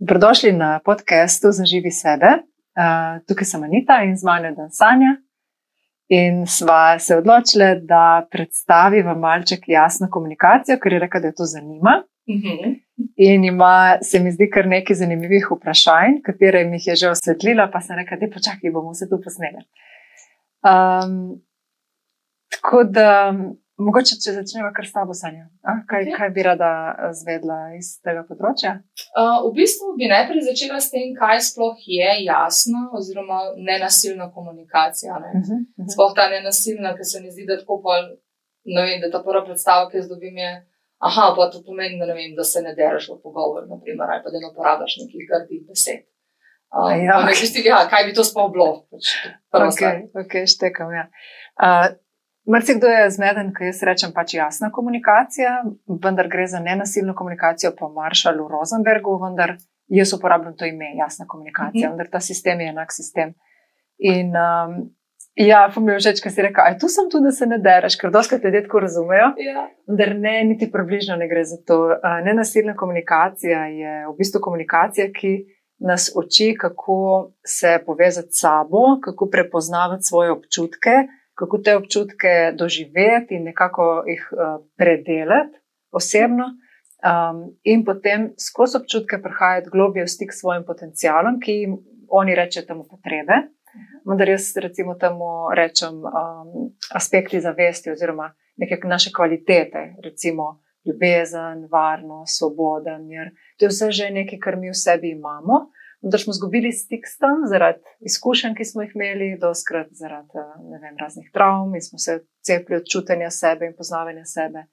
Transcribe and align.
Dobrodošli 0.00 0.52
na 0.52 0.80
podkastu 0.84 1.52
Zaživi 1.52 1.90
sebe. 1.90 2.26
Uh, 2.72 3.20
tukaj 3.28 3.44
sem 3.44 3.62
Anita 3.62 4.02
in 4.02 4.16
z 4.16 4.24
mano 4.24 4.46
je 4.48 4.54
Dan 4.56 4.70
Sanja. 4.70 5.16
In 6.08 6.46
sva 6.46 6.98
se 6.98 7.16
odločili, 7.16 7.80
da 7.82 8.26
predstaviva 8.30 9.14
malček 9.14 9.68
jasno 9.68 10.08
komunikacijo, 10.10 10.78
ker 10.82 10.92
je 10.92 10.98
rekel, 10.98 11.20
da 11.20 11.28
je 11.28 11.34
to 11.34 11.44
zanima. 11.44 12.02
Uh 12.02 12.10
Mhm. 12.34 12.46
-huh. 12.48 12.80
In 13.16 13.44
ima, 13.44 13.98
se 14.02 14.18
mi 14.20 14.32
zdi, 14.32 14.50
kar 14.50 14.66
nekaj 14.66 14.96
zanimivih 14.96 15.48
vprašanj, 15.50 16.20
katere 16.22 16.64
mi 16.64 16.76
jih 16.76 16.86
je 16.86 16.96
že 16.96 17.08
osvetlila, 17.10 17.70
pa 17.72 17.80
sem 17.80 17.96
rekel, 17.96 18.18
da 18.20 18.26
počakaj, 18.34 18.70
bomo 18.70 18.90
vse 18.90 19.08
to 19.08 19.20
posneli. 19.24 19.64
Um, 20.64 21.42
tako 22.50 22.84
da, 22.84 23.34
mogoče, 23.86 24.16
če 24.22 24.34
začnemo 24.36 24.70
kar 24.76 24.86
s 24.86 24.94
tabo, 24.94 25.14
Sanja. 25.16 25.46
A, 25.62 25.80
kaj, 25.88 26.06
Ok. 26.08 26.16
kaj 26.18 26.30
bi 26.36 26.44
rada 26.46 26.70
eh, 26.90 27.12
zvedla 27.20 27.58
iz 27.78 27.92
tega 28.04 28.22
področja? 28.28 28.72
Uh, 29.12 29.46
v 29.48 29.52
bistvu 29.60 29.94
bi 30.00 30.10
najprej 30.10 30.46
začela 30.48 30.80
s 30.80 30.92
tem, 30.92 31.14
kaj 31.18 31.40
sploh 31.50 31.78
je 31.98 32.10
jasno, 32.24 32.88
oziroma 32.98 33.40
nenasilna 33.56 34.30
komunikacija. 34.34 35.18
Ne? 35.24 35.32
Uh 35.40 35.46
-huh. 35.48 35.88
Sploh 35.94 36.12
ta 36.16 36.28
nenasilna, 36.32 36.94
ker 36.96 37.06
se 37.12 37.22
mi 37.22 37.30
zdi, 37.30 37.46
da 37.48 37.58
tako 37.60 37.80
pol, 37.86 38.10
ne 38.64 38.82
vem, 38.86 39.00
da 39.00 39.10
ta 39.10 39.22
prva 39.24 39.44
predstava, 39.44 39.90
ki 39.90 39.98
jo 39.98 40.08
dobim, 40.14 40.36
je. 40.36 40.52
Aha, 41.00 41.32
pa 41.36 41.50
to 41.50 41.62
pomeni, 41.64 41.96
da, 41.98 42.12
vem, 42.12 42.34
da 42.36 42.44
se 42.44 42.60
ne 42.62 42.74
dereš 42.74 43.08
v 43.08 43.22
pogovor, 43.22 43.64
naprimer, 43.68 44.06
ali 44.10 44.22
pa 44.24 44.30
da 44.30 44.38
ne 44.38 44.50
uporabljaš 44.52 44.96
nekih 45.00 45.22
grdih 45.30 45.62
besed. 45.68 46.04
Um, 46.70 46.92
ja, 47.06 47.18
ok. 47.18 47.30
okay. 47.30 47.66
ja, 47.66 47.88
kaj 47.90 48.04
bi 48.06 48.12
to 48.14 48.24
sploh 48.24 48.52
bilo? 48.52 48.86
Pač 48.90 49.04
prva 49.50 49.70
stvar. 49.74 49.96
Ok, 50.14 50.20
okay 50.22 50.46
štekam. 50.46 50.92
Ja. 50.94 51.08
Uh, 51.58 51.96
Mrzikdo 52.46 52.86
je 52.86 53.10
zmeden, 53.10 53.52
ko 53.54 53.64
jaz 53.64 53.82
rečem 53.82 54.12
pač 54.14 54.34
jasna 54.34 54.70
komunikacija, 54.72 55.62
vendar 56.02 56.28
gre 56.28 56.46
za 56.46 56.58
nenasilno 56.58 57.14
komunikacijo 57.14 57.72
po 57.78 57.88
Marshallu 57.88 58.48
Rosenbergu, 58.48 59.18
vendar 59.22 59.56
jaz 59.88 60.12
uporabljam 60.12 60.56
to 60.56 60.64
ime, 60.64 60.94
jasna 60.96 61.26
komunikacija, 61.28 61.88
Mhm. 61.88 61.90
vendar 61.90 62.08
ta 62.12 62.20
sistem 62.20 62.60
je 62.60 62.68
enak 62.68 62.92
sistem. 62.92 63.34
In 63.98 64.32
um, 64.36 64.90
ja, 65.34 65.70
pa 65.74 65.80
mi 65.80 65.92
je 65.92 65.98
všeč, 65.98 66.22
ker 66.22 66.32
si 66.32 66.42
rekel, 66.42 66.64
aj 66.64 66.78
tu 66.78 66.88
sem 66.88 67.10
tu, 67.10 67.20
da 67.20 67.30
se 67.30 67.46
ne 67.46 67.58
dereš, 67.58 67.96
ker 67.96 68.10
doskrat 68.10 68.44
ljudje 68.44 68.62
tako 68.62 68.80
razumejo, 68.80 69.34
Ja. 69.38 69.68
vendar 69.86 70.16
ne, 70.16 70.44
niti 70.44 70.70
približno 70.72 71.16
ne 71.16 71.28
gre 71.28 71.44
za 71.44 71.56
to. 71.66 71.76
Uh, 71.84 72.24
nenasilna 72.24 72.76
komunikacija 72.76 73.66
je 73.66 74.06
v 74.06 74.16
bistvu 74.18 74.40
komunikacija, 74.40 75.10
ki 75.12 75.44
nas 75.78 76.10
uči, 76.16 76.54
kako 76.60 76.96
se 77.46 77.82
povezati 77.86 78.28
s 78.32 78.40
sabo, 78.40 79.00
kako 79.02 79.28
prepoznavati 79.30 80.02
svoje 80.02 80.30
občutke, 80.30 80.90
kako 81.40 81.58
te 81.64 81.76
občutke 81.76 82.34
doživeti 82.58 83.38
in 83.38 83.46
nekako 83.48 84.04
jih 84.06 84.26
uh, 84.32 84.58
predelati 84.76 85.56
osebno. 85.90 86.52
Um, 87.00 87.56
in 87.64 87.84
potem 87.84 88.32
skozi 88.36 88.76
občutke 88.76 89.16
prihajati 89.22 89.70
globje 89.72 90.04
v 90.04 90.12
stik 90.12 90.34
s 90.34 90.42
svojim 90.42 90.66
potencialom, 90.68 91.38
ki 91.40 91.52
jim 91.62 91.78
oni 92.08 92.34
rečejo 92.36 92.66
temu 92.66 92.84
potrebe. 92.84 93.38
Vendar 94.04 94.28
jaz 94.28 94.52
recimo 94.56 94.94
temu 95.00 95.48
rečem 95.56 96.02
um, 96.04 96.74
aspekti 96.92 97.40
zavesti 97.40 97.90
oziroma 97.90 98.34
neke 98.60 98.76
naše 98.84 99.12
kvalitete, 99.16 99.94
recimo 100.04 100.60
ljubezen, 100.84 101.68
varnost, 101.72 102.38
svoboda, 102.38 102.98
mir. 102.98 103.32
To 103.58 103.64
je 103.64 103.68
vse 103.68 103.90
že 103.90 104.10
nekaj, 104.10 104.38
kar 104.38 104.56
mi 104.56 104.68
v 104.68 104.76
sebi 104.76 105.10
imamo. 105.16 105.70
Vendar 106.02 106.20
smo 106.20 106.30
izgubili 106.30 106.72
stik 106.72 107.06
s 107.06 107.18
tem 107.20 107.42
zaradi 107.48 107.80
izkušenj, 108.00 108.54
ki 108.56 108.64
smo 108.64 108.82
jih 108.82 108.92
imeli, 108.94 109.38
doskrat 109.40 109.88
zaradi 109.90 110.38
eh, 110.38 110.52
vem, 110.82 110.94
raznih 111.00 111.30
travm 111.32 111.74
in 111.74 111.82
smo 111.84 111.98
se 111.98 112.20
cepili 112.46 112.76
od 112.76 112.86
čutenja 112.92 113.30
sebe 113.30 113.66
in 113.66 113.74
poznavanja 113.76 114.24
sebe. 114.24 114.64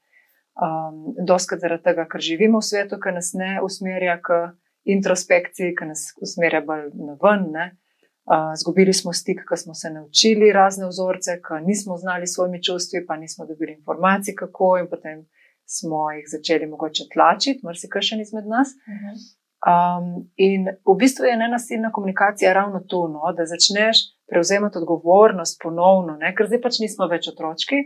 Um, 0.58 1.14
doskrat 1.28 1.62
zaradi 1.62 1.84
tega, 1.84 2.08
ker 2.10 2.22
živimo 2.22 2.62
v 2.64 2.66
svetu, 2.66 2.98
ki 3.04 3.14
nas 3.14 3.34
ne 3.38 3.60
usmerja 3.64 4.16
k 4.22 4.40
introspekciji, 4.90 5.76
ki 5.78 5.90
nas 5.92 6.08
usmerja 6.24 6.64
bolj 6.66 6.88
na 6.96 7.18
ven. 7.22 7.44
Ne? 7.54 7.66
Uh, 8.28 8.56
zgubili 8.60 8.94
smo 8.94 9.14
stik, 9.14 9.44
ko 9.48 9.56
smo 9.56 9.76
se 9.78 9.92
naučili 9.94 10.52
razne 10.52 10.88
vzorce, 10.88 11.38
ko 11.42 11.60
nismo 11.60 11.98
znali 11.98 12.28
svojimi 12.28 12.64
čustvi, 12.64 13.06
pa 13.06 13.18
nismo 13.18 13.46
dobili 13.46 13.76
informacij, 13.78 14.36
kako, 14.36 14.78
in 14.82 14.90
potem 14.90 15.28
smo 15.66 16.12
jih 16.12 16.26
začeli 16.32 16.66
mogoče 16.66 17.04
tlačiti, 17.14 17.60
marsikaj 17.64 18.02
izmed 18.22 18.48
nas. 18.48 18.74
Um, 19.58 20.30
in 20.38 20.68
v 20.86 20.94
bistvu 21.00 21.26
je 21.26 21.38
nenasilna 21.38 21.90
komunikacija 21.92 22.54
ravno 22.54 22.80
to, 22.88 23.08
no, 23.08 23.32
da 23.34 23.46
začneš 23.46 23.98
prevzemati 24.30 24.78
odgovornost 24.78 25.58
ponovno, 25.64 26.18
ne? 26.18 26.30
ker 26.36 26.46
zdaj 26.46 26.62
pač 26.62 26.80
nismo 26.84 27.08
več 27.10 27.28
otročki. 27.32 27.80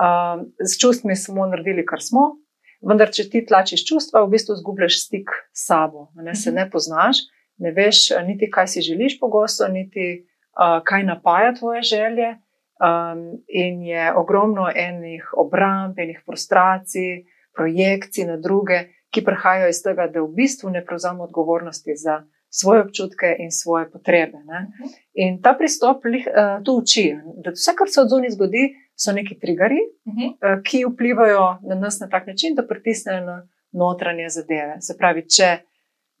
Um, 0.00 0.46
s 0.56 0.78
čustmi 0.80 1.16
smo 1.16 1.46
naredili, 1.46 1.84
kar 1.86 2.00
smo, 2.00 2.38
vendar, 2.80 3.12
če 3.12 3.28
ti 3.30 3.44
tlačiš 3.46 3.84
čustva, 3.88 4.24
v 4.24 4.32
bistvu 4.36 4.56
izgubljaš 4.56 5.02
stik 5.04 5.30
s 5.52 5.66
sabo, 5.68 6.08
ne? 6.14 6.34
se 6.34 6.50
Mhm. 6.50 6.56
ne 6.56 6.70
poznaš, 6.70 7.16
ne 7.58 7.72
veš 7.76 8.10
niti, 8.26 8.50
kaj 8.50 8.66
si 8.66 8.80
želiš 8.80 9.20
pogosto, 9.20 9.68
niti 9.68 10.24
uh, 10.24 10.80
kaj 10.84 11.04
napaja 11.04 11.54
tvoje 11.54 11.82
želje. 11.82 12.36
Um, 12.76 13.40
in 13.48 13.82
je 13.82 14.12
ogromno 14.16 14.68
enih 14.68 15.30
obramb, 15.36 15.98
enih 15.98 16.20
frustracij, 16.24 17.24
projekcij 17.56 18.26
na 18.28 18.36
druge, 18.36 18.82
ki 19.16 19.24
prihajajo 19.24 19.72
iz 19.72 19.80
tega, 19.82 20.10
da 20.12 20.20
v 20.20 20.28
bistvu 20.36 20.70
ne 20.70 20.84
prevzamemo 20.84 21.24
odgovornosti 21.24 21.96
za 21.96 22.20
svoje 22.52 22.82
občutke 22.84 23.32
in 23.38 23.50
svoje 23.50 23.88
potrebe. 23.90 24.38
Ne? 24.44 24.60
Mhm. 24.68 24.94
In 25.14 25.42
ta 25.42 25.54
pristop 25.58 26.04
lih, 26.04 26.28
uh, 26.28 26.64
tu 26.64 26.76
uči, 26.82 27.08
da 27.44 27.56
vse, 27.56 27.72
kar 27.78 27.88
se 27.88 28.00
od 28.00 28.12
zunaj 28.12 28.36
zgodi, 28.36 28.68
so 28.96 29.12
neki 29.12 29.38
triggeri, 29.40 29.80
uh, 30.06 30.60
ki 30.64 30.84
vplivajo 30.88 31.46
na 31.68 31.74
nas 31.74 32.00
na 32.00 32.08
tak 32.08 32.26
način, 32.26 32.54
da 32.54 32.66
pritisnejo 32.66 33.24
na 33.24 33.36
notranje 33.72 34.28
zadeve. 34.28 34.80
Se 34.80 34.96
pravi, 34.98 35.26
če 35.28 35.56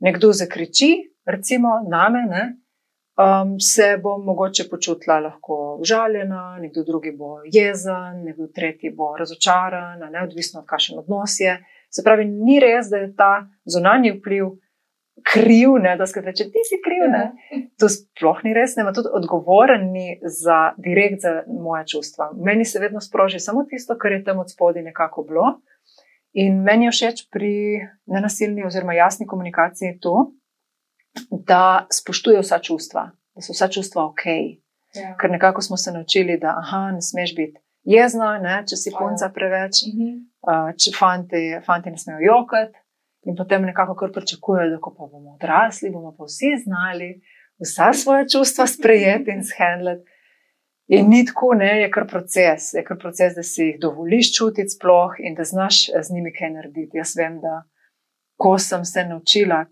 nekdo 0.00 0.32
zakriči, 0.32 0.90
recimo 1.24 1.80
name, 1.88 2.26
ne, 2.28 2.44
um, 3.16 3.60
se 3.60 3.96
bom 4.02 4.24
mogoče 4.24 4.68
počutila 4.70 5.20
lahko 5.20 5.78
užaljena, 5.80 6.58
nekdo 6.60 6.84
drugi 6.84 7.12
bo 7.16 7.38
jezen, 7.52 8.24
nekdo 8.24 8.46
tretji 8.46 8.90
bo 8.90 9.16
razočaran, 9.16 10.04
neodvisno 10.12 10.60
od 10.60 10.66
kakšen 10.66 10.98
odnos 10.98 11.40
je. 11.40 11.56
Se 11.96 12.04
pravi, 12.04 12.26
ni 12.28 12.60
res, 12.60 12.90
da 12.92 13.00
je 13.00 13.12
ta 13.16 13.32
zunanji 13.64 14.18
vpliv 14.18 14.50
kriv, 15.32 15.78
ne, 15.80 15.94
da 15.96 16.06
skratka, 16.06 16.34
če 16.36 16.48
ti 16.52 16.62
si 16.68 16.76
kriv, 16.84 17.06
ne, 17.08 17.22
to 17.80 17.88
sploh 17.88 18.42
ni 18.44 18.52
res, 18.56 18.74
ne, 18.76 18.84
ima 18.84 18.92
tudi 18.92 19.08
odgovoren 19.16 19.88
ni 19.94 20.18
za 20.20 20.74
direkt 20.76 21.24
za 21.24 21.38
moje 21.48 21.86
čustva. 21.94 22.30
Meni 22.36 22.66
se 22.68 22.82
vedno 22.82 23.00
sproži 23.00 23.40
samo 23.40 23.64
tisto, 23.64 23.96
kar 23.98 24.12
je 24.12 24.24
tam 24.28 24.42
od 24.44 24.52
spodaj 24.52 24.84
nekako 24.84 25.24
bilo. 25.24 25.54
In 26.36 26.60
meni 26.62 26.90
je 26.90 26.92
všeč 26.92 27.24
pri 27.32 27.52
nenasilni 28.12 28.66
oziroma 28.66 28.92
jasni 28.92 29.26
komunikaciji 29.26 29.96
to, 30.04 30.34
da 31.30 31.86
spoštuje 31.88 32.42
vsa 32.44 32.60
čustva, 32.60 33.08
da 33.32 33.40
so 33.44 33.56
vsa 33.56 33.70
čustva 33.72 34.04
ok. 34.10 34.26
Ja. 34.96 35.14
Ker 35.20 35.32
nekako 35.32 35.64
smo 35.64 35.80
se 35.80 35.92
naučili, 35.96 36.36
da 36.40 36.58
aha, 36.60 36.90
ne 36.92 37.00
smeš 37.00 37.32
biti 37.36 37.60
jezna, 37.86 38.36
ne, 38.42 38.60
če 38.68 38.76
si 38.76 38.92
punca 38.92 39.30
preveč, 39.32 39.86
Mhm. 39.88 40.16
Uh, 40.46 40.72
če 40.78 40.92
fanti, 40.96 41.42
fanti 41.66 41.92
ne 41.92 41.98
smejo 41.98 42.22
jokati. 42.24 42.78
In 43.26 43.34
potem 43.34 43.64
nekako 43.66 43.96
kar 43.98 44.12
pričakujejo, 44.14 44.70
da 44.70 44.78
ko 44.80 44.92
pa 44.94 45.08
bomo 45.10 45.34
odrasli, 45.34 45.90
bomo 45.90 46.12
pa 46.14 46.28
vsi 46.28 46.52
znali 46.62 47.16
vsa 47.58 47.92
svoje 47.92 48.28
čustva 48.28 48.66
sprejeti 48.66 49.30
in 49.30 49.42
shendlati. 49.44 50.04
In 50.86 51.08
ni 51.10 51.24
tako, 51.26 51.54
ne, 51.58 51.80
je 51.80 51.90
kar 51.90 52.06
proces, 52.06 52.70
je 52.74 52.84
kar 52.86 52.98
proces, 52.98 53.34
da 53.34 53.42
si 53.42 53.64
jih 53.64 53.80
dovoliš 53.82 54.30
čutiti 54.36 54.70
sploh 54.70 55.16
in 55.18 55.34
da 55.34 55.44
znaš 55.44 55.88
eh, 55.88 56.02
z 56.02 56.14
njimi 56.14 56.32
kaj 56.32 56.50
narediti. 56.50 56.98
Jaz 56.98 57.16
vem, 57.18 57.40
da 57.42 57.64
ko 58.38 58.58
sem 58.58 58.84
se 58.84 59.04
naučila, 59.04 59.64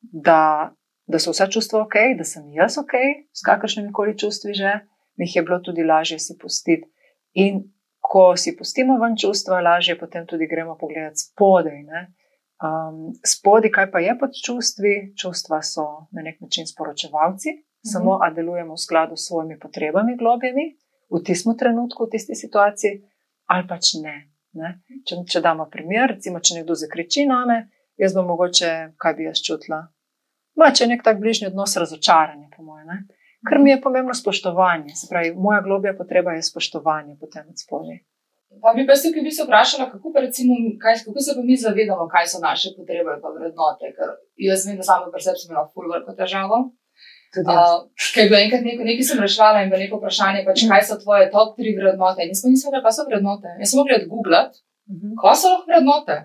da, 0.00 0.72
da 1.06 1.18
so 1.18 1.34
vsa 1.34 1.46
čustva 1.50 1.82
ok, 1.82 1.98
da 2.18 2.24
sem 2.24 2.48
jaz 2.56 2.78
ok, 2.78 2.94
s 3.32 3.44
kakršnimi 3.44 3.92
koli 3.92 4.16
čustvi 4.18 4.54
že, 4.54 4.72
mi 5.16 5.26
jih 5.26 5.36
je 5.36 5.42
bilo 5.42 5.58
tudi 5.60 5.84
lažje 5.84 6.18
si 6.18 6.38
pustiti. 6.40 6.88
In 7.32 7.66
ko 8.02 8.36
si 8.36 8.56
pustimo 8.58 8.98
ven 8.98 9.14
čustva, 9.16 9.60
lažje 9.62 9.96
potem 9.98 10.26
tudi 10.26 10.48
gremo 10.50 10.74
pogledati 10.80 11.22
spodaj. 11.22 11.82
Ne? 11.86 12.02
Um, 12.62 13.12
spodaj, 13.26 13.70
kaj 13.70 13.90
pa 13.92 14.02
je 14.02 14.16
pod 14.18 14.34
čustvi? 14.46 14.94
Čustva 15.18 15.62
so 15.62 15.86
na 16.10 16.22
nek 16.26 16.40
način 16.40 16.66
sporočevalci, 16.66 17.50
mm 17.50 17.58
-hmm. 17.58 17.92
samo 17.92 18.18
a 18.22 18.30
delujemo 18.30 18.74
v 18.74 18.84
skladu 18.84 19.16
s 19.16 19.26
svojimi 19.28 19.58
potrebami, 19.58 20.16
globjemi, 20.16 20.76
v 21.10 21.22
tistem 21.24 21.56
trenutku, 21.58 22.04
v 22.04 22.10
tisti 22.10 22.34
situaciji, 22.34 23.02
ali 23.46 23.68
pač 23.68 23.94
ne. 24.02 24.16
ne? 24.52 24.80
Če, 25.06 25.16
če 25.28 25.40
damo 25.40 25.68
primer, 25.70 26.10
recimo, 26.10 26.40
če 26.40 26.54
nekdo 26.54 26.74
zakriči 26.74 27.26
name, 27.26 27.68
jaz 27.96 28.14
bom 28.14 28.26
mogoče, 28.26 28.92
kaj 28.96 29.14
bi 29.14 29.24
jaz 29.24 29.42
čutila. 29.42 29.88
Ma, 30.54 30.72
če 30.72 30.84
je 30.84 30.88
nek 30.88 31.02
tak 31.02 31.20
bližnji 31.20 31.46
odnos, 31.46 31.76
razočaranje, 31.76 32.48
po 32.56 32.62
mojem. 32.62 32.88
Ker 33.48 33.58
mi 33.58 33.70
je 33.70 33.80
pomembno 33.80 34.14
spoštovanje, 34.14 34.94
se 34.94 35.06
pravi, 35.10 35.34
moja 35.34 35.60
globja 35.60 35.96
potreba 35.98 36.32
je 36.32 36.42
spoštovanje 36.42 37.16
potem 37.20 37.48
od 37.50 37.58
spodaj. 37.58 37.98
Pa 38.62 38.74
bi 38.76 38.86
pa 38.86 38.94
se, 38.94 39.08
se 39.36 39.44
vprašala, 39.44 39.90
kako, 39.90 40.12
recimo, 40.20 40.54
kaj, 40.82 40.94
kako 41.06 41.20
se 41.20 41.34
pa 41.36 41.42
mi 41.42 41.56
zavedamo, 41.56 42.08
kaj 42.08 42.26
so 42.26 42.38
naše 42.40 42.68
potrebe 42.76 43.10
in 43.16 43.22
vrednote. 43.38 43.90
Ker 43.96 44.08
jaz 44.36 44.66
vem, 44.66 44.76
da 44.76 44.82
sama 44.82 45.10
pri 45.10 45.22
sebi 45.24 45.40
sem 45.40 45.50
imela 45.50 45.66
ful 45.72 45.88
veliko 45.92 46.12
težavo. 46.12 46.58
Tudi. 47.34 47.48
Uh, 47.48 47.88
ker 48.14 48.22
je 48.24 48.28
bilo 48.28 48.40
enkrat 48.44 48.62
neko, 48.68 48.84
nekaj 48.84 49.06
sem 49.08 49.22
rešila 49.24 49.62
in 49.64 49.72
bilo 49.72 49.80
neko 49.80 49.98
vprašanje, 50.02 50.44
pač, 50.44 50.66
kaj 50.68 50.82
so 50.84 50.98
tvoje 51.00 51.30
top 51.32 51.56
tri 51.56 51.72
vrednote. 51.78 52.28
Nismo 52.28 52.52
vedeli, 52.52 52.84
kaj 52.84 52.94
so 52.98 53.08
vrednote. 53.08 53.56
Jaz 53.62 53.72
sem 53.72 53.80
mogla 53.80 53.98
googlati, 54.12 54.60
Mhm. 54.92 55.16
kaj 55.22 55.36
so 55.40 55.54
lahko 55.54 55.66
vrednote. 55.72 56.16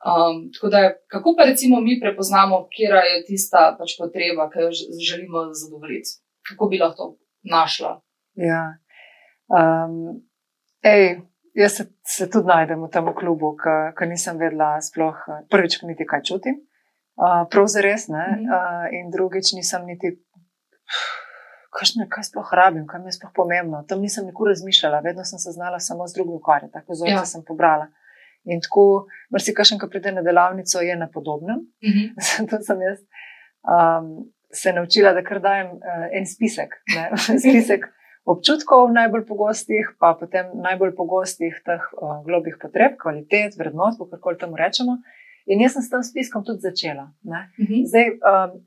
Um, 0.00 0.48
tako 0.54 0.68
da, 0.72 0.80
kako 1.12 1.34
pa 1.36 1.44
recimo 1.44 1.80
mi 1.80 2.00
prepoznamo, 2.00 2.68
kje 2.72 2.88
je 3.10 3.24
tista 3.28 3.76
pač 3.78 3.98
potreba, 3.98 4.48
ki 4.52 4.58
jo 4.64 4.70
želimo 5.10 5.50
zadovoljiti? 5.52 6.10
Kako 6.50 6.68
bi 6.68 6.78
lahko 6.78 7.16
našla? 7.42 8.00
Ja. 8.34 8.78
Um, 9.50 10.22
ej, 10.82 11.20
jaz 11.54 11.76
se, 11.76 11.86
se 12.06 12.30
tudi 12.30 12.46
najdem 12.46 12.82
v 12.82 12.90
tem 12.90 13.06
klubu, 13.14 13.54
ker 13.58 14.08
nisem 14.08 14.38
vedela, 14.38 14.76
sploh 14.82 15.18
prvič, 15.50 15.80
ki 15.80 15.90
niti 15.90 16.06
kaj 16.06 16.24
čutim. 16.26 16.60
Uh, 17.20 17.44
prav 17.52 17.66
za 17.68 17.82
res, 17.84 18.08
mm 18.08 18.14
-hmm. 18.14 18.48
uh, 18.48 18.86
in 18.96 19.10
drugič 19.10 19.52
nisem 19.52 19.84
niti. 19.86 20.16
Kaj, 21.70 22.06
kaj 22.08 22.24
sploh 22.24 22.48
rabim, 22.52 22.86
kaj 22.86 23.00
mi 23.00 23.08
je 23.08 23.12
sploh 23.12 23.32
pomembno. 23.34 23.84
Tam 23.88 24.00
nisem 24.00 24.26
nikoli 24.26 24.50
razmišljala, 24.50 25.00
vedno 25.00 25.24
sem 25.24 25.38
se 25.38 25.50
znala 25.50 25.78
samo 25.78 26.06
z 26.06 26.14
drugim 26.14 26.34
ukvarjati, 26.34 26.72
tako 26.72 26.94
zelo 26.94 27.10
ja. 27.10 27.24
sem 27.24 27.44
pobrala. 27.46 27.86
In 28.44 28.60
tako, 28.60 29.06
marsikaj, 29.30 29.64
ki 29.80 29.90
pride 29.90 30.12
na 30.12 30.22
delavnico, 30.22 30.80
je 30.80 30.96
na 30.96 31.08
podobnem. 31.14 31.56
Mm 31.56 31.92
-hmm. 31.92 32.08
Zato 32.26 32.62
sem 32.62 32.82
jaz 32.82 32.98
um, 33.62 34.32
se 34.52 34.72
naučila, 34.72 35.12
da 35.12 35.22
kar 35.22 35.40
dajem 35.40 35.66
uh, 35.66 36.06
en 36.12 36.26
spisek. 36.26 36.74
spisek 37.44 37.86
občutkov 38.24 38.90
najbolj 38.92 39.24
pogostih, 39.26 39.94
pa 39.98 40.14
potem 40.20 40.50
najbolj 40.62 40.94
pogostih 40.96 41.56
teh 41.64 41.82
uh, 41.96 42.20
globih 42.26 42.58
potreb, 42.62 42.98
kvalitet, 43.00 43.56
vrednot, 43.58 43.98
kako 43.98 44.20
koli 44.20 44.38
temu 44.38 44.58
rečemo. 44.60 44.98
In 45.46 45.62
jaz 45.64 45.74
sem 45.74 45.82
s 45.82 45.90
tem 45.90 46.02
spiskom 46.04 46.44
tudi 46.44 46.60
začela. 46.60 47.10
Mm 47.24 47.32
-hmm. 47.58 47.86
Zdaj, 47.86 48.10
um, 48.10 48.60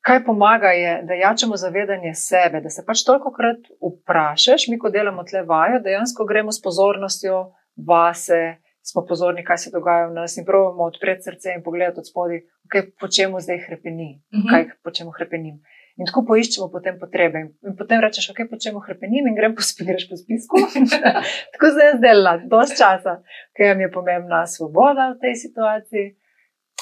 kaj 0.00 0.24
pomaga, 0.24 0.68
je, 0.68 1.02
da 1.02 1.14
jačemo 1.14 1.56
zavedanje 1.56 2.14
sebe, 2.14 2.60
da 2.60 2.70
se 2.70 2.84
pač 2.86 3.02
toliko 3.04 3.32
krat 3.32 3.58
vprašaš, 3.82 4.68
mi, 4.68 4.78
ko 4.78 4.90
delamo 4.90 5.24
tle 5.24 5.42
vajo, 5.42 5.80
dejansko 5.80 6.24
gremo 6.24 6.52
s 6.52 6.62
pozornostjo 6.62 7.52
vase 7.76 8.56
smo 8.90 9.04
pozorni, 9.08 9.44
kaj 9.44 9.58
se 9.58 9.70
dogaja 9.70 10.06
v 10.06 10.14
nas 10.14 10.36
in 10.36 10.44
pravimo 10.44 10.84
odpreti 10.90 11.22
srce 11.22 11.56
in 11.56 11.62
pogledati 11.62 11.98
od 12.00 12.06
spodaj, 12.06 12.40
okay, 12.66 12.90
po 13.00 13.08
čemu 13.08 13.40
zdaj 13.40 13.58
hrepeni, 13.66 14.10
uh 14.14 14.38
mhm. 14.38 14.46
-huh. 14.46 14.50
kaj 14.50 14.62
po 14.84 14.90
čemu 14.90 15.10
hrepenim. 15.10 15.56
In 15.96 16.06
tako 16.06 16.22
poiščemo 16.28 16.68
potem 16.72 16.98
potrebe. 17.00 17.38
In 17.68 17.76
potem 17.76 18.00
rečeš, 18.04 18.30
ok, 18.30 18.40
po 18.50 18.56
čemu 18.64 18.80
hrepenim 18.84 19.26
in 19.26 19.34
grem 19.34 19.54
pospiraš 19.58 20.08
po 20.10 20.16
spisku. 20.16 20.56
tako 21.52 21.66
zdaj 21.72 21.86
je 21.88 21.96
zdela, 21.96 22.32
dosti 22.52 22.76
časa, 22.82 23.22
ker 23.56 23.76
mi 23.76 23.82
je 23.82 23.90
pomembna 23.90 24.46
svoboda 24.46 25.10
v 25.14 25.18
tej 25.24 25.34
situaciji. 25.44 26.06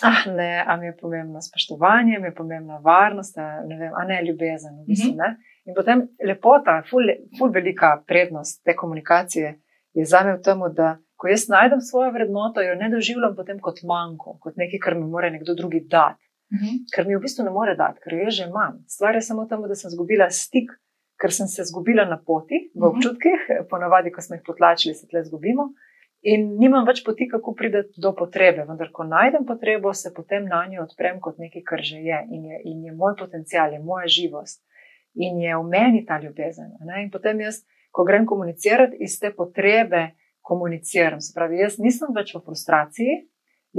Ah, 0.03 0.27
ne, 0.27 0.65
a 0.67 0.77
mi 0.77 0.87
je 0.87 0.97
pomembno 0.97 1.41
spoštovanje, 1.41 2.19
mi 2.19 2.27
je 2.27 2.35
pomembna 2.35 2.81
varnost, 2.83 3.39
a 3.39 3.63
ne, 3.69 3.77
vem, 3.79 3.93
a 3.95 4.05
ne 4.05 4.23
ljubezen. 4.27 4.75
V 4.83 4.87
bistvu, 4.87 5.15
ne? 5.17 5.37
In 5.65 5.75
potem 5.75 6.09
lepota, 6.27 6.83
ful, 6.91 7.07
ful 7.39 7.53
velika 7.55 8.03
prednost 8.07 8.65
te 8.65 8.75
komunikacije 8.77 9.55
je 9.95 10.05
za 10.05 10.25
me 10.25 10.35
v 10.37 10.43
tem, 10.43 10.61
da 10.75 10.99
ko 11.25 11.31
jaz 11.33 11.47
najdem 11.49 11.81
svojo 11.81 12.11
vrednoto, 12.13 12.61
jo 12.61 12.75
ne 12.77 12.91
doživljam 12.93 13.33
potem 13.37 13.61
kot 13.65 13.79
manjko, 13.89 14.35
kot 14.45 14.59
nekaj, 14.61 14.79
kar 14.85 14.95
mi 14.99 15.07
mora 15.09 15.31
nekdo 15.33 15.55
drugi 15.57 15.81
dati. 15.81 16.21
Uh 16.53 16.59
mhm. 16.59 16.65
-huh. 16.65 16.81
Ker 16.95 17.07
mi 17.07 17.17
v 17.17 17.21
bistvu 17.21 17.45
ne 17.45 17.51
more 17.51 17.75
dati, 17.75 18.01
ker 18.05 18.13
jo 18.13 18.31
že 18.31 18.45
imam. 18.45 18.85
Stvar 18.89 19.15
je 19.15 19.23
samo 19.23 19.47
tam, 19.47 19.63
da 19.69 19.75
sem 19.75 19.89
izgubila 19.89 20.27
stik, 20.31 20.69
ker 21.21 21.33
sem 21.33 21.47
se 21.47 21.63
izgubila 21.63 22.05
na 22.05 22.19
poti, 22.27 22.59
v 22.75 22.79
mhm. 22.79 22.89
občutkih, 22.89 23.41
uh 23.49 23.57
-huh. 23.57 23.69
ponavadi, 23.71 24.13
ko 24.13 24.21
smo 24.21 24.37
jih 24.37 24.43
potlačili, 24.47 24.95
se 24.95 25.09
tle 25.09 25.21
izgubimo. 25.21 25.65
In 26.23 26.57
nimam 26.59 26.85
več 26.87 27.05
poti, 27.05 27.29
kako 27.29 27.55
priti 27.55 28.01
do 28.01 28.13
potrebe. 28.13 28.65
Vendar, 28.69 28.89
ko 28.93 29.05
najdem 29.05 29.47
potrebo, 29.47 29.95
se 29.95 30.13
potem 30.15 30.45
na 30.45 30.67
njo 30.67 30.83
odprem 30.83 31.21
kot 31.21 31.39
nekaj, 31.39 31.63
kar 31.63 31.81
že 31.83 31.97
je 31.97 32.19
in, 32.31 32.45
je 32.45 32.61
in 32.65 32.85
je 32.85 32.93
moj 32.93 33.17
potencial, 33.19 33.73
je 33.73 33.79
moja 33.79 34.07
živost 34.07 34.63
in 35.15 35.41
je 35.41 35.57
v 35.57 35.63
meni 35.63 36.05
ta 36.07 36.21
ljubezen. 36.23 36.71
In 37.03 37.11
potem 37.11 37.41
jaz, 37.41 37.65
ko 37.91 38.05
grem 38.05 38.27
komunicirati 38.27 38.97
iz 39.01 39.19
te 39.21 39.31
potrebe, 39.31 40.11
komuniciram. 40.45 41.21
Se 41.25 41.33
pravi, 41.35 41.63
jaz 41.65 41.79
nisem 41.81 42.13
več 42.17 42.35
v 42.37 42.43
frustraciji, 42.45 43.17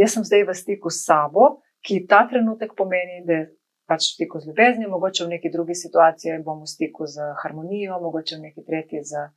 jaz 0.01 0.17
sem 0.17 0.25
zdaj 0.25 0.47
v 0.49 0.57
stiku 0.57 0.89
s 0.89 1.05
sabo, 1.05 1.59
ki 1.85 2.05
ta 2.09 2.23
trenutek 2.29 2.73
pomeni, 2.77 3.21
da 3.27 3.39
je 3.39 3.45
pač 3.85 4.09
v 4.09 4.13
stiku 4.15 4.41
z 4.41 4.49
ljubeznijo, 4.49 4.89
mogoče 4.89 5.27
v 5.27 5.35
neki 5.37 5.51
drugi 5.53 5.77
situaciji 5.77 6.41
bom 6.45 6.63
v 6.63 6.69
stiku 6.69 7.05
z 7.05 7.21
harmonijo, 7.43 7.99
mogoče 8.01 8.39
v 8.39 8.47
neki 8.49 8.65
tretji 8.65 9.03
z 9.05 9.27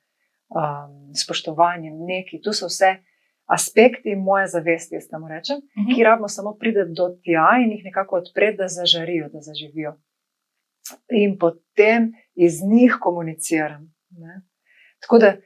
um, 0.49 1.13
spoštovanjem, 1.13 2.01
neki. 2.09 2.41
Tu 2.41 2.57
so 2.57 2.71
vse 2.73 2.97
aspekti 3.49 4.17
moje 4.17 4.49
zavesti, 4.55 4.97
jaz 4.97 5.09
tam 5.09 5.29
rečem, 5.29 5.61
uh 5.61 5.63
mhm. 5.63 5.85
-huh. 5.85 5.97
ki 5.97 6.05
rabimo 6.05 6.29
samo 6.29 6.57
priti 6.61 6.85
do 6.97 7.09
tja 7.25 7.61
in 7.65 7.73
jih 7.73 7.85
nekako 7.85 8.17
odpreti, 8.17 8.57
da 8.57 8.69
zažarijo, 8.69 9.29
da 9.29 9.41
zaživijo. 9.41 9.97
In 11.13 11.39
potem 11.39 12.13
iz 12.35 12.63
njih 12.65 12.97
komuniciram. 13.01 13.95
Ne? 14.11 14.43
Tako 15.01 15.19
da 15.19 15.37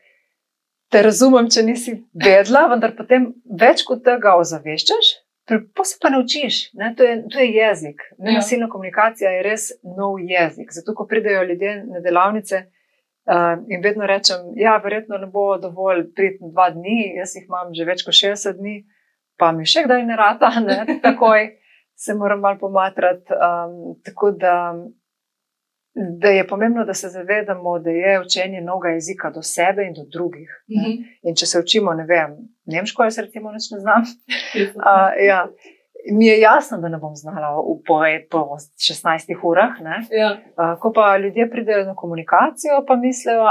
te 0.92 1.02
razumem, 1.02 1.48
če 1.52 1.64
nisi 1.66 1.94
vedela, 2.12 2.66
vendar 2.72 2.94
potem 2.96 3.30
več 3.60 3.84
kot 3.88 4.04
tega 4.06 4.36
ozaveščaš, 4.40 5.12
pa 5.76 5.86
se 5.88 5.98
pa 6.00 6.10
naučiš. 6.12 6.60
To 6.76 7.06
je, 7.08 7.16
to 7.32 7.40
je 7.40 7.48
jezik. 7.56 8.04
Nenasilna 8.18 8.68
ja. 8.68 8.72
komunikacija 8.72 9.32
je 9.36 9.42
res 9.46 9.66
nov 9.96 10.20
jezik. 10.20 10.72
Zato, 10.72 10.94
ko 10.96 11.06
pridejo 11.10 11.42
ljudje 11.48 11.74
na 11.88 12.02
delavnice 12.04 12.62
uh, 12.62 13.56
in 13.68 13.82
vedno 13.84 14.06
rečem, 14.08 14.52
da 14.52 14.62
ja, 14.66 14.76
verjetno 14.84 15.18
ne 15.18 15.28
bo 15.32 15.56
dovolj 15.62 16.06
priti 16.16 16.52
dva 16.52 16.70
dni, 16.74 17.16
jaz 17.18 17.36
jih 17.36 17.48
imam 17.48 17.74
že 17.76 17.88
več 17.88 18.04
kot 18.06 18.16
60 18.16 18.60
dni, 18.60 18.76
pa 19.40 19.50
mi 19.56 19.66
še 19.66 19.86
kdaj 19.88 20.06
ne 20.06 20.16
rata, 20.18 20.52
ne? 20.62 20.98
takoj 21.02 21.48
se 22.04 22.14
moram 22.14 22.40
malo 22.44 22.60
pomatrati. 22.60 23.32
Um, 23.34 23.96
tako 24.04 24.32
da 24.36 24.56
da 25.94 26.28
je 26.28 26.46
pomembno, 26.46 26.84
da 26.84 26.94
se 26.94 27.08
zavedamo, 27.08 27.78
da 27.78 27.90
je 27.90 28.20
učenje 28.20 28.60
novega 28.60 28.94
jezika 28.94 29.30
do 29.30 29.42
sebe 29.42 29.84
in 29.86 29.94
do 29.94 30.04
drugih. 30.12 30.64
Mm 30.68 30.80
-hmm. 30.80 31.04
In 31.22 31.34
če 31.34 31.46
se 31.46 31.58
učimo, 31.58 31.94
ne 31.94 32.04
vem, 32.04 32.36
nemško, 32.64 33.04
jaz 33.04 33.18
recimo 33.18 33.52
neč 33.52 33.70
ne 33.70 33.78
znam. 33.80 34.02
uh, 34.76 35.12
ja. 35.30 35.48
Mi 36.12 36.26
je 36.26 36.40
jasno, 36.40 36.78
da 36.78 36.88
ne 36.88 36.98
bom 36.98 37.14
znala 37.16 37.48
v 37.56 37.82
po 38.30 38.38
16 38.38 39.36
urah. 39.44 39.70
Ja. 40.10 40.30
Uh, 40.32 40.80
ko 40.80 40.92
pa 40.92 41.16
ljudje 41.16 41.50
pridejo 41.50 41.84
na 41.84 41.94
komunikacijo, 41.94 42.84
pa 42.88 42.96
mislijo, 42.96 43.44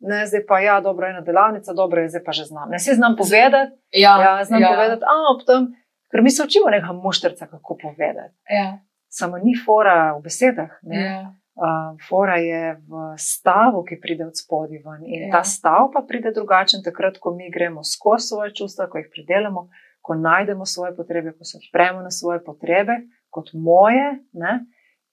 da 0.00 0.36
je 0.36 0.46
pa 0.46 0.60
ja, 0.60 0.80
dobro, 0.80 1.08
ena 1.08 1.20
delavnica, 1.20 1.72
dobro 1.72 2.00
je, 2.00 2.08
zdaj 2.08 2.22
pa 2.24 2.32
že 2.32 2.44
znam. 2.44 2.70
Ne 2.70 2.78
si 2.78 2.94
znam 2.94 3.16
povedati. 3.16 3.72
Ja, 3.90 4.22
ja 4.22 4.44
znam 4.44 4.62
ja. 4.62 4.68
povedati, 4.68 5.02
a 5.04 5.14
ob 5.34 5.46
tem, 5.46 5.66
ker 6.10 6.22
mi 6.22 6.30
se 6.30 6.42
učimo 6.44 6.70
nekaj 6.70 6.94
muštrca, 6.94 7.46
kako 7.46 7.76
povedati. 7.82 8.34
Ja. 8.50 8.78
Samo 9.08 9.38
ni 9.38 9.54
fora 9.66 10.14
v 10.18 10.22
besedah. 10.22 10.70
Ja. 10.82 11.39
Uh, 11.58 11.98
fora 12.08 12.36
je 12.36 12.76
v 12.88 13.00
stavu, 13.18 13.82
ki 13.84 13.98
pride 14.00 14.24
od 14.24 14.38
spodaj 14.38 14.78
ven. 14.84 15.02
In 15.04 15.26
ja. 15.26 15.30
ta 15.34 15.42
stav 15.44 15.90
pa 15.92 16.04
pride 16.08 16.30
drugačen, 16.32 16.80
takrat, 16.84 17.18
ko 17.18 17.34
mi 17.34 17.50
gremo 17.50 17.82
skozi 17.84 18.30
svoje 18.30 18.54
čustva, 18.54 18.86
ko 18.88 18.98
jih 18.98 19.10
pridelamo, 19.12 19.66
ko 20.00 20.14
najdemo 20.14 20.66
svoje 20.66 20.94
potrebe, 20.96 21.34
ko 21.36 21.44
se 21.44 21.58
odpremo 21.58 22.00
na 22.02 22.10
svoje 22.10 22.40
potrebe, 22.44 23.02
kot 23.28 23.50
moje. 23.52 24.22
Ne? 24.32 24.60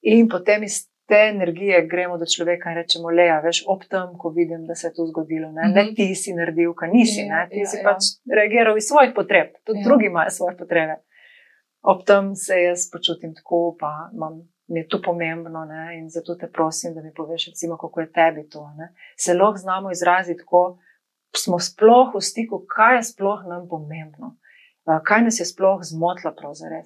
In 0.01 0.29
potem 0.29 0.63
iz 0.63 0.85
te 1.07 1.19
energije 1.33 1.87
gremo 1.87 2.17
do 2.17 2.25
človeka 2.25 2.71
in 2.71 2.77
rečemo: 2.77 3.09
Le, 3.09 3.27
veš, 3.43 3.63
ob 3.67 3.83
tem, 3.89 4.13
ko 4.19 4.29
vidim, 4.29 4.65
da 4.67 4.75
se 4.75 4.87
je 4.87 4.93
to 4.93 5.05
zgodilo. 5.07 5.51
Ne, 5.51 5.61
mm 5.67 5.71
-hmm. 5.71 5.75
ne 5.75 5.95
ti 5.95 6.15
si 6.15 6.33
naredil, 6.33 6.73
kaj 6.73 6.89
nisi, 6.89 7.21
ja, 7.21 7.47
ti 7.49 7.59
ja, 7.59 7.65
si 7.65 7.77
ja. 7.77 7.83
pač 7.83 8.01
reagiral 8.35 8.77
iz 8.77 8.87
svojih 8.87 9.11
potreb, 9.15 9.47
tudi 9.65 9.79
ja. 9.79 9.85
drugi 9.87 10.05
imajo 10.05 10.29
svoje 10.29 10.57
potrebe. 10.57 10.95
Ob 11.81 12.05
tem 12.05 12.35
se 12.35 12.61
jaz 12.61 12.91
počutim 12.91 13.35
tako, 13.35 13.75
pa 13.79 14.09
imam 14.13 14.33
mi 14.67 14.79
je 14.79 14.87
to 14.87 15.01
pomembno 15.01 15.65
ne? 15.65 15.97
in 15.99 16.09
zato 16.09 16.35
te 16.35 16.51
prosim, 16.51 16.93
da 16.93 17.01
mi 17.01 17.13
poveš, 17.13 17.47
recimo, 17.47 17.77
kako 17.77 18.01
je 18.01 18.11
tebi 18.11 18.49
to. 18.49 18.63
Ne? 18.77 18.93
Se 19.17 19.33
lahko 19.33 19.57
znamo 19.57 19.91
izraziti, 19.91 20.43
ko 20.45 20.77
smo 21.37 21.59
sploh 21.59 22.15
v 22.15 22.21
stiku, 22.21 22.63
kaj 22.75 22.95
je 22.95 23.03
sploh 23.13 23.45
nam 23.47 23.67
pomembno, 23.69 24.35
kaj 25.03 25.23
nas 25.23 25.39
je 25.39 25.45
sploh 25.45 25.79
zmotilo 25.83 26.33
pravzaprav. 26.35 26.85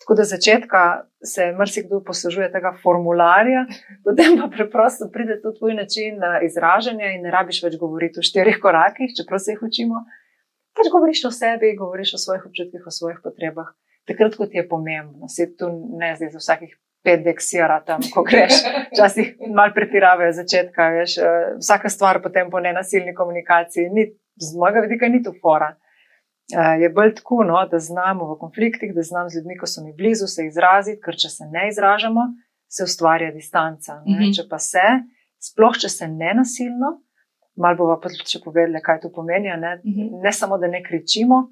Tako 0.00 0.14
da 0.16 0.24
začetka 0.24 0.82
se 1.24 1.52
marsikdo 1.52 2.00
poslužuje 2.04 2.48
tega 2.52 2.72
formularja, 2.82 3.66
potem 4.04 4.38
pa 4.40 4.48
preprosto 4.48 5.10
pride 5.12 5.40
to 5.42 5.52
tvoj 5.58 5.74
način 5.74 6.22
izražanja 6.46 7.12
in 7.14 7.22
ne 7.26 7.30
rabiš 7.30 7.62
več 7.66 7.76
govoriti 7.78 8.20
v 8.20 8.26
štirih 8.30 8.58
korakih, 8.62 9.12
čeprav 9.16 9.42
se 9.44 9.52
jih 9.52 9.62
učimo. 9.68 10.04
Pač 10.74 10.88
govoriš 10.92 11.24
o 11.28 11.32
sebi, 11.34 11.76
govoriš 11.76 12.14
o 12.14 12.22
svojih 12.24 12.46
občutkih, 12.46 12.86
o 12.86 12.94
svojih 12.94 13.18
potrebah, 13.22 13.74
takrat, 14.08 14.38
ko 14.38 14.46
ti 14.46 14.56
je 14.56 14.68
pomembno. 14.68 15.28
Se 15.28 15.50
tu 15.56 15.68
ne 15.98 16.14
zdaj 16.16 16.30
za 16.32 16.40
vsakih 16.40 16.78
pet 17.02 17.24
deksira 17.24 17.80
tam, 17.86 18.00
ko 18.14 18.22
greš. 18.22 18.62
Včasih 18.92 19.36
malo 19.54 19.72
pretiravajo 19.74 20.32
začetka, 20.32 20.88
veš, 20.98 21.18
eh, 21.18 21.52
vsaka 21.60 21.88
stvar 21.88 22.22
potem 22.22 22.50
po 22.50 22.60
nenasilni 22.60 23.14
komunikaciji. 23.14 23.90
Ni, 23.90 24.06
z 24.36 24.56
mojega 24.58 24.80
vidika 24.80 25.08
ni 25.08 25.22
tu 25.22 25.32
fora. 25.42 25.74
Eh, 26.50 26.82
je 26.82 26.88
bolj 26.90 27.14
tako, 27.14 27.44
no, 27.44 27.60
da 27.70 27.78
znamo 27.78 28.34
v 28.34 28.38
konfliktih, 28.38 28.94
da 28.94 29.02
znam 29.02 29.28
z 29.30 29.38
ljudmi, 29.38 29.58
ko 29.58 29.66
so 29.66 29.84
mi 29.84 29.92
blizu, 29.92 30.26
se 30.26 30.46
izraziti, 30.46 31.00
ker 31.02 31.16
če 31.16 31.28
se 31.28 31.44
ne 31.52 31.68
izražamo, 31.68 32.26
se 32.68 32.84
ustvarja 32.84 33.30
distanca. 33.30 34.02
Mm 34.06 34.12
-hmm. 34.12 34.36
Če 34.36 34.48
pa 34.50 34.58
se, 34.58 34.86
sploh 35.38 35.78
če 35.78 35.88
se 35.88 36.08
ne 36.08 36.34
nasilno, 36.34 37.02
malo 37.56 37.76
bomo 37.76 38.00
pa 38.02 38.08
tudi 38.08 38.44
povedali, 38.44 38.82
kaj 38.82 39.00
to 39.00 39.12
pomeni. 39.12 39.48
Ne? 39.48 39.76
Mm 39.76 39.90
-hmm. 39.90 40.22
ne 40.22 40.32
samo, 40.32 40.58
da 40.58 40.66
ne 40.66 40.82
kričimo, 40.82 41.50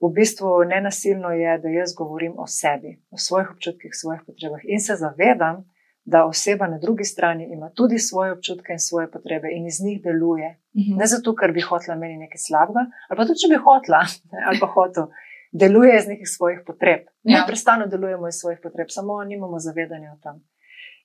v 0.00 0.12
bistvu 0.14 0.64
nenasilno 0.64 1.30
je, 1.30 1.58
da 1.58 1.68
jaz 1.68 1.94
govorim 1.94 2.34
o 2.38 2.46
sebi, 2.46 3.02
o 3.10 3.18
svojih 3.18 3.50
občutkih, 3.50 3.90
svojih 3.94 4.22
potrebah 4.26 4.60
in 4.62 4.80
se 4.80 4.94
zavedam, 4.96 5.64
da 6.04 6.24
oseba 6.24 6.66
na 6.66 6.78
drugi 6.78 7.04
strani 7.04 7.48
ima 7.52 7.70
tudi 7.74 7.98
svoje 7.98 8.32
občutke 8.32 8.72
in 8.72 8.78
svoje 8.78 9.10
potrebe 9.10 9.48
in 9.52 9.66
iz 9.66 9.80
njih 9.84 10.02
deluje. 10.02 10.56
Mhm. 10.76 10.96
Ne 10.96 11.06
zato, 11.06 11.34
ker 11.36 11.52
bi 11.52 11.60
hotela 11.60 11.96
meni 11.96 12.16
nekaj 12.16 12.40
slabega, 12.48 12.82
ali 13.08 13.16
pa 13.16 13.24
tudi, 13.26 13.40
če 13.42 13.48
bi 13.52 13.58
hotela 13.64 14.02
ali 14.48 14.58
pa 14.60 14.66
hotel. 14.66 15.06
deluje 15.52 15.98
iz 15.98 16.06
nekih 16.06 16.28
svojih 16.28 16.60
potreb. 16.66 17.06
Ja. 17.22 17.44
prestano 17.46 17.86
delujemo 17.86 18.28
iz 18.28 18.34
svojih 18.34 18.58
potreb, 18.62 18.86
samo 18.90 19.24
nimamo 19.24 19.58
zavedanja 19.58 20.12
o 20.12 20.18
tem. 20.22 20.36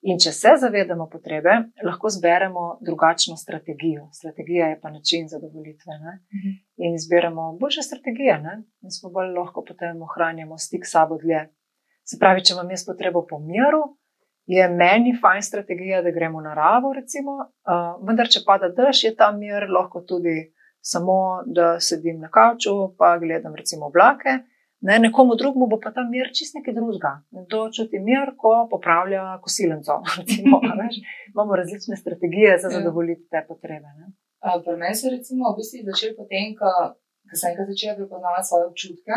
In 0.03 0.19
če 0.19 0.33
se 0.36 0.51
zavedamo 0.60 1.05
potrebe, 1.07 1.53
lahko 1.88 2.10
zberemo 2.12 2.63
drugačno 2.83 3.38
strategijo. 3.39 4.10
Strategija 4.12 4.67
je 4.74 4.79
pa 4.81 4.91
način 4.91 5.29
zadovolitve. 5.31 5.95
Ne? 6.01 6.17
In 6.83 6.95
izberemo 6.95 7.53
boljše 7.60 7.81
strategije, 7.88 8.36
ne? 8.43 8.55
in 8.83 8.91
smo 8.91 9.10
bolj 9.10 9.31
lahko 9.38 9.63
potem 9.63 10.01
ohranjamo 10.01 10.57
stik 10.57 10.86
s 10.86 10.91
sabo 10.91 11.17
dlje. 11.22 11.45
Se 12.03 12.19
pravi, 12.19 12.43
če 12.43 12.53
imam 12.53 12.72
jaz 12.75 12.83
potrebo 12.86 13.24
po 13.29 13.39
miru, 13.39 13.83
je 14.45 14.67
meni 14.69 15.15
fajn 15.22 15.41
strategija, 15.41 16.01
da 16.03 16.12
gremo 16.12 16.41
v 16.41 16.50
naravo, 16.50 16.91
recimo, 16.93 17.38
uh, 17.39 17.95
vendar 18.03 18.27
če 18.27 18.43
pada 18.45 18.67
dež, 18.75 19.05
je 19.05 19.15
ta 19.15 19.31
mir 19.31 19.69
lahko 19.72 20.03
tudi 20.03 20.51
samo, 20.83 21.43
da 21.48 21.77
sedim 21.79 22.19
na 22.19 22.27
kavču, 22.27 22.74
pa 23.00 23.15
gledam 23.24 23.55
recimo 23.55 23.88
oblake. 23.88 24.41
Ne, 24.87 24.99
nekomu 24.99 25.35
drugemu 25.39 25.65
bo 25.71 25.77
pa 25.83 25.91
ta 25.95 26.03
mir 26.13 26.27
čist 26.37 26.55
nekaj 26.57 26.73
drugega. 26.75 27.11
Nekdo 27.35 27.59
čuti 27.75 27.99
mir, 28.07 28.33
ko 28.41 28.67
popravlja 28.73 29.23
a 30.69 30.71
veš. 30.79 30.95
Imamo 31.33 31.55
različne 31.61 31.95
strategije 32.03 32.57
za 32.63 32.67
Ja. 32.67 32.75
zadovoljiti 32.77 33.23
te 33.31 33.39
potrebe. 33.47 33.89
Ne? 33.99 34.05
Uh, 34.43 34.59
Pri 34.63 34.75
meni 34.81 34.95
so 34.99 35.07
recimo 35.15 35.51
v 35.51 35.55
bistvu 35.59 35.85
začeli 35.91 36.13
potem, 36.19 36.51
ko, 36.59 36.67
ko 37.29 37.33
sem 37.39 37.51
enkrat 37.51 37.67
začela 37.71 37.95
prepoznavati 37.99 38.47
svoje 38.49 38.65
občutke, 38.71 39.15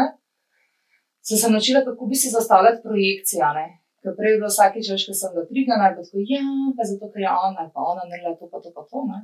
sem 1.29 1.37
se 1.41 1.49
naučila, 1.55 1.81
kako 1.89 2.03
bi 2.11 2.17
si 2.21 2.29
zastavljati 2.37 2.85
projekcije. 2.87 3.43
a. 3.43 3.53
Ker 4.03 4.15
prej 4.19 4.31
je 4.33 4.39
bilo 4.41 4.51
vsakeč, 4.55 4.87
ko 5.09 5.15
sem 5.21 5.31
bila 5.35 5.45
trigana, 5.51 5.87
da 5.91 6.03
tako, 6.07 6.23
ja, 6.35 6.45
pa 6.77 6.83
zato, 6.91 7.05
ker 7.13 7.21
je 7.27 7.31
ona, 7.49 7.63
pa 7.75 7.81
ona 7.93 8.03
naredila 8.11 8.39
to, 8.39 8.47
pa 8.53 8.59
to, 8.63 8.71
pa 8.77 8.83
to. 8.91 8.99
Ne? 9.11 9.19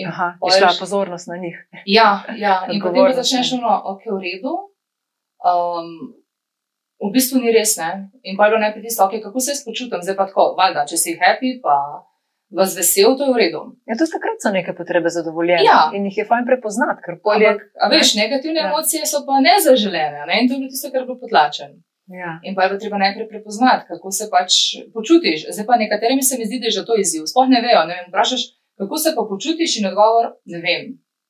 In 0.00 0.08
Aha, 0.08 0.28
pol 0.40 0.48
je 0.52 0.60
šla 0.60 0.72
pozornost 0.80 1.26
na 1.32 1.36
njih. 1.36 1.56
Ja, 1.98 2.08
ja. 2.44 2.54
in 2.72 2.80
potem 2.84 3.12
začneš 3.20 3.52
ne. 3.52 3.58
ono, 3.60 3.72
ok, 3.92 4.02
v 4.16 4.18
redu. 4.24 4.54
Um, 5.38 6.14
v 6.98 7.12
bistvu 7.12 7.38
ni 7.38 7.52
res, 7.52 7.76
ne. 7.76 7.90
In 8.22 8.36
pa 8.36 8.46
je 8.46 8.50
bilo 8.50 8.60
najprej 8.60 8.82
tisto, 8.82 9.04
ok, 9.04 9.20
kako 9.22 9.40
se 9.40 9.50
jaz 9.50 9.64
počutim, 9.64 10.00
zdaj 10.02 10.16
pa 10.16 10.26
tako, 10.26 10.54
valjda, 10.56 10.86
če 10.86 10.96
si 10.96 11.12
happy, 11.14 11.60
pa 11.60 11.76
vas 12.50 12.76
vesel, 12.76 13.16
to 13.18 13.26
je 13.26 13.32
v 13.32 13.38
redu. 13.38 13.60
Ja, 13.84 13.96
tudi 13.96 14.12
takrat 14.12 14.38
so 14.38 14.50
neke 14.50 14.72
potrebe 14.72 15.10
zadovoljene 15.10 15.66
Ja. 15.66 15.90
in 15.92 16.06
jih 16.06 16.18
je 16.18 16.24
fajn 16.24 16.46
prepoznati, 16.46 17.02
ker 17.02 17.18
polje. 17.20 17.48
Ampak, 17.48 17.66
a 17.76 17.88
veš, 17.88 18.14
negativne 18.14 18.60
Ja. 18.60 18.70
emocije 18.70 19.02
so 19.04 19.26
pa 19.26 19.40
nezaželene, 19.40 20.24
ne? 20.24 20.34
in 20.40 20.48
to 20.48 20.54
je 20.54 20.58
bilo 20.58 20.70
tisto, 20.70 20.90
kar 20.90 21.00
je 21.00 21.06
bilo 21.06 21.18
potlačen. 21.18 21.70
Ja. 22.08 22.38
In 22.42 22.54
pa 22.54 22.62
je 22.62 22.68
bilo 22.68 22.80
treba 22.80 22.98
najprej 22.98 23.28
prepoznati, 23.28 23.84
kako 23.88 24.10
se 24.10 24.30
pač 24.30 24.52
počutiš. 24.94 25.50
Zdaj 25.50 25.66
pa 25.66 25.76
nekaterim 25.76 26.22
se 26.22 26.38
mi 26.38 26.46
zdi, 26.46 26.60
da 26.60 26.66
je 26.66 26.76
že 26.78 26.86
to 26.86 26.94
izziv. 26.96 27.26
Sploh 27.26 27.48
ne 27.48 27.60
vejo, 27.60 27.82
ne 27.84 27.94
vem, 27.94 28.06
vprašaš, 28.08 28.42
kako 28.78 28.96
se 28.96 29.12
pa 29.12 29.22
počutiš 29.28 29.80
in 29.80 29.86
odgovor, 29.86 30.24
ne 30.44 30.58
vem, 30.58 30.82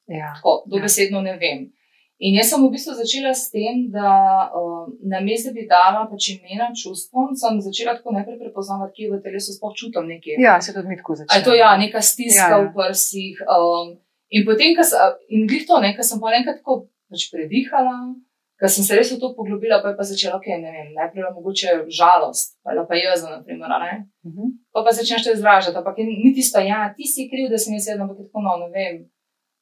Ja. 0.06 0.34
tako, 0.36 0.62
dobesedno 0.68 1.20
ne 1.20 1.34
vem. 1.34 1.72
In 2.16 2.32
jaz 2.38 2.48
sem 2.48 2.62
v 2.64 2.72
bistvu 2.72 2.94
začela 2.96 3.34
s 3.36 3.50
tem, 3.52 3.90
da 3.92 4.48
uh, 4.48 4.88
na 5.04 5.20
mestu 5.20 5.52
bi 5.52 5.66
dala 5.68 6.06
pač 6.08 6.30
imena 6.32 6.70
čustvom, 6.72 7.34
sem 7.36 7.60
začela 7.60 7.92
tako 7.98 8.14
najprej 8.16 8.38
prepoznavati, 8.40 8.94
kje 8.96 9.10
v 9.12 9.20
telesu 9.20 9.52
sploh 9.52 9.74
čutim 9.76 10.08
nekaj. 10.08 10.40
ja, 10.40 10.56
se 10.64 10.72
tudi 10.72 10.88
mi 10.88 10.96
tako 10.96 11.20
začne. 11.20 11.28
A 11.28 11.36
je 11.36 11.44
to 11.44 11.52
ja, 11.52 11.76
neka 11.76 12.00
stiska 12.00 12.48
Ja, 12.48 12.56
ja, 12.56 12.62
v 12.64 12.72
prsih. 12.72 13.42
Um, 13.44 13.98
in 14.32 14.48
potem, 14.48 14.72
sem, 14.80 15.20
in 15.28 15.44
glih 15.44 15.68
to, 15.68 15.76
ne, 15.84 15.92
sem 16.00 16.22
pa 16.22 16.32
enkrat 16.40 16.64
tako 16.64 16.88
pač 17.12 17.28
predihala, 17.28 18.16
ko 18.56 18.70
sem 18.72 18.86
se 18.86 18.96
res 18.96 19.12
v 19.12 19.20
to 19.20 19.36
poglobila, 19.36 19.82
pa 19.84 19.92
je 19.92 19.98
pa 20.00 20.04
začela, 20.08 20.40
ok, 20.40 20.48
ne 20.56 20.72
vem, 20.72 20.88
najprej 20.96 21.20
je 21.20 21.32
mogoče 21.36 21.74
žalost, 21.92 22.56
ali 22.64 22.80
pa 22.88 22.96
jezo, 22.96 23.28
na 23.28 23.44
primer, 23.44 23.68
a 23.68 23.78
ne. 23.84 23.92
Mhm. 24.24 24.56
Pa 24.72 24.80
pa 24.80 24.96
začneš 24.96 25.28
to 25.28 25.36
izražati, 25.36 25.76
ampak 25.76 26.00
je 26.00 26.08
ni 26.08 26.32
tisto, 26.32 26.64
ja, 26.64 26.88
ti 26.96 27.04
si 27.04 27.28
kriv, 27.28 27.52
da 27.52 27.60
sem 27.60 27.76
jaz 27.76 27.92
jedla, 27.92 28.08
ampak 28.08 28.24
je 28.24 28.26
tako, 28.32 28.40
no, 28.40 28.56
ne 28.64 28.72
vem. 28.72 29.04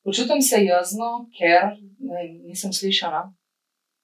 Počutim 0.05 0.43
se 0.43 0.65
jazno, 0.65 1.27
ker 1.39 1.73
ne, 1.99 2.15
vem, 2.15 2.43
nisem 2.45 2.73
slišana. 2.73 3.23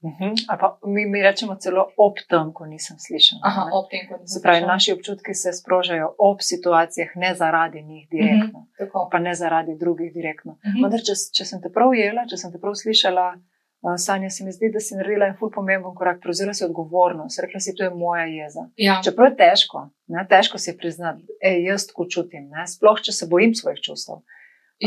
Mhm. 0.05 0.33
Ali 0.49 0.59
pa 0.61 0.79
mi, 0.85 1.05
mi 1.07 1.23
rečemo 1.23 1.55
celo 1.61 1.83
ob 1.97 2.17
tem, 2.29 2.53
ko 2.53 2.65
nisem 2.67 2.97
slišala. 2.99 3.41
Aha, 3.45 3.65
ne. 3.65 3.71
ob 3.75 3.91
tem, 3.91 4.07
ko 4.09 4.17
nisem 4.17 4.33
Se 4.35 4.41
pravi, 4.43 4.57
slišana. 4.59 4.73
naši 4.73 4.93
občutki 4.93 5.35
se 5.35 5.53
sprožajo 5.53 6.15
ob 6.19 6.39
situacijah, 6.41 7.11
ne 7.17 7.35
zaradi 7.35 7.83
njih 7.83 8.09
direktno, 8.11 8.67
Tako. 8.79 9.09
pa 9.13 9.19
ne 9.19 9.35
zaradi 9.35 9.77
drugih 9.77 10.13
direktno. 10.15 10.57
Mhm. 10.67 10.83
Vendar, 10.83 11.01
če, 11.01 11.13
če 11.37 11.45
sem 11.45 11.61
te 11.61 11.69
prav 11.69 11.89
ujela, 11.89 12.25
če 12.27 12.37
sem 12.37 12.53
te 12.53 12.59
prav 12.59 12.75
slišala, 12.75 13.27
uh, 13.37 13.95
Sanja, 13.99 14.31
se 14.31 14.45
mi 14.45 14.53
zdi, 14.53 14.73
da 14.73 14.81
si 14.81 14.97
naredila 14.97 15.29
en 15.29 15.37
ful 15.37 15.53
pomemben 15.53 15.93
korak, 15.95 16.23
prevzela 16.25 16.55
si 16.57 16.65
odgovornost, 16.65 17.41
rekla 17.45 17.61
si, 17.61 17.77
to 17.77 17.85
je 17.85 17.91
moja 17.93 18.25
jeza. 18.25 18.65
Ja, 18.81 19.01
Čeprav 19.05 19.35
je 19.35 19.37
težko, 19.37 19.85
ne, 20.09 20.25
težko 20.29 20.59
si 20.59 20.77
priznati, 20.81 21.29
ej, 21.45 21.61
jaz 21.69 21.87
tako 21.93 22.09
čutim, 22.09 22.49
ne, 22.49 22.65
sploh 22.69 23.05
če 23.05 23.13
se 23.13 23.29
bojim 23.29 23.53
svojih 23.55 23.81
čustev. 23.85 24.25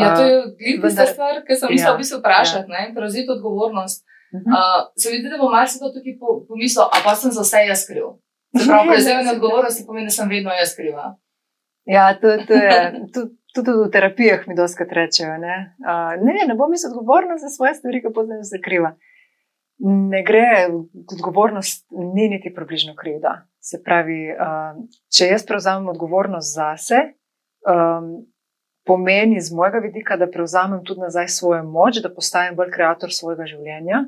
Ja, 0.01 0.15
to 0.15 0.25
je 0.25 0.37
glih 0.59 0.81
tista 0.81 1.05
stvar, 1.05 1.43
ki 1.45 1.55
sem 1.55 1.69
ja, 1.69 1.73
mislila 1.73 1.93
v 1.95 2.01
bistvu 2.01 2.19
vprašati, 2.19 2.71
ne, 2.71 2.83
prevzeti 2.95 3.29
odgovornost. 3.29 4.05
Mhm. 4.33 4.49
Uh, 4.49 4.79
se 4.97 5.11
mi 5.11 5.19
zdi, 5.21 5.29
da 5.29 5.37
bo 5.37 5.51
marsikdo 5.53 5.91
tukaj 5.93 6.15
po, 6.19 6.39
pomislil, 6.49 6.87
a 6.89 6.97
pa 7.05 7.13
sem 7.15 7.31
za 7.31 7.45
vse 7.45 7.67
jaz 7.69 7.85
kriv. 7.89 8.15
Ne, 8.57 8.79
prevzemanje 8.89 9.31
odgovornosti 9.37 9.85
pomeni, 9.87 10.09
da 10.09 10.15
sem 10.17 10.29
vedno 10.29 10.55
jaz 10.57 10.73
kriva. 10.75 11.13
Ja, 11.85 12.13
to, 12.19 12.37
to 12.47 12.53
je 12.53 12.77
tu- 13.13 13.29
tudi 13.53 13.71
v 13.71 13.89
terapijah 13.91 14.47
mi 14.47 14.55
doskrat 14.55 14.91
rečejo. 14.91 15.37
Ne? 15.37 15.75
Uh, 15.85 16.17
ne, 16.17 16.47
ne 16.47 16.55
bom 16.57 16.73
jaz 16.73 16.87
odgovorna 16.89 17.37
za 17.37 17.49
svoje 17.53 17.75
stvari, 17.77 18.01
ki 18.01 18.13
potem 18.13 18.43
se 18.43 18.61
kriva. 18.61 18.95
Ne 19.83 20.23
gre, 20.23 20.69
odgovornost 21.13 21.85
ni 22.15 22.29
niti 22.29 22.53
približno 22.53 22.95
krivda. 22.95 23.43
Se 23.61 23.81
pravi, 23.83 24.31
uh, 24.33 24.77
če 25.13 25.33
jaz 25.33 25.45
prevzamem 25.45 25.89
odgovornost 25.93 26.55
zase, 26.55 27.01
um, 27.67 28.25
pomeni 28.85 29.41
z 29.41 29.55
mojega 29.55 29.79
vidika, 29.79 30.17
da 30.17 30.27
prevzamem 30.27 30.83
tudi 30.83 31.01
nazaj 31.01 31.27
svojo 31.27 31.63
moč, 31.63 32.01
da 32.03 32.13
postanem 32.13 32.55
bolj 32.55 32.73
ustvarjalec 32.73 33.15
svojega 33.19 33.47
življenja. 33.47 34.05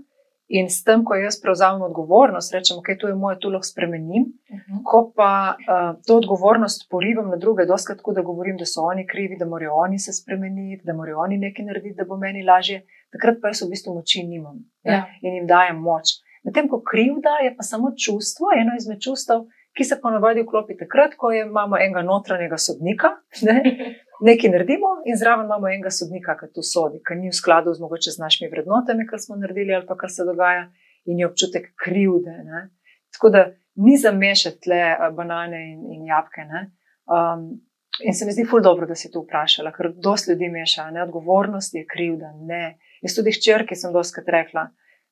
In 0.47 0.67
s 0.69 0.83
tem, 0.85 1.01
ko 1.01 1.15
jaz 1.17 1.39
prevzamem 1.41 1.81
odgovornost, 1.87 2.53
rečem, 2.53 2.77
ok, 2.77 2.91
to 3.01 3.07
je 3.09 3.15
moje, 3.17 3.39
tu 3.41 3.49
lahko 3.49 3.65
spremenim, 3.65 4.27
Mhm. 4.55 4.83
Ko 4.85 5.11
pa 5.15 5.55
uh, 5.57 5.97
to 6.07 6.17
odgovornost 6.17 6.87
poribam 6.89 7.29
na 7.29 7.37
druge, 7.37 7.65
doskrat 7.65 7.97
tako, 7.97 8.13
da 8.13 8.21
govorim, 8.21 8.57
da 8.57 8.65
so 8.65 8.81
oni 8.81 9.07
krivi, 9.07 9.37
da 9.39 9.45
morajo 9.45 9.73
oni 9.73 9.99
se 9.99 10.13
spremeniti, 10.13 10.85
da 10.85 10.93
morajo 10.93 11.19
oni 11.19 11.37
nekaj 11.37 11.65
narediti, 11.65 11.95
da 11.97 12.05
bo 12.05 12.17
meni 12.17 12.43
lažje, 12.43 12.85
takrat 13.11 13.41
pa 13.41 13.47
jaz 13.47 13.61
v 13.61 13.69
bistvu 13.69 13.95
moči 13.95 14.23
nimam 14.23 14.61
ja. 14.83 14.93
Ja. 14.93 15.05
in 15.21 15.35
jim 15.35 15.47
dajem 15.47 15.81
moč. 15.81 16.03
Medtem 16.43 16.69
ko 16.69 16.81
krivda 16.91 17.39
je 17.43 17.55
pa 17.57 17.63
samo 17.63 17.91
čustvo, 18.05 18.53
eno 18.61 18.75
izmed 18.77 19.01
čustev, 19.01 19.47
ki 19.77 19.83
se 19.83 19.97
ponavadi 20.01 20.41
vklopi 20.45 20.77
takrat, 20.77 21.15
ko 21.17 21.31
imamo 21.33 21.77
enega 21.77 22.01
notranjega 22.01 22.57
sodnika, 22.57 23.15
ne? 23.41 23.55
nekaj 24.21 24.49
naredimo 24.51 24.87
in 25.05 25.17
zraven 25.17 25.45
imamo 25.45 25.67
enega 25.67 25.89
sodnika, 25.91 26.37
ki 26.39 26.53
to 26.53 26.63
sodi, 26.63 27.01
ki 27.03 27.15
ni 27.19 27.29
v 27.29 27.35
skladu 27.35 27.73
z 27.73 27.81
mogoče 27.81 28.11
z 28.11 28.21
našimi 28.21 28.49
vrednotami, 28.51 29.07
kar 29.07 29.19
smo 29.19 29.35
naredili 29.35 29.75
ali 29.75 29.85
pa 29.87 29.97
kar 29.97 30.09
se 30.11 30.23
dogaja 30.25 30.71
in 31.05 31.19
je 31.19 31.27
občutek 31.27 31.73
krivde. 31.75 32.31
Ne? 32.43 32.69
Tako 33.13 33.29
da 33.29 33.51
ni 33.75 33.97
zamešati 33.97 34.59
tle 34.61 34.75
eh, 34.75 35.11
banane 35.15 35.61
in, 35.71 35.79
in 35.93 36.05
jabke. 36.05 36.41
ne. 36.45 36.71
Um, 37.05 37.61
in 38.03 38.13
se 38.13 38.25
mi 38.25 38.31
zdi 38.31 38.45
ful 38.49 38.61
dobro, 38.61 38.85
da 38.87 38.95
si 38.95 39.11
to 39.11 39.21
vprašala, 39.21 39.71
ker 39.71 39.91
dosti 40.03 40.31
ljudi 40.31 40.49
meša, 40.49 40.89
ne, 40.91 41.03
odgovornost 41.03 41.75
je 41.75 41.85
krivda. 41.87 42.33
Ne. 42.47 42.77
Jaz 43.01 43.15
tudi 43.15 43.31
hčerki 43.31 43.75
sem 43.75 43.93
doskrat 43.93 44.27
rekla, 44.27 44.65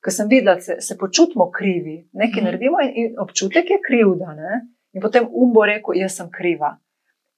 ker 0.04 0.12
sem 0.12 0.28
videla, 0.28 0.60
se, 0.60 0.76
se 0.80 0.98
počutimo 0.98 1.50
krivi, 1.50 2.08
nekaj 2.12 2.42
Mhm. 2.42 2.44
naredimo 2.44 2.80
in, 2.82 2.92
in 2.96 3.14
občutek 3.18 3.70
je 3.70 3.78
krivda. 3.88 4.34
Ne. 4.34 4.60
In 4.92 5.00
potem 5.02 5.28
um 5.32 5.52
bo 5.52 5.64
rekel, 5.64 5.94
jaz 5.96 6.16
sem 6.16 6.28
kriva. 6.30 6.76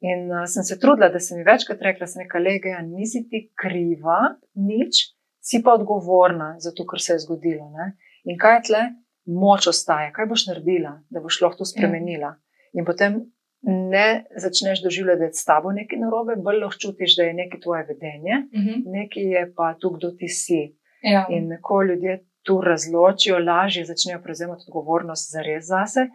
In 0.00 0.26
uh, 0.32 0.44
sem 0.46 0.62
se 0.62 0.78
trudila, 0.78 1.08
da 1.08 1.20
sem 1.20 1.38
mi 1.38 1.44
večkrat 1.44 1.80
rekla, 1.82 2.06
sem 2.06 2.22
rekla, 2.22 2.40
lega, 2.40 2.80
nisi 2.84 3.22
ti 3.30 3.46
kriva, 3.56 4.34
nič, 4.54 5.06
si 5.40 5.62
pa 5.62 5.72
odgovorna 5.72 6.56
za 6.58 6.72
to, 6.72 6.84
kar 6.86 7.00
se 7.00 7.12
je 7.12 7.18
zgodilo. 7.18 7.70
Ne. 7.70 7.94
In 8.24 8.38
kaj 8.38 8.56
je 8.56 8.62
tle? 8.62 8.82
Moč 9.26 9.66
ostaja, 9.66 10.12
kaj 10.12 10.26
boš 10.26 10.46
naredila, 10.46 11.00
da 11.10 11.20
boš 11.20 11.40
lahko 11.40 11.58
to 11.58 11.64
spremenila. 11.64 12.34
In 12.72 12.84
potem 12.84 13.16
ne 13.62 14.08
začneš 14.36 14.82
doživljati, 14.82 15.18
da 15.18 15.24
je 15.24 15.32
s 15.32 15.44
tabo 15.44 15.72
nekaj 15.72 15.98
narobe, 15.98 16.36
bolj 16.36 16.60
lahko 16.60 16.78
čutiš, 16.78 17.16
da 17.16 17.22
je 17.22 17.34
nekaj 17.34 17.60
tvoje 17.60 17.86
vedenje, 17.88 18.36
Mhm. 18.52 18.82
nekaj 18.86 19.22
je 19.24 19.52
pa 19.56 19.74
tu, 19.74 19.90
kdo 19.90 20.10
ti 20.10 20.28
si. 20.28 20.76
Ja. 21.02 21.26
In 21.30 21.56
ko 21.62 21.82
ljudje 21.82 22.20
tu 22.42 22.60
razločijo, 22.60 23.38
lažje 23.38 23.84
začnejo 23.84 24.20
prevzemati 24.22 24.64
odgovornost 24.68 25.32
za 25.32 25.42
res 25.42 25.64
zase. 25.64 26.06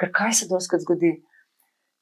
Ker 0.00 0.10
kaj 0.12 0.32
se 0.32 0.46
doskrat 0.50 0.80
zgodi? 0.80 1.22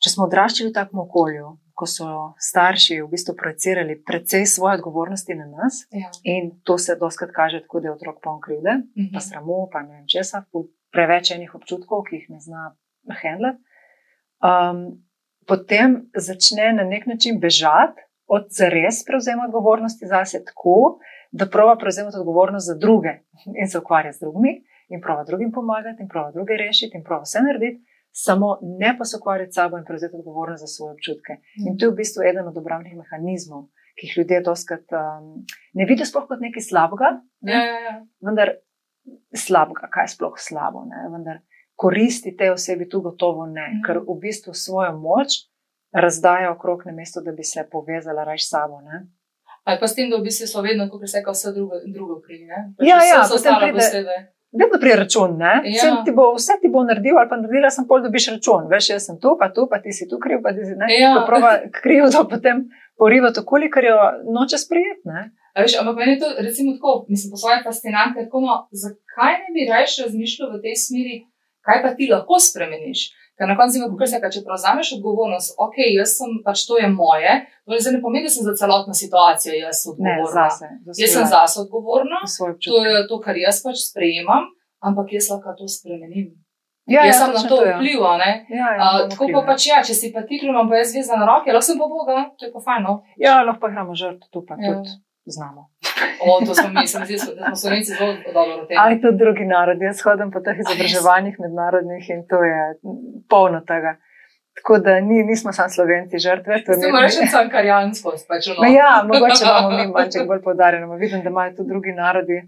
Če 0.05 0.11
smo 0.11 0.27
odraščali 0.27 0.69
v 0.69 0.75
takem 0.75 0.99
okolju, 1.01 1.47
ko 1.73 1.87
so 1.87 2.07
starši 2.39 3.01
v 3.01 3.09
bistvu 3.09 3.35
projicirali 3.35 3.97
precej 3.99 4.45
svoje 4.47 4.77
odgovornosti 4.77 5.35
na 5.35 5.47
nas, 5.47 5.87
Ja. 5.91 6.11
in 6.25 6.51
to 6.63 6.77
se 6.79 6.97
doskrat 6.97 7.31
kaže 7.33 7.61
tako, 7.61 7.81
da 7.81 7.89
je 7.89 7.93
otrok 7.93 8.21
poln 8.21 8.41
krivde, 8.41 8.71
Mhm. 8.95 9.13
pa 9.13 9.21
sramu, 9.21 9.69
pa 9.73 9.83
ne 9.83 9.95
vem 9.95 10.07
česa, 10.07 10.45
preveč 10.93 11.31
enih 11.31 11.55
občutkov, 11.55 12.05
ki 12.05 12.17
jih 12.17 12.27
ne 12.29 12.41
zna 12.41 12.77
handlati. 13.13 13.59
Um, 14.41 15.01
potem 15.47 15.97
začne 16.15 16.73
na 16.73 16.85
nek 16.85 17.07
način 17.07 17.41
bežati 17.41 18.01
od 18.29 18.47
zares 18.51 19.05
prevzema 19.05 19.45
odgovornosti 19.45 20.07
zase 20.07 20.45
tako, 20.45 20.99
da 21.33 21.47
prova 21.47 21.77
prevzemati 21.77 22.17
odgovornost 22.17 22.67
za 22.67 22.75
druge 22.77 23.13
in 23.55 23.69
se 23.69 23.79
ukvarja 23.79 24.13
z 24.13 24.21
drugimi, 24.21 24.53
in 24.89 25.01
prova 25.01 25.25
drugim 25.25 25.51
pomagati, 25.51 26.03
in 26.03 26.09
prova 26.09 26.31
druge 26.31 26.53
rešiti, 26.57 26.97
in 26.97 27.03
prova 27.03 27.23
vse 27.23 27.41
narediti, 27.41 27.81
samo 28.14 28.59
ne 28.62 28.94
pa 28.99 29.04
se 29.04 29.16
ukvarjati 29.21 29.52
s 29.52 29.54
sabo 29.54 29.78
in 29.78 29.85
prevzeti 29.85 30.16
odgovornost 30.16 30.61
za 30.61 30.66
svoje 30.66 30.92
občutke. 30.92 31.33
In 31.66 31.78
to 31.78 31.87
je 31.87 31.90
v 31.90 31.99
bistvu 31.99 32.23
eden 32.23 32.47
od 32.49 32.56
obravnih 32.56 32.94
mehanizmov, 32.97 33.66
ki 33.99 34.06
jih 34.06 34.18
ljudje 34.18 34.40
doskrat 34.40 34.94
um, 34.94 35.42
ne 35.75 35.87
vidijo 35.88 36.06
sploh 36.06 36.28
kot 36.28 36.42
nekaj 36.42 36.62
slabega, 36.62 37.11
ne? 37.40 37.52
Ja, 37.52 37.64
ja, 37.64 37.80
ja. 37.88 37.97
vendar 38.23 38.54
slabega, 39.35 39.90
kaj 39.90 40.06
je 40.06 40.14
sploh 40.14 40.38
slabo. 40.38 40.85
Ne? 40.90 41.09
Vendar 41.12 41.42
koristi 41.75 42.37
tej 42.37 42.54
osebi 42.54 42.88
tu 42.88 43.02
gotovo 43.02 43.47
ne, 43.47 43.66
mm. 43.66 43.83
ker 43.87 43.99
v 44.06 44.18
bistvu 44.23 44.54
svojo 44.54 44.94
moč 44.99 45.42
razdaja 45.94 46.52
okrog, 46.52 46.87
namesto 46.87 47.23
da 47.23 47.33
bi 47.33 47.44
se 47.44 47.66
povezala 47.71 48.25
raje 48.25 48.38
s 48.38 48.50
sabo. 48.50 48.80
Ne? 48.80 49.06
Ali 49.64 49.80
pa 49.80 49.88
s 49.88 49.94
tem, 49.94 50.11
da 50.11 50.18
v 50.21 50.26
bistvu 50.28 50.47
so 50.47 50.62
vedno, 50.62 50.87
ko 50.90 51.00
se 51.06 51.23
vse 51.26 51.52
drugo, 51.52 51.80
drugo 51.87 52.21
krivi. 52.21 52.47
Pač 52.78 52.87
ja, 52.87 52.99
ja, 53.04 53.25
so 53.25 53.38
ostale 53.40 53.73
posebej. 53.73 54.34
Vedno 54.55 54.79
pri 54.81 54.93
račun, 55.01 55.41
ja. 55.41 55.55
vse, 55.65 55.89
ti 56.05 56.13
bo, 56.15 56.29
vse 56.37 56.55
ti 56.63 56.69
bo 56.71 56.85
naredil, 56.87 57.17
ali 57.19 57.29
pa 57.31 57.37
naredila 57.41 57.71
sem 57.75 57.89
pol, 57.89 58.05
da 58.05 58.11
biš 58.15 58.29
račun. 58.37 58.69
Veš, 58.71 58.91
jaz 58.93 59.09
sem 59.09 59.17
tu, 59.23 59.35
pa 59.41 59.49
tu, 59.55 59.67
pa 59.71 59.81
ti 59.83 59.93
si 59.93 60.07
tu 60.11 60.21
kriv, 60.23 60.45
pa 60.45 60.53
ti 60.55 60.67
si 60.69 60.77
ne. 60.79 60.91
Ja. 60.95 61.25
Prava 61.27 61.57
kriv, 61.75 62.07
da 62.15 62.23
potem 62.31 62.69
poriva 62.99 63.33
to, 63.35 63.43
koliko 63.45 63.83
jo 63.83 63.99
noče 64.37 64.61
sprijeti. 64.63 65.11
Ampak 65.81 65.97
meni 65.97 66.13
je 66.13 66.21
to, 66.21 66.31
recimo, 66.39 66.77
tako, 66.77 67.07
mislim, 67.09 67.31
po 67.31 67.37
svoje 67.37 67.63
fascinantno, 67.67 68.23
tako, 68.23 68.41
no, 68.47 68.55
zakaj 68.85 69.35
ne 69.43 69.51
bi 69.55 69.67
raje 69.71 69.91
razmišljal 70.05 70.55
v 70.55 70.63
tej 70.63 70.77
smeri, 70.85 71.17
kaj 71.67 71.83
pa 71.83 71.95
ti 71.99 72.11
lahko 72.13 72.39
spremeniš? 72.49 73.11
Ker 73.38 73.49
na 73.50 73.57
koncu 73.59 73.81
ima 73.81 74.07
se, 74.07 74.21
če 74.35 74.45
prevzameš 74.47 74.93
odgovornost, 74.97 75.57
ok, 75.59 75.81
jaz 75.97 76.12
sem 76.21 76.37
pač 76.45 76.62
to 76.69 76.79
je 76.79 76.87
moje, 76.93 77.33
to 77.67 77.79
ne 77.91 78.00
pomeni, 78.03 78.29
da 78.29 78.31
sem 78.31 78.47
za 78.47 78.55
celotno 78.61 78.95
situacijo 78.95 79.57
jaz 79.59 79.81
odgovorna. 79.91 80.45
Ne, 80.45 80.50
zase, 80.50 80.69
za 80.87 81.03
jaz 81.03 81.17
sem 81.17 81.26
zase 81.33 81.61
odgovorna, 81.64 82.21
to 82.62 82.85
je 82.87 83.00
to, 83.11 83.19
kar 83.25 83.41
jaz 83.41 83.59
pač 83.64 83.83
sprejemam, 83.88 84.47
ampak 84.87 85.17
jaz 85.17 85.33
lahko 85.35 85.57
to 85.59 85.67
spremenim. 85.67 86.31
Ja, 86.87 87.07
jaz 87.09 87.17
ja, 87.17 87.19
sem 87.25 87.35
na 87.35 87.43
to 87.49 87.59
ja. 87.64 87.79
vplival. 87.81 88.23
Ja, 88.23 88.71
ja, 88.76 88.93
tako 89.11 89.31
pa 89.33 89.43
pač 89.50 89.67
ja, 89.67 89.81
če 89.83 89.97
si 89.99 90.12
pa 90.14 90.23
ti, 90.29 90.38
imam 90.45 90.71
pa 90.71 90.79
jaz 90.85 90.95
vezan 90.95 91.19
na 91.19 91.26
roke, 91.33 91.50
lahko 91.50 91.67
sem 91.73 91.81
pa 91.81 91.91
Boga, 91.91 92.29
to 92.38 92.47
je 92.47 92.53
pa 92.55 92.62
fajno. 92.62 93.00
Ja, 93.19 93.41
lahko 93.43 93.64
pa 93.64 93.73
gremo 93.75 93.99
žrtvo 93.99 94.31
tu 94.31 94.45
pa 94.47 94.61
ja. 94.61 94.76
tudi 94.76 94.95
znamo. 95.26 95.71
O, 96.21 96.40
to 96.47 96.54
smo 96.54 96.69
mi, 96.69 96.87
sem 96.87 97.04
zdi, 97.04 97.16
da 97.38 97.47
smo 97.47 97.57
slovenci 97.57 97.93
zelo 97.99 98.12
dobro 98.35 98.57
razumeli. 98.57 98.78
Ali 98.78 99.00
tudi 99.00 99.19
drugi 99.19 99.45
narodi. 99.45 99.85
Jaz 99.85 100.02
hodim 100.02 100.31
po 100.31 100.40
teh 100.40 100.59
izobraževanjih 100.64 101.37
mednarodnih 101.40 102.11
in 102.14 102.26
to 102.31 102.43
je 102.45 102.61
polno 103.28 103.61
tega. 103.61 103.97
Tako 104.54 104.78
da 104.78 105.00
ni, 105.00 105.23
nismo 105.23 105.52
samo 105.52 105.69
slovenci 105.69 106.19
žrtve. 106.19 106.59
Smo 106.64 107.00
reči, 107.00 107.26
da 107.33 107.40
je 107.40 107.50
karjansko. 107.50 108.12
Pač 108.28 108.47
no. 108.47 108.69
Ja, 108.71 109.02
mogoče 109.07 109.45
imamo 109.45 109.71
mi 109.76 109.87
malce 109.87 110.25
bolj 110.28 110.43
podarjeno. 110.49 110.95
Vidim, 110.95 111.23
da 111.23 111.28
imajo 111.28 111.57
tudi 111.57 111.69
drugi 111.69 111.93
narodi. 111.93 112.38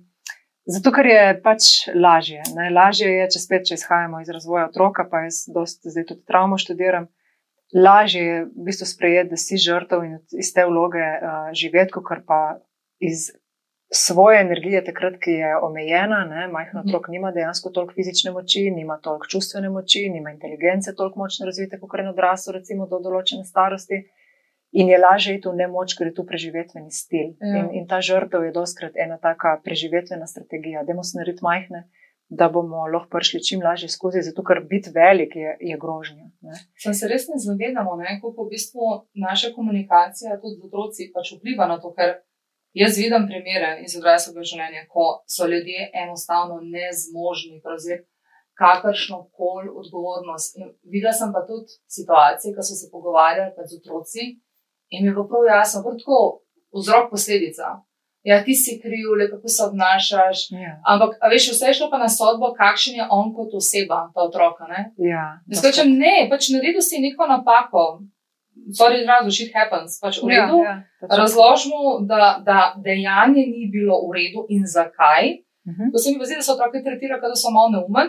Zato, 0.67 0.91
ker 0.91 1.07
je 1.07 1.41
pač 1.43 1.67
lažje. 1.95 2.43
Ne? 2.57 2.71
Lažje 2.75 3.11
je, 3.11 3.27
če 3.35 3.43
spet, 3.43 3.67
če 3.69 3.79
izhajamo 3.79 4.21
iz 4.23 4.31
razvoja 4.35 4.67
otroka, 4.67 5.07
pa 5.11 5.23
jaz 5.27 5.45
dosti 5.55 5.95
zdaj 5.95 6.09
tudi 6.09 6.25
travmo 6.27 6.59
študiram. 6.59 7.07
Lažje 7.75 8.23
je 8.23 8.41
v 8.47 8.67
bistvu 8.67 8.87
sprejeti, 8.87 9.31
da 9.31 9.39
si 9.39 9.59
žrtev 9.63 10.03
in 10.07 10.19
iz 10.39 10.53
te 10.55 10.65
vloge 10.67 11.03
uh, 11.03 11.51
živeti, 11.55 11.95
kot 11.95 12.23
pa 12.27 12.59
iz 12.99 13.31
svoje 13.93 14.41
energije, 14.41 14.85
takrat, 14.85 15.15
ki 15.23 15.31
je 15.31 15.57
omejena, 15.63 16.25
ne, 16.25 16.49
majhen 16.49 16.79
mhm. 16.79 16.89
otrok 16.89 17.09
nima 17.09 17.31
dejansko 17.33 17.71
toliko 17.71 17.95
fizične 17.95 18.31
moči, 18.31 18.71
nima 18.71 18.99
toliko 19.03 19.27
čustvene 19.27 19.71
moči, 19.71 20.09
nima 20.11 20.31
inteligence 20.31 20.95
toliko 20.95 21.19
močno 21.19 21.47
razvite, 21.47 21.81
kot 21.81 21.99
je 21.99 22.09
odrasel, 22.11 22.55
recimo 22.59 22.87
do 22.87 23.01
določene 23.01 23.45
starosti. 23.45 24.05
In 24.77 24.89
je 24.91 24.99
lažje 24.99 25.37
iti 25.37 25.49
v 25.49 25.57
nemoč, 25.57 25.95
ker 25.97 26.11
je 26.11 26.15
tu 26.17 26.25
preživetveni 26.27 26.91
stil. 26.91 27.37
Ja. 27.41 27.61
In, 27.61 27.69
in 27.79 27.87
ta 27.89 28.01
žrtev 28.05 28.43
je 28.45 28.53
doskrat 28.53 28.99
ena 28.99 29.17
taka 29.23 29.55
preživetvena 29.65 30.27
strategija. 30.27 30.83
Demo 30.85 31.05
se 31.07 31.17
narediti 31.17 31.45
majhne, 31.47 31.85
da 32.29 32.49
bomo 32.53 32.83
lahko 32.91 33.09
prišli 33.15 33.41
čim 33.47 33.63
lažje 33.63 33.89
skozi, 33.89 34.25
zato 34.27 34.43
ker 34.45 34.61
biti 34.69 34.91
velik 34.95 35.37
je, 35.39 35.55
je 35.71 35.79
grožnja. 35.81 36.27
Sem 36.83 36.95
se 36.99 37.09
res 37.09 37.29
ne 37.31 37.39
zavedamo, 37.41 37.95
kako 38.21 38.45
v 38.45 38.49
bistvu 38.51 38.91
naša 39.15 39.55
komunikacija 39.55 40.41
tudi 40.43 40.59
z 40.59 40.67
otroci 40.67 41.09
pač 41.15 41.33
vpliva 41.39 41.71
na 41.71 41.79
to, 41.81 41.95
ker 41.95 42.19
Jaz 42.77 42.99
vidim 43.01 43.25
primere 43.31 43.71
iz 43.85 43.95
odraslega 43.97 44.43
življenja, 44.45 44.83
ko 44.93 45.07
so 45.35 45.47
ljudje 45.49 45.89
enostavno 46.03 46.59
nezmožni 46.61 47.63
prevzeti 47.65 48.05
kakršno 48.61 49.19
koli 49.37 49.71
odgovornost. 49.81 50.57
In 50.61 50.73
videla 50.93 51.13
sem 51.13 51.33
pa 51.33 51.41
tudi 51.49 51.73
situacije, 51.97 52.55
ko 52.57 52.65
so 52.67 52.77
se 52.77 52.91
pogovarjali 52.93 53.69
z 53.71 53.79
otroci 53.81 54.25
in 54.93 55.03
mi 55.03 55.09
je 55.09 55.15
bilo 55.17 55.29
prav 55.29 55.45
jasno, 55.57 55.83
da 55.85 55.91
je 55.95 56.05
to 56.05 56.21
vzrok 56.79 57.11
posledica. 57.11 57.67
Ja, 58.29 58.45
ti 58.45 58.55
si 58.55 58.81
kriv, 58.83 59.09
le 59.19 59.31
kako 59.31 59.49
se 59.49 59.65
obnašaš. 59.65 60.39
Ja. 60.51 60.73
Ampak, 60.93 61.17
veš, 61.31 61.53
vse 61.53 61.73
šlo 61.79 61.87
pa 61.91 61.99
na 61.99 62.09
sodbo, 62.09 62.53
kakšen 62.59 62.97
je 63.01 63.05
on 63.11 63.31
kot 63.37 63.55
oseba, 63.55 64.01
ta 64.15 64.25
otrok. 64.29 64.61
Ja, 64.99 65.27
Skočem, 65.61 65.93
ne, 65.95 66.27
pač 66.31 66.51
naredil 66.51 66.83
si 66.83 66.99
neko 66.99 67.29
napako, 67.31 67.85
sorry, 68.75 69.01
izrazu, 69.03 69.31
shit 69.31 69.55
happens, 69.55 69.99
pač 70.03 70.19
v 70.23 70.33
ja, 70.33 70.47
redu. 70.47 70.59
Ja, 70.65 70.75
ja, 71.03 71.17
Razložimo, 71.21 72.01
da, 72.09 72.43
da 72.43 72.75
dejanje 72.83 73.47
ni 73.47 73.69
bilo 73.73 74.01
v 74.09 74.19
redu 74.19 74.47
in 74.49 74.67
zakaj. 74.67 75.43
Uh 75.67 75.73
mhm. 75.73 75.83
-huh. 75.83 75.93
To 75.93 75.99
se 75.99 76.11
mi 76.11 76.27
zdi, 76.27 76.39
da 76.41 76.43
so 76.43 76.55
otroci 76.55 76.85
tretirali, 76.85 77.21
da 77.21 77.37
so 77.37 77.51
malo 77.51 77.69
neumen. 77.77 78.09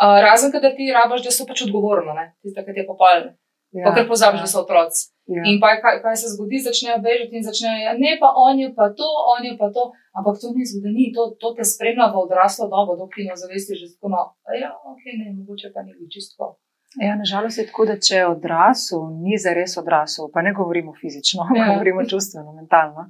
Uh, 0.00 0.18
razen, 0.26 0.52
kadar 0.52 0.72
ti 0.76 0.92
rabaš, 0.92 1.22
da 1.24 1.30
so 1.30 1.46
pač 1.46 1.62
odgovorni, 1.66 2.10
tiste, 2.42 2.64
ki 2.64 2.72
ti 2.74 2.86
popolni. 2.86 3.30
Ja, 3.74 3.84
pa 3.86 3.94
ker 3.94 4.06
pozabiš, 4.06 4.38
ja. 4.38 4.44
da 4.46 4.50
so 4.50 4.60
otroci. 4.62 5.10
Ja. 5.34 5.42
In 5.50 5.56
pa 5.62 5.72
kaj, 5.82 5.96
kaj 6.04 6.16
se 6.20 6.28
zgodi, 6.34 6.60
začnejo 6.62 6.98
bežati 7.06 7.38
in 7.38 7.42
začnejo, 7.42 7.78
ja, 7.86 7.92
ne 7.98 8.12
pa 8.20 8.28
on 8.36 8.60
je 8.60 8.68
pa 8.76 8.86
to, 8.98 9.08
on 9.34 9.42
je 9.48 9.54
pa 9.58 9.70
to. 9.74 9.88
Ampak 10.14 10.38
to 10.40 10.52
ni 10.54 10.66
zgodilo, 10.68 11.10
to, 11.16 11.22
to 11.40 11.48
te 11.56 11.64
spremlja 11.66 12.06
v 12.12 12.20
odraslo 12.22 12.68
dobo, 12.70 12.94
dokler 13.00 13.32
ne 13.32 13.36
zavesti 13.42 13.74
že 13.80 13.90
tako 13.96 14.12
malo. 14.14 14.30
Ja, 14.62 14.70
ok, 14.92 15.02
ne, 15.18 15.32
mogoče 15.38 15.72
pa 15.74 15.82
ni 15.82 15.96
čisto. 16.12 16.54
Ja, 17.02 17.16
nažalost 17.16 17.58
je 17.58 17.66
tako, 17.66 17.86
da 17.90 17.96
če 17.98 18.20
je 18.20 18.26
odrasel, 18.28 19.02
ni 19.22 19.38
zares 19.38 19.76
odrasel, 19.80 20.28
pa 20.34 20.42
ne 20.42 20.52
govorimo 20.54 20.94
fizično, 21.00 21.48
ja. 21.56 21.72
govorimo 21.72 22.04
čustveno, 22.06 22.52
mentalno. 22.54 23.08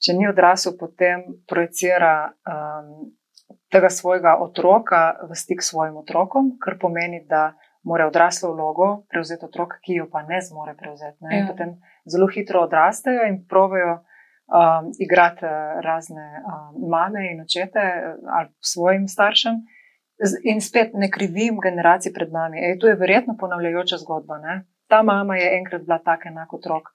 Če 0.00 0.14
ni 0.16 0.28
odrasel, 0.28 0.76
potem 0.80 1.24
projicira 1.48 2.30
um, 2.48 3.12
tega 3.72 3.90
svojega 3.92 4.36
otroka 4.40 5.02
v 5.28 5.36
stik 5.36 5.62
s 5.62 5.72
svojim 5.72 5.96
otrokom, 6.00 6.56
kar 6.60 6.78
pomeni, 6.80 7.22
da 7.28 7.52
mora 7.86 8.08
odraslo 8.08 8.52
vlogo 8.52 9.06
prevzeti 9.10 9.46
otrok, 9.46 9.78
ki 9.84 10.00
jo 10.00 10.08
pa 10.12 10.22
ne 10.26 10.40
zmore 10.42 10.74
prevzeti. 10.78 11.18
Ne? 11.24 11.38
Ja. 11.38 11.46
Potem 11.50 11.76
zelo 12.08 12.26
hitro 12.32 12.64
odrastejo 12.66 13.28
in 13.28 13.44
provajo 13.48 13.92
um, 13.96 14.90
igrati 14.98 15.46
razne 15.84 16.26
um, 16.40 16.88
mame 16.90 17.30
in 17.32 17.40
očete 17.44 17.84
ali 18.38 18.48
svojim 18.60 19.08
staršem. 19.08 19.62
In 20.44 20.60
spet 20.60 20.94
ne 20.94 21.10
krivim 21.10 21.60
generacij 21.60 22.12
pred 22.12 22.32
nami. 22.32 22.58
Ej, 22.58 22.78
to 22.80 22.88
je 22.88 22.96
verjetno 22.96 23.36
ponavljajoča 23.38 23.98
zgodba. 24.00 24.38
Ne? 24.38 24.64
Ta 24.88 25.02
mama 25.02 25.36
je 25.36 25.50
enkrat 25.58 25.82
bila 25.84 25.98
tako 25.98 26.28
enak 26.28 26.52
otrok. 26.52 26.88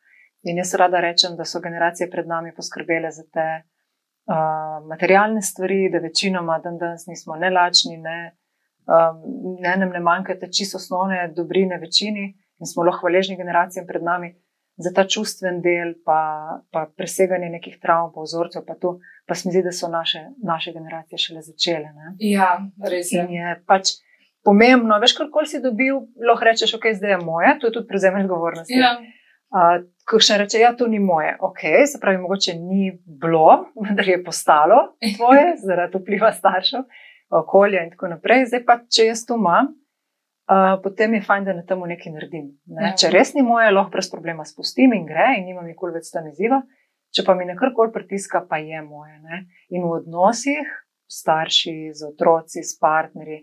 In 0.43 0.57
jaz 0.57 0.73
rada 0.73 0.99
rečem, 0.99 1.35
da 1.37 1.45
so 1.45 1.59
generacije 1.61 2.09
pred 2.09 2.27
nami 2.27 2.53
poskrbele 2.55 3.11
za 3.11 3.23
te 3.33 3.47
uh, 3.61 4.87
materialne 4.89 5.41
stvari, 5.41 5.89
da 5.93 6.01
večinoma 6.01 6.59
dan 6.63 6.77
danes 6.77 7.05
nismo 7.07 7.35
ne 7.35 7.49
lačni, 7.49 7.97
ne, 7.97 8.37
um, 8.89 9.21
ne 9.61 9.75
nam 9.77 9.89
ne 9.89 9.99
manjkate 9.99 10.49
čisto 10.51 10.77
osnovne 10.81 11.27
dobrine 11.35 11.77
večini 11.77 12.33
in 12.59 12.65
smo 12.65 12.83
lahko 12.83 13.05
hvaležni 13.05 13.37
generacijam 13.37 13.85
pred 13.87 14.03
nami 14.03 14.33
za 14.81 14.91
ta 14.95 15.05
čustven 15.07 15.61
del, 15.61 15.93
pa, 16.05 16.61
pa 16.71 16.85
preseganje 16.97 17.49
nekih 17.49 17.79
travm, 17.81 18.13
pa 18.15 18.25
vzorcev, 18.25 18.65
pa 18.67 18.75
to, 18.75 18.97
pa 19.27 19.35
se 19.35 19.47
mi 19.47 19.55
zdi, 19.55 19.63
da 19.65 19.73
so 19.75 19.89
naše, 19.91 20.25
naše 20.43 20.73
generacije 20.75 21.19
šele 21.19 21.41
začele. 21.45 21.91
Ne? 21.95 22.15
Ja, 22.19 22.57
res 22.89 23.11
je. 23.11 23.23
In 23.23 23.33
je 23.35 23.55
pač 23.67 23.95
pomembno, 24.45 24.97
veš, 25.01 25.15
kako 25.17 25.45
si 25.45 25.61
dobil, 25.61 26.01
lahko 26.27 26.47
rečeš, 26.49 26.75
ok, 26.77 26.91
zdaj 26.97 27.15
je 27.15 27.19
moje, 27.25 27.57
to 27.59 27.69
je 27.69 27.75
tudi 27.77 27.87
prevzemanje 27.87 28.25
odgovornosti. 28.29 28.77
Ja. 28.77 28.95
Uh, 29.51 29.83
ko 30.07 30.19
še 30.23 30.37
reče, 30.39 30.61
ja, 30.61 30.71
to 30.79 30.87
ni 30.87 30.99
moje, 31.03 31.33
ok, 31.43 31.61
se 31.91 31.99
pravi, 31.99 32.21
mogoče 32.23 32.55
ni 32.55 32.93
bilo, 33.03 33.73
vendar 33.75 34.07
je 34.07 34.21
postalo 34.23 34.79
tvoje, 35.17 35.57
zaradi 35.67 35.99
vpliva 35.99 36.31
staršev, 36.35 36.85
okolja 37.41 37.83
in 37.83 37.91
tako 37.93 38.13
naprej. 38.13 38.47
Zdaj 38.51 38.63
pa, 38.67 38.79
če 38.87 39.11
jaz 39.11 39.25
to 39.27 39.35
imam, 39.39 39.73
potem 40.83 41.13
je 41.13 41.21
fajn, 41.23 41.45
da 41.47 41.53
na 41.55 41.63
tem 41.67 41.79
nekaj 41.87 42.11
naredim. 42.11 42.47
Ne? 42.67 42.89
Ja. 42.89 42.95
Če 42.99 43.11
res 43.13 43.33
ni 43.37 43.43
moje, 43.45 43.71
lahko 43.71 43.93
brez 43.95 44.09
problema 44.11 44.43
spustim 44.47 44.93
in 44.97 45.05
gre 45.07 45.35
in 45.37 45.45
nimam 45.47 45.67
nikoli 45.67 45.95
več 45.95 46.11
tam 46.11 46.27
izziva. 46.27 46.61
Če 47.15 47.23
pa 47.27 47.35
mi 47.35 47.47
nekaj 47.47 47.73
koli 47.75 47.91
pritiska, 47.91 48.43
pa 48.49 48.59
je 48.59 48.81
moje. 48.83 49.17
Ne? 49.23 49.45
In 49.71 49.85
v 49.87 49.95
odnosih 49.99 50.67
starši, 51.11 51.91
z 51.95 52.07
otroci, 52.07 52.63
s 52.63 52.77
partnerji, 52.79 53.41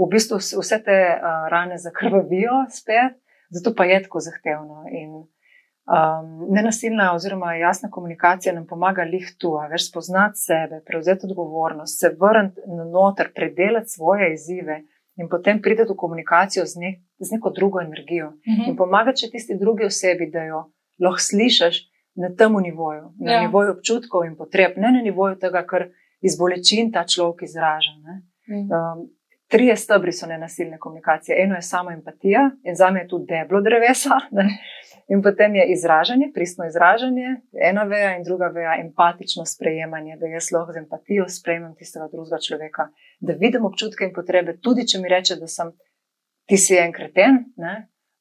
v 0.00 0.06
bistvu 0.08 0.38
vse 0.40 0.78
te 0.84 1.00
uh, 1.12 1.48
rane 1.52 1.76
zakrvavijo 1.78 2.62
spet, 2.72 3.18
zato 3.52 3.74
pa 3.76 3.84
je 3.88 3.98
tako 4.06 4.22
zahtevno. 4.24 4.86
In 4.88 5.10
um, 5.20 6.30
nenasilna 6.48 7.10
oziroma 7.16 7.54
jasna 7.60 7.90
komunikacija 7.92 8.54
nam 8.56 8.64
pomaga 8.66 9.04
lih 9.04 9.28
tu, 9.38 9.52
več 9.72 9.90
spoznati 9.90 10.40
sebe, 10.40 10.80
prevzeti 10.86 11.28
odgovornost, 11.28 12.00
se 12.00 12.14
vrniti 12.20 12.64
na 12.68 12.88
noter, 12.88 13.32
predelati 13.36 13.96
svoje 13.96 14.32
izzive 14.34 14.80
in 15.20 15.28
potem 15.28 15.60
pride 15.62 15.84
v 15.84 15.96
komunikacijo 15.96 16.64
z, 16.66 16.80
ne, 16.80 16.90
z 17.18 17.32
neko 17.36 17.50
drugo 17.50 17.80
energijo 17.80 18.26
uh 18.26 18.32
mhm. 18.32 18.60
-huh. 18.60 18.68
in 18.68 18.76
pomaga, 18.76 19.12
če 19.12 19.30
tisti 19.30 19.58
drugi 19.60 19.84
osebi, 19.84 20.30
da 20.30 20.42
jo 20.44 20.64
lahko 20.98 21.20
slišiš 21.20 21.76
na 22.14 22.34
tem 22.38 22.52
nivoju, 22.62 23.12
na 23.20 23.32
ja. 23.32 23.40
nivoju 23.40 23.72
občutkov 23.72 24.24
in 24.24 24.36
potreb, 24.36 24.72
ne 24.76 24.92
na 24.92 25.00
nivoju 25.02 25.36
tega, 25.38 25.66
kar 25.66 25.88
iz 26.20 26.38
bolečin 26.38 26.92
ta 26.92 27.04
človek 27.04 27.42
izraža. 27.42 27.92
Uh 28.00 28.04
-huh. 28.06 28.98
um, 28.98 29.10
trije 29.50 29.76
stebri 29.76 30.12
so 30.12 30.26
nenasilne 30.26 30.78
komunikacije. 30.78 31.42
Eno 31.44 31.54
je 31.54 31.62
samo 31.62 31.90
empatija 31.90 32.50
in 32.64 32.74
za 32.76 32.90
me 32.90 33.00
je 33.00 33.08
tu 33.08 33.18
deblo 33.18 33.60
drevesa. 33.60 34.16
Ne? 34.30 34.44
In 35.08 35.22
potem 35.22 35.54
je 35.54 35.64
izražanje, 35.72 36.30
pristno 36.34 36.66
izražanje, 36.66 37.28
ena 37.70 37.82
veja 37.82 38.16
in 38.16 38.22
druga 38.24 38.46
veja, 38.46 38.76
empatično 38.80 39.44
sprejemanje, 39.46 40.16
da 40.16 40.26
jaz 40.26 40.52
lahko 40.52 40.72
z 40.72 40.76
empatijo 40.76 41.24
sprejmem 41.28 41.74
tistega 41.74 42.06
drugega 42.12 42.38
človeka 42.46 42.88
da 43.20 43.36
vidim 43.38 43.64
občutke 43.64 44.04
in 44.04 44.14
potrebe, 44.16 44.56
tudi 44.64 44.86
če 44.88 45.00
mi 45.00 45.08
reče, 45.12 45.36
da 45.36 45.46
sem 45.46 45.72
ti 46.48 46.58
si 46.58 46.76
en 46.80 46.92
kreten. 46.92 47.44
Ne? 47.60 47.74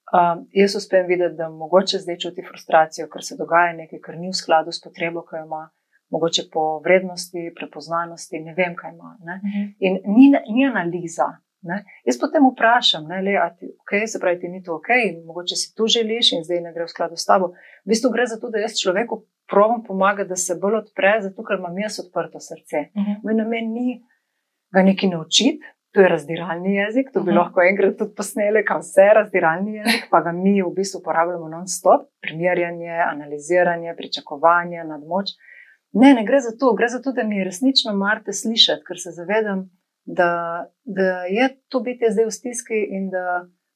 Um, 0.09 0.47
jaz 0.53 0.75
uspem 0.75 1.07
videti, 1.07 1.38
da 1.38 1.49
mogoče 1.49 2.01
zdaj 2.03 2.17
čuti 2.17 2.45
frustracijo, 2.45 3.07
ker 3.09 3.23
se 3.25 3.38
dogaja 3.38 3.75
nekaj, 3.77 4.01
kar 4.05 4.17
ni 4.17 4.31
v 4.31 4.38
skladu 4.38 4.73
s 4.73 4.81
potrebo, 4.81 5.21
ki 5.25 5.38
jo 5.38 5.43
ima, 5.45 5.67
mogoče 6.09 6.47
po 6.53 6.79
vrednosti, 6.85 7.51
prepoznanosti, 7.55 8.41
ne 8.41 8.55
vem, 8.57 8.73
kaj 8.75 8.95
ima. 8.95 9.15
Ne? 9.25 9.38
Mhm. 9.43 9.69
In 9.85 10.01
ni, 10.15 10.31
ni 10.49 10.65
analiza. 10.65 11.29
Ne? 11.62 11.81
Jaz 12.07 12.15
potem 12.19 12.45
vprašam, 12.47 13.07
ne, 13.12 13.19
le, 13.21 13.33
ti, 13.59 13.67
okay, 13.83 14.07
se 14.07 14.19
pravi, 14.19 14.39
ti 14.39 14.47
ni 14.47 14.62
to 14.63 14.77
ok, 14.79 14.93
mogoče 15.27 15.57
si 15.59 15.73
tu 15.75 15.89
želiš 15.91 16.31
in 16.38 16.45
zdaj 16.47 16.62
ne 16.63 16.71
gre 16.73 16.88
v 16.88 16.93
skladu 16.93 17.19
s 17.19 17.27
tabo. 17.27 17.51
V 17.83 17.91
bistvu 17.91 18.13
gre 18.15 18.25
za 18.31 18.39
to, 18.39 18.49
da 18.49 18.63
jaz 18.63 18.79
človeku 18.79 19.25
provam 19.49 19.83
pomagati, 19.83 20.29
da 20.29 20.38
se 20.39 20.55
bolj 20.55 20.77
odpre, 20.79 21.17
zato 21.25 21.43
ker 21.43 21.59
imam 21.59 21.75
jaz 21.83 21.99
odprto 21.99 22.39
srce. 22.39 22.85
Uh 22.95 23.03
-huh. 23.03 23.19
Moj 23.23 23.35
namen 23.41 23.73
ni 23.73 23.99
ga 24.73 24.84
nekaj 24.84 25.10
naučiti, 25.10 25.65
To 25.91 26.01
je 26.01 26.10
razdiralni 26.10 26.75
jezik, 26.75 27.08
to 27.13 27.19
bi 27.23 27.32
uh 27.32 27.36
-huh. 27.36 27.39
lahko 27.39 27.62
enkrat 27.62 27.97
tudi 27.97 28.15
posneli, 28.15 28.65
kaj 28.65 28.79
vse 28.79 29.01
je 29.01 29.13
razdiralni 29.13 29.71
jezik, 29.75 30.03
pa 30.12 30.21
ga 30.21 30.32
mi 30.32 30.62
v 30.62 30.73
bistvu 30.75 30.99
uporabljamo 30.99 31.47
non-stop, 31.49 32.01
primerjanje, 32.21 32.93
analiziranje, 33.13 33.95
pričakovanje, 33.97 34.84
nadmoč. 34.84 35.27
Ne, 35.91 36.13
ne 36.13 36.23
gre 36.25 36.39
za 36.39 36.51
to, 36.60 36.73
gre 36.73 36.88
za 36.88 37.01
to, 37.01 37.12
da 37.12 37.23
mi 37.23 37.43
resnično 37.43 37.93
marte 37.93 38.34
slišati, 38.34 38.84
ker 38.88 38.97
se 38.99 39.12
zavedam, 39.12 39.69
da, 40.05 40.29
da 40.84 41.23
je 41.38 41.49
to 41.67 41.79
biti 41.79 42.05
zdaj 42.13 42.25
v 42.25 42.32
stiski 42.32 42.79
in 42.97 43.10
da, 43.10 43.25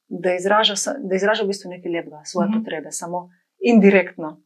da, 0.08 0.34
izraža, 0.34 0.74
da 1.08 1.14
izraža 1.14 1.42
v 1.42 1.46
bistvu 1.46 1.70
nekaj 1.70 1.92
lepega, 1.92 2.20
svoje 2.24 2.46
uh 2.46 2.50
-huh. 2.52 2.58
potrebe, 2.58 2.88
samo 2.90 3.28
indirektno. 3.58 4.40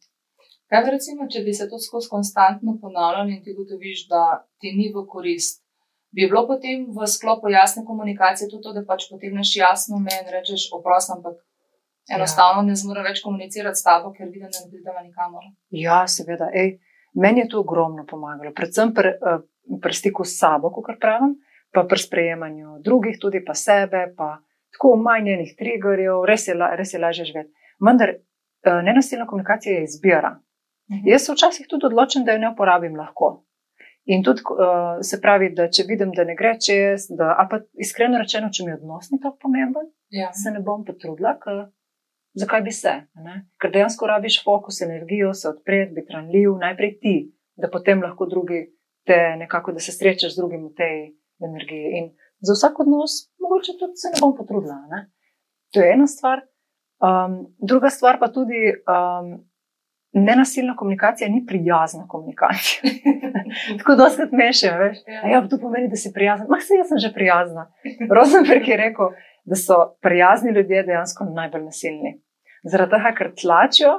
Kaj 0.69 0.91
recimo, 0.91 1.29
če 1.29 1.41
bi 1.45 1.53
se 1.53 1.69
to 1.69 1.79
skozi 1.79 2.09
konstantno 2.11 2.79
ponavljalo 2.81 3.29
in 3.29 3.43
ti 3.45 3.55
gotoviš, 3.59 4.09
da 4.09 4.49
ti 4.61 4.69
ni 4.79 4.93
v 4.95 5.07
korist? 5.13 5.68
Bi 6.11 6.27
bilo 6.27 6.47
potem 6.47 6.87
v 6.89 7.07
sklopu 7.07 7.49
jasne 7.49 7.85
komunikacije 7.85 8.49
tudi 8.51 8.63
to, 8.63 8.73
da 8.73 8.85
pač 8.87 9.09
potem 9.11 9.35
neš 9.37 9.57
jasno 9.57 9.99
me 9.99 10.15
in 10.21 10.31
rečeš, 10.33 10.71
oprosti, 10.73 11.13
ampak 11.17 11.37
enostavno 12.15 12.63
ja. 12.63 12.69
ne 12.71 12.77
zmore 12.77 13.05
več 13.05 13.23
komunicirati 13.25 13.79
s 13.79 13.85
tabo, 13.85 14.13
ker 14.17 14.31
vidim, 14.31 14.49
da 14.49 14.65
ne 14.65 14.71
pridemo 14.73 15.05
nikamor. 15.05 15.45
Ja, 15.77 16.01
seveda. 16.09 16.49
Ej, 16.55 16.79
meni 17.15 17.45
je 17.45 17.51
to 17.53 17.61
ogromno 17.61 18.07
pomagalo, 18.09 18.55
predvsem 18.57 18.95
pri 18.97 19.15
pr, 19.21 19.35
eh, 19.35 19.81
pr 19.83 19.95
stiku 19.95 20.25
s 20.25 20.39
sabo, 20.41 20.73
kot 20.73 20.97
pravim, 21.01 21.37
pa 21.75 21.85
pri 21.85 22.01
sprejemanju 22.01 22.79
drugih, 22.85 23.19
tudi 23.21 23.45
pa 23.45 23.55
sebe, 23.55 24.07
pa 24.17 24.39
tako 24.73 24.95
umanjenih 24.97 25.53
triggerjev, 25.59 26.25
res 26.29 26.49
je, 26.49 26.57
res 26.57 26.95
je 26.95 27.01
lažje 27.01 27.29
živeti. 27.29 27.53
Vendar 27.85 28.15
eh, 28.17 28.81
nenasilna 28.83 29.27
komunikacija 29.29 29.77
je 29.77 29.85
izbira. 29.85 30.39
Mhm. 30.89 31.05
Jaz 31.05 31.27
se 31.27 31.33
včasih 31.33 31.67
tudi 31.69 31.87
odločim, 31.87 32.25
da 32.25 32.33
jo 32.33 32.41
ne 32.41 32.53
uporabim 32.55 32.97
lahko. 32.97 33.43
In 34.09 34.23
tudi 34.25 34.41
uh, 34.41 35.03
se 35.05 35.19
pravi, 35.21 35.51
da 35.53 35.67
če 35.69 35.85
vidim, 35.85 36.15
da 36.17 36.25
ne 36.25 36.33
gre 36.37 36.55
čez, 36.65 37.11
da, 37.13 37.35
a 37.37 37.45
pa 37.51 37.59
iskreno 37.77 38.17
rečeno, 38.17 38.49
če 38.49 38.65
mi 38.65 38.73
je 38.73 38.79
odnos 38.79 39.11
ni 39.13 39.19
tako 39.21 39.37
pomemben, 39.43 39.91
ja. 40.17 40.31
se 40.33 40.49
ne 40.55 40.63
bom 40.65 40.87
potrudila, 40.87 41.35
ker, 41.43 41.67
zakaj 42.41 42.63
bi 42.65 42.73
se? 42.73 42.95
Ne? 43.27 43.35
Ker 43.61 43.75
dejansko 43.75 44.09
rabiš 44.09 44.39
fokus, 44.47 44.81
energijo, 44.87 45.35
se 45.37 45.51
odpreti, 45.51 45.93
biti 45.99 46.17
ranljiv, 46.17 46.57
najprej 46.63 46.95
ti, 47.03 47.15
da 47.61 47.69
potem 47.69 48.01
lahko 48.01 48.31
drugi 48.31 48.63
te 49.09 49.19
nekako, 49.43 49.77
da 49.77 49.85
se 49.85 49.93
srečaš 49.93 50.39
z 50.39 50.41
drugim 50.41 50.65
v 50.71 50.75
tej 50.81 50.97
energiji. 51.45 52.01
In 52.01 52.09
za 52.41 52.57
vsak 52.57 52.81
odnos, 52.81 53.19
mogoče 53.45 53.77
tudi 53.77 54.01
se 54.01 54.15
ne 54.15 54.23
bom 54.25 54.33
potrudila. 54.37 54.79
Ne? 54.89 55.03
To 55.77 55.85
je 55.85 55.93
ena 55.93 56.09
stvar. 56.09 56.47
Um, 57.05 57.43
druga 57.61 57.93
stvar 57.93 58.17
pa 58.21 58.33
tudi. 58.33 58.73
Um, 58.89 59.48
Nenasilna 60.13 60.77
komunikacija 60.77 61.29
ni 61.31 61.45
prijazna 61.47 62.07
komunikacija. 62.09 62.91
Tako 63.79 63.95
da 63.95 64.11
se 64.11 64.29
mešajo, 64.33 64.79
veš. 64.79 64.99
Ja. 65.07 65.29
ja, 65.31 65.49
to 65.49 65.59
pomeni, 65.61 65.89
da 65.89 65.97
si 65.97 66.13
prijazen. 66.15 66.47
Mah 66.51 66.63
se 66.63 66.75
jaz 66.75 66.89
sem 66.89 66.99
že 66.99 67.13
prijazna. 67.15 67.73
Rosenberg 68.17 68.69
je 68.69 68.77
rekel, 68.77 69.09
da 69.45 69.57
so 69.57 69.77
prijazni 70.03 70.51
ljudje 70.53 70.83
dejansko 70.83 71.25
najbolj 71.25 71.65
nasilni. 71.65 72.21
Zaradi 72.71 72.91
tega, 72.91 73.13
ker 73.19 73.29
tlačijo 73.43 73.93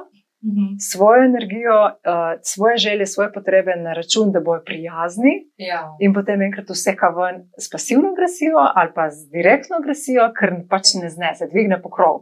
mhm. 0.50 0.66
svojo 0.90 1.24
energijo, 1.24 1.78
uh, 1.84 2.40
svoje 2.42 2.76
želje, 2.76 3.06
svoje 3.06 3.32
potrebe 3.32 3.76
na 3.76 3.92
račun, 3.92 4.32
da 4.32 4.40
bojo 4.40 4.62
prijazni, 4.64 5.34
ja. 5.56 5.82
in 6.00 6.14
potem 6.14 6.42
enkrat 6.42 6.70
vseka 6.70 7.08
ven 7.18 7.36
s 7.64 7.70
pasivno 7.72 8.08
agresijo 8.12 8.58
ali 8.74 8.90
pa 8.94 9.10
z 9.10 9.30
direktno 9.36 9.76
agresijo, 9.80 10.32
ker 10.38 10.50
pač 10.70 10.94
ne 11.02 11.08
znese, 11.08 11.48
dvigne 11.52 11.82
pokrov. 11.82 12.14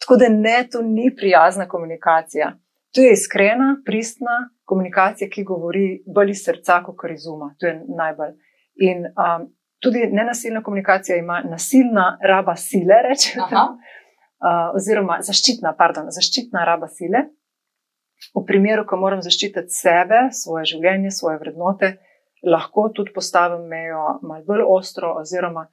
Tako 0.00 0.16
da 0.16 0.26
ne, 0.28 0.58
to 0.72 0.82
ni 0.82 1.14
prijazna 1.16 1.68
komunikacija. 1.68 2.52
To 2.94 3.00
je 3.00 3.12
iskrena, 3.12 3.76
pristna 3.86 4.50
komunikacija, 4.64 5.28
ki 5.30 5.44
govori 5.46 6.02
bolj 6.06 6.34
iz 6.34 6.44
srca, 6.44 6.80
kot 6.86 7.10
iz 7.12 7.26
uma. 7.30 7.52
To 7.60 7.66
je 7.66 7.74
najbolj. 7.98 8.34
In 8.86 9.06
um, 9.06 9.46
tudi 9.78 10.06
nenasilna 10.10 10.62
komunikacija 10.62 11.18
ima 11.18 11.42
nasilna 11.46 12.18
raba 12.22 12.56
sile, 12.56 13.02
rečemo. 13.08 13.66
Uh, 14.40 14.72
oziroma, 14.74 15.18
zaščitna, 15.22 15.74
pardon, 15.78 16.08
zaščitna 16.10 16.64
raba 16.64 16.88
sile. 16.88 17.26
V 18.34 18.44
primeru, 18.46 18.86
ko 18.88 18.96
moram 18.96 19.22
zaščititi 19.22 19.72
sebe, 19.72 20.28
svoje 20.32 20.64
življenje, 20.74 21.10
svoje 21.12 21.38
vrednote, 21.40 21.94
lahko 22.44 22.88
tudi 22.96 23.12
postavim 23.12 23.68
mejo 23.68 24.18
malo 24.22 24.44
bolj 24.48 24.64
ostro, 24.66 25.12
oziroma 25.20 25.66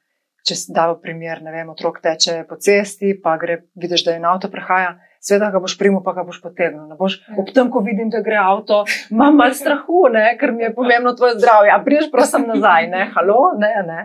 če 0.48 0.56
se 0.56 0.74
da 0.76 0.88
v 0.92 1.00
primer, 1.04 1.42
ne 1.44 1.52
vem, 1.52 1.70
otrok 1.72 2.00
teče 2.04 2.42
po 2.48 2.58
cesti, 2.62 3.14
pa 3.24 3.36
gre, 3.42 3.62
vidiš, 3.80 4.06
da 4.08 4.16
je 4.16 4.24
na 4.24 4.34
avto 4.36 4.50
prehaja, 4.52 4.96
Sveda 5.20 5.50
ga 5.52 5.60
boš 5.60 5.78
primil, 5.80 6.02
pa 6.06 6.14
ga 6.14 6.24
boš 6.28 6.42
potegnil. 6.42 6.92
Boš, 7.00 7.20
ja. 7.24 7.38
ob 7.42 7.50
tem, 7.56 7.72
ko 7.74 7.82
vidim, 7.86 8.12
da 8.14 8.22
gre 8.26 8.38
avto, 8.42 8.84
imam 9.12 9.36
malo 9.40 9.56
strahu, 9.58 10.06
ne, 10.14 10.30
ker 10.40 10.54
mi 10.56 10.64
je 10.64 10.74
pomembno 10.76 11.16
tvoje 11.18 11.38
zdravje. 11.40 11.74
A 11.74 11.82
priješ 11.86 12.12
prosim 12.12 12.48
nazaj, 12.48 12.88
ne, 12.94 13.08
halo, 13.16 13.40
ne, 13.60 13.74
ne. 13.88 14.00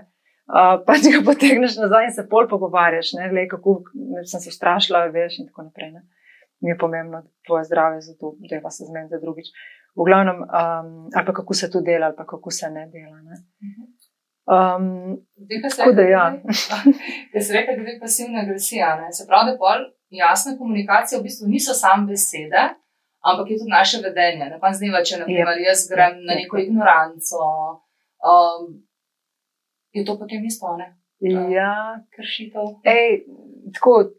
Uh, 0.53 0.83
pa 0.87 0.99
ti 1.01 1.13
ga 1.15 1.23
potegneš 1.25 1.79
nazaj 1.79 2.09
in 2.09 2.17
se 2.17 2.27
pol 2.29 2.49
pogovarjaš, 2.51 3.15
ne, 3.19 3.29
glej, 3.31 3.47
kako 3.53 3.79
sem 4.29 4.43
se 4.43 4.51
strašila, 4.51 5.07
veš 5.15 5.39
in 5.41 5.49
tako 5.49 5.69
naprej. 5.69 5.93
Ne. 5.95 6.03
Mi 6.63 6.71
je 6.71 6.79
pomembno 6.79 7.23
tvoje 7.47 7.65
zdravje, 7.65 8.01
zato 8.09 8.35
da 8.51 8.61
vas 8.65 8.81
zmen 8.89 9.09
za 9.09 9.21
drugič. 9.23 9.53
V 9.97 10.05
glavnem, 10.09 10.43
um, 10.43 10.91
ali 11.15 11.27
pa 11.27 11.33
kako 11.33 11.55
se 11.55 11.71
to 11.71 11.81
dela, 11.81 12.07
ali 12.07 12.17
pa 12.17 12.27
kako 12.27 12.51
se 12.51 12.71
ne 12.71 12.87
dela. 12.93 13.19
Ne. 13.29 13.37
Um, 14.53 15.19
tako 15.63 15.93
da, 15.93 16.03
ja. 16.03 16.25
Jaz 17.35 17.51
rekel, 17.51 17.85
da 17.85 17.91
je 17.91 17.99
pasivna 18.01 18.41
agresija. 18.41 18.97
Ne. 19.01 19.13
Se 19.13 19.27
pravi, 19.29 19.51
da 19.51 19.59
pol 19.59 19.87
jasna 20.19 20.57
komunikacija 20.59 21.21
v 21.21 21.27
bistvu 21.27 21.49
niso 21.49 21.75
samo 21.75 22.07
besede, 22.07 22.63
ampak 23.21 23.51
je 23.51 23.59
tudi 23.59 23.71
naše 23.71 24.01
vedenje. 24.05 24.45
Ne 24.53 24.59
pa 24.61 24.73
zdaj, 24.73 25.05
če 25.09 25.21
naprimer, 25.25 25.61
ja. 25.61 25.69
jaz 25.73 25.87
grem 25.91 26.23
na 26.27 26.39
neko 26.39 26.59
ignoranco, 26.59 27.45
um, 28.33 28.67
je 29.93 30.05
to 30.05 30.19
potem 30.19 30.45
isto, 30.45 30.77
ne? 30.77 30.93
Ja, 31.55 32.03
kršitev. 32.17 32.83
Ej, 32.83 33.23
tako, 33.77 34.11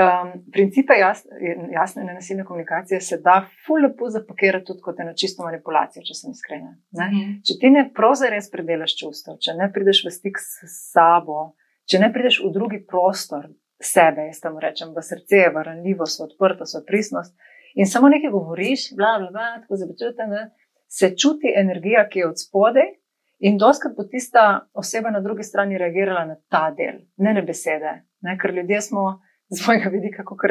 um, 0.00 0.32
principe 0.52 0.96
jasne, 0.98 1.30
jasne 1.72 2.04
nenasilne 2.04 2.44
komunikacije 2.44 3.00
se 3.00 3.20
da 3.24 3.42
ful 3.66 3.82
lepo 3.82 4.10
zapakirati 4.10 4.64
tudi 4.64 4.80
kot 4.80 5.00
eno 5.00 5.12
čisto 5.12 5.44
manipulacijo, 5.44 6.02
če 6.06 6.14
sem 6.14 6.32
iskrena. 6.32 6.72
Mm. 6.96 7.40
Če 7.46 7.58
ti 7.60 7.70
ne 7.74 7.84
proza 7.94 8.30
res 8.32 8.50
predelaš 8.50 8.96
čustev, 9.02 9.36
če 9.44 9.58
ne 9.58 9.70
prideš 9.72 10.04
v 10.06 10.14
stik 10.14 10.40
s 10.40 10.70
sabo, 10.92 11.52
če 11.90 12.00
ne 12.00 12.12
prideš 12.14 12.40
v 12.46 12.52
drugi 12.54 12.80
prostor, 12.86 13.50
sebe, 13.82 14.26
jaz 14.26 14.40
tam 14.40 14.58
rečem, 14.58 14.90
v 14.96 15.02
srce, 15.02 15.48
v 15.54 15.62
ranljivost, 15.64 16.20
v 16.20 16.28
odprtost, 16.28 16.78
v 16.80 16.86
pristnost. 16.86 17.34
In 17.78 17.86
samo 17.86 18.08
nekaj 18.08 18.30
govoriš, 18.30 18.92
bla, 18.96 19.18
bla, 19.22 19.30
bla, 19.30 19.48
tako 19.62 19.76
započutim, 19.76 20.30
da 20.34 20.48
se 20.88 21.12
čuti 21.16 21.52
energija, 21.56 22.08
ki 22.08 22.18
je 22.18 22.28
od 22.28 22.40
spodaj, 22.40 22.90
in 23.38 23.58
doskrat 23.58 23.94
bo 23.96 24.04
tista 24.04 24.66
oseba 24.74 25.10
na 25.10 25.20
drugi 25.20 25.42
strani 25.42 25.78
reagirala 25.78 26.24
na 26.24 26.36
ta 26.50 26.70
del, 26.74 27.04
ne 27.16 27.34
na 27.34 27.42
besede. 27.42 28.02
Ne? 28.20 28.38
Ker 28.40 28.54
ljudje 28.54 28.80
smo 28.80 29.20
z 29.48 29.66
mojega 29.66 29.92
vidika, 29.94 30.24
kot 30.26 30.42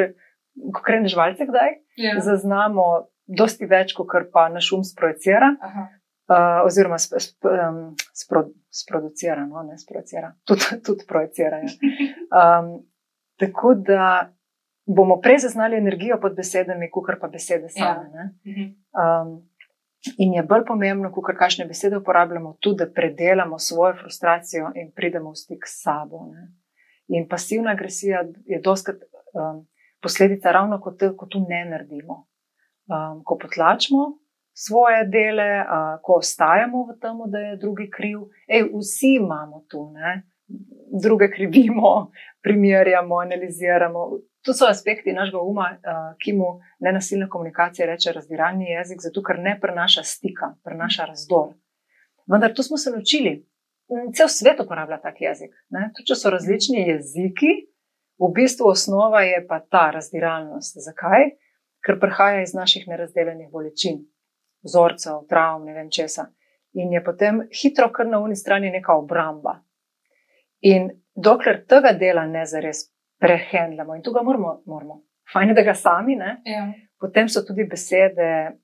krene 0.85 1.11
žvalce, 1.11 1.45
kdaj 1.45 1.75
ja. 1.99 2.15
zaznamo 2.23 3.07
dosti 3.27 3.67
več, 3.67 3.93
kot 3.97 4.31
pa 4.33 4.47
naš 4.49 4.71
um 4.77 4.83
sprojecira. 4.87 5.55
Uh, 6.27 6.59
oziroma, 6.67 6.97
sp, 6.99 7.19
sp, 7.23 7.47
um, 7.47 7.95
spro, 8.15 8.41
sproducira, 8.67 9.45
no, 9.47 9.61
ne 9.63 9.77
sproducira, 9.79 10.33
tudi, 10.43 10.79
tudi 10.83 11.07
projicira. 11.07 11.61
Um, 12.27 12.73
Tako 13.37 13.73
da 13.73 14.33
bomo 14.87 15.19
prej 15.21 15.37
zaznali 15.37 15.77
energijo 15.77 16.19
pod 16.21 16.35
besedami, 16.35 16.91
kot 16.91 17.19
pa 17.21 17.27
besede 17.27 17.69
same. 17.69 18.09
Ja. 18.13 18.29
Mhm. 18.47 18.63
Um, 19.01 19.49
in 20.17 20.33
je 20.33 20.43
bolj 20.43 20.65
pomembno, 20.67 21.11
kot 21.11 21.35
kakšne 21.37 21.65
besede 21.65 21.97
uporabljamo, 21.97 22.57
tudi 22.59 22.77
da 22.77 22.91
predelamo 22.93 23.59
svojo 23.59 23.95
frustracijo 24.01 24.71
in 24.75 24.91
pridemo 24.95 25.31
v 25.31 25.35
stik 25.35 25.67
s 25.67 25.81
sabo. 25.83 26.27
Ne? 26.31 26.47
In 27.07 27.27
pasivna 27.27 27.71
agresija 27.71 28.23
je 28.45 28.61
doskrat 28.63 28.97
um, 29.33 29.67
posledica 30.01 30.51
ravno 30.51 30.79
kot, 30.81 31.03
ko 31.17 31.25
tu 31.25 31.39
ne 31.49 31.65
naredimo. 31.65 32.27
Um, 32.87 33.23
ko 33.23 33.37
potlačimo 33.37 34.19
svoje 34.53 35.05
dele, 35.05 35.61
uh, 35.61 35.99
ko 36.01 36.13
ostajamo 36.13 36.85
v 36.87 36.95
tem, 37.01 37.17
da 37.31 37.39
je 37.39 37.57
drugi 37.57 37.89
kriv, 37.89 38.19
Ej, 38.47 38.69
vsi 38.73 39.17
imamo 39.19 39.65
tu. 39.69 39.91
Ne? 39.91 40.23
Druge 41.03 41.31
krivimo, 41.31 42.11
primerjamo, 42.41 43.19
analiziramo. 43.19 44.09
To 44.45 44.53
so 44.53 44.65
aspekti 44.69 45.13
našega 45.13 45.41
uma, 45.41 45.65
ki 46.23 46.33
mu 46.33 46.59
nenasilna 46.79 47.29
komunikacija 47.29 47.87
reče 47.87 48.11
razdiralni 48.11 48.65
jezik, 48.65 49.01
zato 49.01 49.23
ker 49.23 49.39
ne 49.39 49.57
prenaša 49.61 50.03
stika, 50.03 50.53
prenaša 50.63 51.05
razdor. 51.05 51.53
Vendar 52.27 52.53
to 52.53 52.63
smo 52.63 52.77
se 52.77 52.91
naučili. 52.91 53.45
cel 54.15 54.27
svet 54.27 54.59
uporablja 54.59 54.97
tak 55.01 55.21
jezik. 55.21 55.51
Tudi 55.95 56.07
če 56.07 56.15
so 56.15 56.29
različni 56.29 56.87
jeziki, 56.89 57.51
v 58.19 58.31
bistvu 58.35 58.71
osnova 58.73 59.21
je 59.21 59.45
pa 59.47 59.59
ta 59.59 59.91
razdiralnost. 59.91 60.79
Zakaj? 60.83 61.31
Ker 61.85 61.99
prihaja 61.99 62.41
iz 62.41 62.53
naših 62.53 62.87
nerazdeljenih 62.87 63.49
bolečin, 63.51 64.01
vzorcev, 64.65 65.21
travm, 65.29 65.65
ne 65.65 65.73
vem 65.73 65.91
česa. 65.91 66.27
In 66.73 66.91
je 66.93 67.03
potem 67.03 67.45
hitro, 67.61 67.87
kar 67.93 68.07
na 68.07 68.19
uni 68.19 68.35
strani, 68.35 68.71
neka 68.73 68.95
obramba. 68.97 69.61
In 70.61 70.89
dokler 71.15 71.65
tega 71.69 71.93
dela 71.93 72.25
ne 72.25 72.45
zares 72.45 72.87
prehendlamo, 73.21 73.95
in 73.95 74.01
tu 74.01 74.11
ga 74.11 74.23
moramo, 74.23 74.61
moramo. 74.65 75.03
fajn, 75.33 75.53
da 75.53 75.61
ga 75.61 75.73
sami, 75.73 76.17
ja. 76.45 76.73
potem 76.99 77.27
so 77.29 77.43
tudi 77.45 77.65
besede 77.67 78.57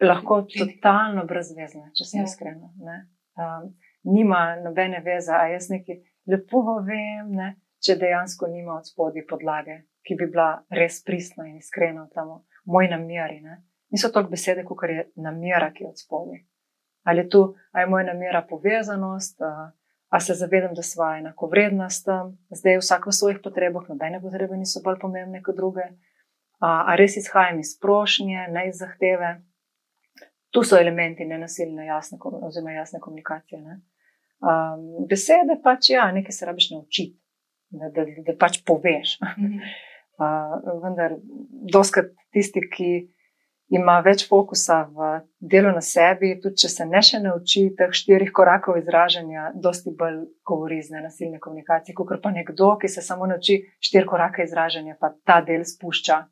lahko 0.00 0.42
totalno 0.48 1.24
brezvezne, 1.24 1.90
če 1.96 2.04
sem 2.04 2.20
ja. 2.20 2.24
iskrena. 2.24 2.70
Um, 3.36 3.70
nima 4.12 4.56
nobene 4.62 5.00
veze, 5.04 5.32
a 5.34 5.46
jaz 5.52 5.68
nekaj 5.72 6.00
lepo 6.32 6.80
vem, 6.86 7.32
ne? 7.36 7.54
če 7.84 7.98
dejansko 8.00 8.48
nima 8.50 8.78
od 8.80 8.88
spodaj 8.88 9.26
podlage, 9.28 9.76
ki 10.06 10.16
bi 10.18 10.28
bila 10.32 10.48
res 10.72 11.02
pristna 11.04 11.44
in 11.46 11.58
iskrena 11.60 12.06
v 12.08 12.38
moji 12.72 12.88
nameri. 12.90 13.40
Ne? 13.44 13.60
Niso 13.92 14.10
toliko 14.10 14.32
besede, 14.32 14.64
kot 14.64 14.82
je 14.88 15.04
namera, 15.22 15.70
ki 15.74 15.84
je 15.84 15.90
od 15.90 16.00
spodaj. 16.00 16.40
Ali 17.06 17.22
je 17.22 17.28
tu, 17.30 17.42
ali 17.72 17.84
je 17.84 17.90
moja 17.92 18.06
namera 18.08 18.42
povezanost, 18.48 19.42
ali 20.16 20.22
se 20.22 20.34
zavedam, 20.34 20.74
da 20.74 20.82
smo 20.82 21.04
enako 21.16 21.46
vredna 21.46 21.90
s 21.90 22.04
tem, 22.04 22.38
zdaj 22.50 22.78
vsak 22.80 23.06
v 23.06 23.12
svojih 23.12 23.38
potrebah, 23.44 23.84
nobene 23.88 24.20
potrebe 24.20 24.56
niso 24.56 24.80
bolj 24.84 24.96
pomembne 25.00 25.42
kot 25.44 25.56
druge. 25.56 25.84
Ali 26.60 26.96
res 27.02 27.18
izhajam 27.20 27.58
iz 27.60 27.74
prošnje, 27.80 28.46
ne 28.48 28.62
iz 28.68 28.78
zahteve. 28.80 29.34
Tu 30.50 30.62
so 30.64 30.78
elementi 30.80 31.26
nenasilne, 31.28 31.84
jasne, 31.86 32.16
oziroma 32.48 32.72
jasne 32.72 33.00
komunikacije. 33.00 33.60
Ne? 33.60 33.76
Um, 34.40 35.04
besede 35.10 35.58
pač, 35.64 35.90
ja, 35.92 36.08
nekaj 36.12 36.32
se 36.32 36.48
rabiš 36.48 36.70
naučiti, 36.70 37.18
da, 37.76 37.92
da, 37.92 38.08
da 38.24 38.36
pač 38.40 38.62
poveš. 38.64 39.18
uh, 40.22 40.56
vendar, 40.80 41.18
doskrat 41.76 42.08
tisti, 42.32 42.64
ki 42.72 42.90
ima 43.68 43.98
več 44.00 44.26
fokusa 44.28 44.82
v 44.94 45.08
delu 45.40 45.72
na 45.74 45.82
sebi, 45.82 46.36
tudi 46.42 46.62
če 46.62 46.68
se 46.70 46.86
ne 46.86 47.02
še 47.02 47.18
nauči 47.24 47.64
teh 47.78 47.90
štirih 47.90 48.30
korakov 48.32 48.78
izražanja, 48.78 49.50
dosti 49.54 49.94
bolj 49.98 50.22
govori 50.46 50.78
z 50.82 50.94
nenasilne 50.94 51.40
komunikacije, 51.42 51.94
kot 51.98 52.20
pa 52.22 52.30
nekdo, 52.30 52.76
ki 52.80 52.88
se 52.88 53.02
samo 53.02 53.26
nauči 53.26 53.58
štiri 53.82 54.06
korake 54.06 54.46
izražanja, 54.46 54.96
pa 55.00 55.14
ta 55.24 55.40
del 55.42 55.66
spušča 55.66 56.22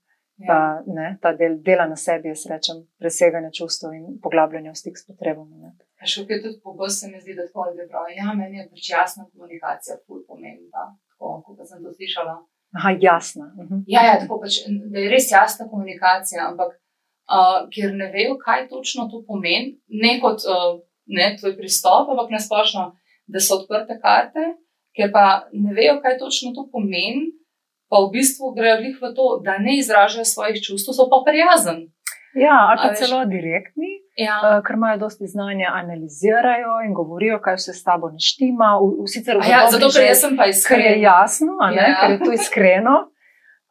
ta, 0.47 0.55
ja. 0.55 0.83
ne, 0.87 1.19
ta 1.23 1.33
del 1.33 1.59
dela 1.63 1.87
na 1.87 1.97
sebi, 1.97 2.29
jaz 2.33 2.47
rečem, 2.51 2.83
preseganje 2.99 3.53
čustev 3.59 3.95
in 3.95 4.19
poglabljanje 4.23 4.73
v 4.73 4.81
stik 4.81 4.99
s 4.99 5.07
potrebami. 5.07 5.71
Še 6.03 6.25
kaj 6.29 6.41
tudi 6.43 6.59
pogosto 6.65 7.07
se 7.07 7.13
mi 7.13 7.21
zdi, 7.23 7.37
da 7.39 7.47
tako 7.47 7.71
je 7.71 7.87
prav. 7.89 8.09
Ja, 8.17 8.35
meni 8.37 8.59
je 8.59 8.67
pač 8.69 8.91
jasna 8.91 9.29
komunikacija, 9.31 10.01
ful 10.07 10.25
pomembna, 10.27 10.91
tako 11.15 11.39
kot 11.47 11.63
sem 11.69 11.85
to 11.85 11.95
slišala. 11.95 12.35
Aha, 12.75 12.91
jasna. 12.99 13.53
Uh 13.55 13.69
-huh. 13.71 13.85
Ja, 13.87 14.03
ja 14.09 14.19
tako 14.21 14.41
pač, 14.43 14.65
da 14.67 14.99
je 14.99 15.11
res 15.11 15.31
jasna 15.31 15.69
komunikacija, 15.71 16.49
ampak 16.51 16.75
uh, 17.31 17.65
ker 17.75 17.95
ne 17.95 18.11
vejo, 18.13 18.39
kaj 18.41 18.69
točno 18.69 19.09
to 19.13 19.23
pomeni, 19.29 19.79
ne 19.89 20.19
kot 20.23 20.45
uh, 20.49 20.83
ne, 21.07 21.35
tvoj 21.41 21.57
pristop, 21.57 22.11
ampak 22.11 22.33
nasplošno, 22.35 22.91
da 23.27 23.41
so 23.41 23.63
odprte 23.63 23.97
karte, 24.03 24.53
ker 24.97 25.11
pa 25.13 25.49
ne 25.53 25.73
vejo, 25.77 26.01
kaj 26.05 26.19
točno 26.21 26.53
to 26.57 26.69
pomeni 26.73 27.33
pa 27.95 28.03
v 28.03 28.11
bistvu 28.11 28.55
grejo 28.59 28.77
jih 28.83 28.99
v 28.99 29.15
to, 29.15 29.27
da 29.45 29.59
ne 29.59 29.79
izražajo 29.79 30.25
svojih 30.25 30.59
čustv, 30.67 30.91
so 30.99 31.07
pa 31.13 31.23
prijazni. 31.27 31.91
Ja, 32.35 32.57
ali 32.71 32.79
pa 32.83 32.95
celo 32.99 33.23
direktni, 33.31 33.91
ja. 34.19 34.41
uh, 34.43 34.59
ker 34.67 34.75
imajo 34.75 34.99
dosti 35.07 35.27
znanja, 35.31 35.71
analizirajo 35.81 36.81
in 36.87 36.95
govorijo, 36.95 37.39
kaj 37.39 37.59
se 37.59 37.73
s 37.73 37.85
tabo 37.87 38.11
ne 38.11 38.19
štima. 38.19 38.73
V, 38.83 39.07
v 39.07 39.51
ja, 39.51 39.61
zato, 39.71 39.93
ker 39.95 40.09
jaz 40.09 40.25
sem 40.27 40.35
pa 40.37 40.49
iskren. 40.51 40.83
Ker 40.83 40.91
je 40.91 41.01
jasno, 41.07 41.55
ja. 41.71 41.87
ker 42.01 42.17
je 42.17 42.19
to 42.25 42.33
iskreno. 42.35 42.97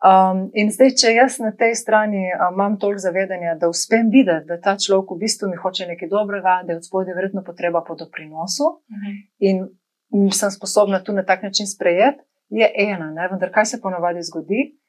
Um, 0.03 0.49
in 0.51 0.67
zdaj, 0.67 0.89
če 0.99 1.13
jaz 1.15 1.37
na 1.39 1.53
tej 1.55 1.77
strani 1.79 2.25
um, 2.35 2.57
imam 2.57 2.73
toliko 2.79 2.99
zavedanja, 2.99 3.53
da 3.59 3.69
uspem 3.71 4.09
videti, 4.11 4.49
da 4.49 4.57
ta 4.59 4.73
človek 4.75 5.13
v 5.15 5.21
bistvu 5.21 5.47
mi 5.47 5.55
hoče 5.55 5.87
nekaj 5.87 6.09
dobrega, 6.11 6.57
da 6.67 6.73
je 6.73 6.81
od 6.81 6.87
spodaj 6.87 7.15
verjetno 7.15 7.43
potreba 7.43 7.81
po 7.87 7.95
doprinosu 7.95 8.67
uh 8.67 8.97
mhm. 8.97 9.15
-huh. 9.47 9.69
in 10.13 10.31
sem 10.31 10.51
sposobna 10.51 11.03
tu 11.03 11.13
na 11.13 11.23
tak 11.23 11.43
način 11.43 11.67
sprejeti, 11.67 12.19
je 12.49 12.71
ena, 12.77 13.11
ne? 13.11 13.27
vendar 13.27 13.51
kaj 13.51 13.65
se 13.65 13.81
ponovadi 13.81 14.23
zgodi? 14.23 14.79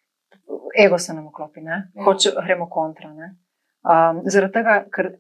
Ego 0.85 0.98
se 0.98 1.14
nam 1.14 1.27
oklopi, 1.27 1.61
ne? 1.61 1.90
Ja. 1.94 2.05
hoče 2.05 2.31
gremo 2.44 2.68
kontra. 2.70 3.09
Um, 3.09 4.22
zaradi 4.24 4.53
tega, 4.53 4.85
ker 4.96 5.12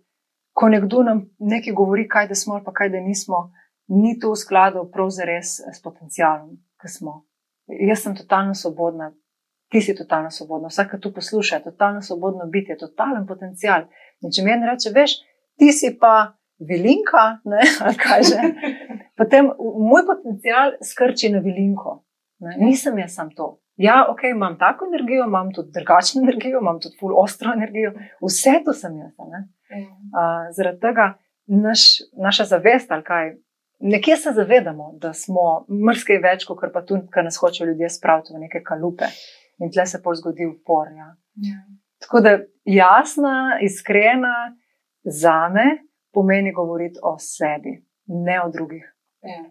ko 0.52 0.68
nekdo 0.68 1.02
nam 1.02 1.30
nekaj 1.38 1.72
govori, 1.72 2.08
kaj 2.08 2.28
da 2.28 2.34
smo 2.34 2.54
ali 2.54 2.64
pa 2.64 2.72
kaj 2.72 2.88
da 2.88 3.00
nismo, 3.00 3.52
ni 3.88 4.18
to 4.18 4.30
v 4.30 4.36
skladu 4.36 4.90
prav 4.92 5.10
za 5.10 5.24
res 5.24 5.60
s 5.72 5.82
potencialom, 5.82 6.56
ki 6.80 6.88
smo. 6.88 7.24
Jaz 7.88 8.02
sem 8.02 8.16
totalno 8.16 8.54
svobodna, 8.54 9.12
ti 9.74 9.80
si 9.80 9.94
totalno 9.94 10.30
svobodna, 10.30 10.68
vsak, 10.70 10.90
ki 10.90 11.00
tu 11.02 11.10
posluša, 11.12 11.56
je 11.56 11.62
totalno 11.64 12.02
svobodno 12.02 12.46
biti, 12.46 12.70
je 12.70 12.78
totalen 12.78 13.26
potencial. 13.26 13.88
In 14.22 14.30
če 14.30 14.44
mi 14.46 14.52
en 14.54 14.62
reče, 14.70 14.92
veš, 14.94 15.16
ti 15.58 15.72
si 15.74 15.90
pa 15.98 16.36
vilinka, 16.62 17.24
ne, 17.50 17.64
ali 17.84 17.98
kaj 17.98 18.22
že. 18.28 18.52
Potem 19.18 19.50
moj 19.88 20.06
potencial 20.06 20.76
skrči 20.78 21.32
na 21.34 21.42
vilinko. 21.42 21.96
Ne? 22.46 22.54
Nisem 22.62 23.02
jaz 23.02 23.18
sam 23.18 23.34
to. 23.34 23.56
Ja, 23.74 24.04
ok, 24.12 24.28
imam 24.30 24.54
tako 24.62 24.86
energijo, 24.86 25.26
imam 25.26 25.50
tudi 25.50 25.74
drugačno 25.74 26.22
energijo, 26.22 26.62
imam 26.62 26.78
tudi 26.78 26.94
full 27.00 27.18
ostro 27.18 27.50
energijo, 27.58 27.96
vse 28.22 28.60
to 28.64 28.78
sem 28.78 28.94
jaz. 29.02 29.12
Uh, 29.18 30.50
zaradi 30.54 30.84
tega 30.86 31.12
naš, 31.50 31.88
naša 32.14 32.44
zavest, 32.54 32.94
ali 32.94 33.02
kaj, 33.02 33.36
nekje 33.82 34.22
se 34.22 34.38
zavedamo, 34.38 34.92
da 35.02 35.10
smo 35.12 35.64
mrske 35.66 36.22
več, 36.22 36.46
kot 36.46 36.62
pa 36.70 36.86
tu, 36.86 37.02
kar 37.10 37.26
nas 37.26 37.42
hočejo 37.42 37.72
ljudje 37.72 37.96
spraviti 37.98 38.38
v 38.38 38.46
neke 38.46 38.62
kalupe 38.62 39.10
in 39.58 39.70
tle 39.70 39.86
se 39.86 40.02
pol 40.02 40.14
zgodi 40.18 40.46
upor. 40.46 40.92
Ja. 40.92 41.10
Ja. 41.48 41.58
Tako 42.02 42.20
da 42.20 42.38
jasna, 42.64 43.58
iskrena 43.62 44.56
za 45.04 45.48
me 45.48 45.66
pomeni 46.12 46.52
govoriti 46.52 47.00
o 47.02 47.16
sebi, 47.18 47.78
ne 48.06 48.40
o 48.42 48.50
drugih. 48.50 48.84
Ja 49.22 49.44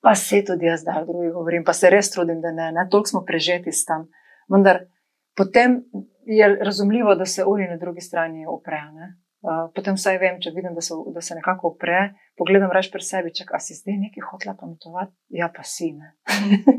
pa 0.00 0.14
se 0.14 0.44
tudi 0.44 0.66
jaz 0.66 0.80
zdaj 0.80 1.04
drugi 1.06 1.30
govorim, 1.30 1.64
pa 1.64 1.72
se 1.72 1.90
res 1.90 2.10
trudim, 2.10 2.40
da 2.40 2.52
ne, 2.52 2.70
ne 2.72 2.86
toliko 2.90 3.08
smo 3.08 3.24
prežeti 3.26 3.72
s 3.72 3.84
tem. 3.84 4.06
Vendar 4.48 4.84
potem 5.36 5.82
je 6.26 6.48
razumljivo, 6.64 7.14
da 7.14 7.26
se 7.26 7.44
uri 7.44 7.68
na 7.68 7.76
drugi 7.76 8.00
strani 8.00 8.46
oprejo. 8.46 9.10
Uh, 9.40 9.70
potem 9.72 9.96
vsaj 9.96 10.18
vem, 10.20 10.34
če 10.36 10.50
vidim, 10.52 10.74
da 10.76 10.82
se, 10.84 10.92
da 11.14 11.22
se 11.24 11.32
nekako 11.32 11.70
opre, 11.70 12.10
pogledam 12.36 12.72
reč 12.76 12.90
pri 12.92 13.00
sebi, 13.00 13.30
če 13.32 13.46
si 13.64 13.78
zdaj 13.78 13.96
nekaj 13.96 14.26
hotela 14.28 14.52
pametovati, 14.58 15.14
ja, 15.32 15.48
pa 15.48 15.64
si 15.64 15.94
ne. 15.96 16.12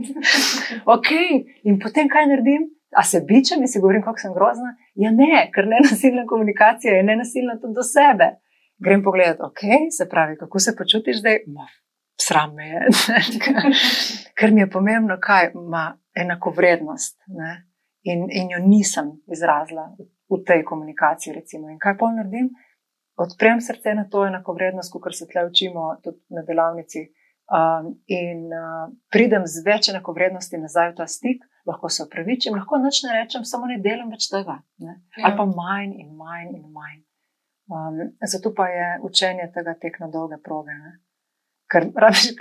ok, 0.96 1.10
in 1.66 1.80
potem 1.82 2.12
kaj 2.12 2.30
naredim? 2.30 2.70
A 2.94 3.02
se 3.08 3.24
bičem 3.26 3.64
in 3.64 3.72
si 3.72 3.80
govorim, 3.82 4.04
kako 4.06 4.22
sem 4.22 4.34
grozna? 4.36 4.76
Ja, 5.00 5.10
ne, 5.16 5.48
ker 5.56 5.66
ne 5.72 5.80
nasilna 5.82 6.28
komunikacija 6.30 6.94
je 7.00 7.08
ne 7.08 7.16
nasilna 7.24 7.56
tudi 7.58 7.80
do 7.80 7.86
sebe. 7.88 8.34
Grem 8.84 9.02
pogledat, 9.02 9.42
ok, 9.42 9.64
se 9.98 10.10
pravi, 10.12 10.38
kako 10.38 10.60
se 10.60 10.76
počutiš 10.78 11.22
zdaj? 11.24 11.42
Ma, 11.56 11.66
sram 12.22 12.54
me 12.56 12.68
je, 12.68 12.82
ker 14.38 14.54
mi 14.54 14.62
je 14.62 14.70
pomembno, 14.70 15.18
kaj 15.22 15.54
ima 15.56 15.88
enako 16.14 16.54
vrednost. 16.58 17.18
In, 18.04 18.28
in 18.30 18.54
jo 18.54 18.62
nisem 18.66 19.16
izrazila 19.34 19.90
v 20.32 20.44
tej 20.48 20.64
komunikaciji. 20.64 21.36
Recimo. 21.36 21.70
In 21.70 21.80
kaj 21.80 21.98
pol 22.00 22.16
naredim? 22.16 22.52
Odprem 23.20 23.62
srce 23.62 23.94
na 23.94 24.08
to 24.10 24.24
enako 24.26 24.56
vrednost, 24.56 24.94
kot 24.94 25.16
se 25.16 25.28
tle 25.28 25.46
učimo 25.46 25.96
tudi 26.04 26.22
na 26.30 26.46
delavnici. 26.48 27.10
Um, 27.52 28.00
in 28.08 28.48
uh, 28.48 28.88
pridem 29.12 29.44
z 29.44 29.66
več 29.66 29.90
enako 29.92 30.14
vrednosti 30.16 30.56
nazaj 30.56 30.94
v 30.94 30.96
ta 31.02 31.08
stik, 31.12 31.42
lahko 31.68 31.90
se 31.92 32.06
upravičim, 32.06 32.56
lahko 32.56 32.80
noč 32.80 33.02
ne 33.04 33.18
rečem, 33.18 33.44
samo 33.44 33.68
ne 33.68 33.76
delam 33.84 34.08
več 34.14 34.30
tega. 34.32 34.62
Ne? 34.80 35.02
Ja. 35.18 35.26
Ali 35.28 35.36
pa 35.36 35.46
manj 35.50 35.98
in 36.00 36.14
manj 36.16 36.54
in 36.56 36.70
manj. 36.72 37.02
Um, 37.72 38.00
zato 38.24 38.54
pa 38.56 38.70
je 38.72 38.88
učenje 39.04 39.50
tega 39.52 39.76
tek 39.76 40.00
na 40.00 40.08
dolge 40.08 40.40
proge. 40.40 40.72
Ne? 40.72 40.94
Ker 41.72 41.88
rabiš 42.04 42.32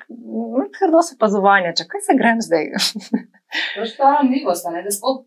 kar 0.79 0.93
dosti 0.93 1.17
opazovanja, 1.19 1.73
če 1.79 1.87
kaj 1.91 2.05
se 2.07 2.17
grem 2.19 2.43
zdaj. 2.45 2.71
To 3.75 3.83
je 3.83 3.89
ta 3.97 4.13
ranljivost, 4.15 4.67
da, 4.67 4.83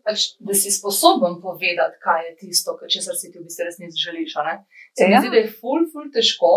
pač, 0.06 0.22
da 0.40 0.54
si 0.56 0.72
sposoben 0.72 1.40
povedati, 1.42 1.98
kaj 2.04 2.22
je 2.28 2.30
tisto, 2.44 2.76
kar 2.80 2.88
če 2.88 3.02
si 3.04 3.28
ti 3.28 3.36
v 3.36 3.44
bistvu 3.44 3.66
resnici 3.68 4.00
želiš. 4.00 4.38
Se 4.96 5.08
mi 5.08 5.12
ja. 5.12 5.20
zdi, 5.20 5.32
da 5.34 5.42
je 5.42 5.50
ful, 5.50 5.84
ful 5.92 6.08
težko, 6.14 6.54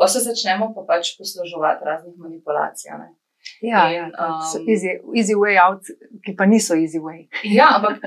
pa 0.00 0.08
se 0.08 0.24
začnemo 0.24 0.72
pa 0.76 0.86
pač 0.88 1.12
posluževati 1.18 1.84
raznih 1.84 2.16
manipulacij. 2.16 2.96
Ne? 3.02 3.12
Ja, 3.60 3.84
in, 3.92 4.08
ja 4.16 4.30
um, 4.32 4.64
easy, 4.72 4.96
easy 5.12 5.36
way 5.36 5.58
out, 5.60 5.84
ki 6.24 6.32
pa 6.38 6.48
niso 6.48 6.72
easy 6.80 7.02
way. 7.04 7.26
ja, 7.60 7.68
ampak 7.76 8.00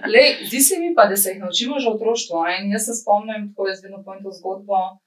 zdi 0.50 0.62
se 0.66 0.80
mi 0.82 0.96
pa, 0.98 1.06
da 1.06 1.18
se 1.18 1.36
jih 1.36 1.44
naučimo 1.44 1.78
že 1.78 1.92
v 1.92 2.00
otroštvu. 2.00 2.42
In 2.58 2.74
jaz 2.74 2.90
se 2.90 2.98
spomnim, 2.98 3.52
ko 3.54 3.70
jaz 3.70 3.86
vedno 3.86 4.02
povem 4.02 4.26
to 4.26 4.34
zgodbo 4.34 4.98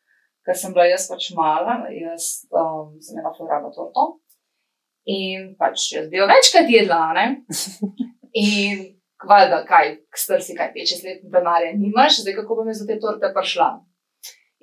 ker 0.51 0.59
sem 0.59 0.75
bila 0.75 0.89
jaz 0.91 1.07
pač 1.07 1.31
mala, 1.39 1.85
jaz 1.95 2.25
um, 2.51 2.97
sem 2.99 3.15
imela 3.15 3.31
florado 3.37 3.71
torto. 3.75 4.07
In 5.07 5.53
pač 5.61 5.93
jaz 5.95 6.09
bi 6.11 6.19
jo 6.19 6.27
večkrat 6.27 6.71
jedla, 6.71 7.03
ne? 7.15 7.27
In 8.45 8.83
kvalda, 9.21 9.63
kaj, 9.69 9.95
star 10.17 10.43
si 10.43 10.57
kaj, 10.59 10.73
5-6 10.75 11.07
let 11.07 11.23
denarja 11.31 11.71
nimaš, 11.77 12.23
zdaj 12.25 12.41
kako 12.41 12.61
bom 12.61 12.73
jaz 12.73 12.83
za 12.83 12.89
te 12.91 12.99
torte 12.99 13.31
prišla. 13.37 13.71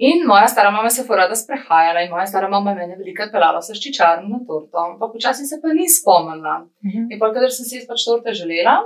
In 0.08 0.28
moja 0.30 0.46
stara 0.52 0.70
mama 0.72 0.92
se 0.94 1.02
je 1.02 1.16
rada 1.18 1.36
sprehajala 1.36 2.04
in 2.06 2.12
moja 2.12 2.28
stara 2.30 2.50
mama 2.50 2.76
je 2.76 2.98
veliko 3.00 3.26
pelala 3.32 3.62
s 3.62 3.80
čičarno 3.82 4.30
na 4.30 4.40
torto, 4.46 4.78
ampak 4.78 5.16
počasi 5.16 5.48
se 5.48 5.58
pa 5.62 5.74
ni 5.74 5.88
spomnila. 5.90 6.68
Mhm. 6.86 7.08
In 7.12 7.20
pa, 7.20 7.32
kadar 7.34 7.50
sem 7.50 7.66
si 7.66 7.82
pač 7.88 8.06
torte 8.06 8.36
želela, 8.36 8.84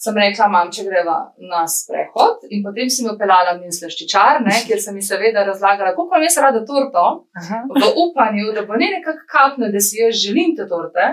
sem 0.00 0.16
rekla, 0.16 0.46
mam, 0.48 0.70
če 0.72 0.86
greva 0.86 1.16
na 1.50 1.66
sprehod. 1.68 2.46
In 2.50 2.62
potem 2.64 2.88
sem 2.88 3.04
jo 3.04 3.16
pelala 3.20 3.52
min 3.58 3.72
sleščičar, 3.74 4.40
ne, 4.46 4.54
kjer 4.66 4.80
sem 4.80 4.96
ji 4.96 5.04
seveda 5.04 5.44
razlagala, 5.48 5.92
koliko 5.96 6.16
vam 6.16 6.24
jaz 6.24 6.38
rada 6.40 6.62
torto, 6.64 7.06
Aha. 7.36 7.58
v 7.68 7.90
upanju, 8.04 8.54
da 8.56 8.64
bo 8.68 8.78
ne 8.80 8.88
nekako 8.96 9.26
kapne, 9.28 9.68
da 9.74 9.80
si 9.84 10.00
jaz 10.00 10.16
želim 10.22 10.56
te 10.56 10.64
torte. 10.68 11.10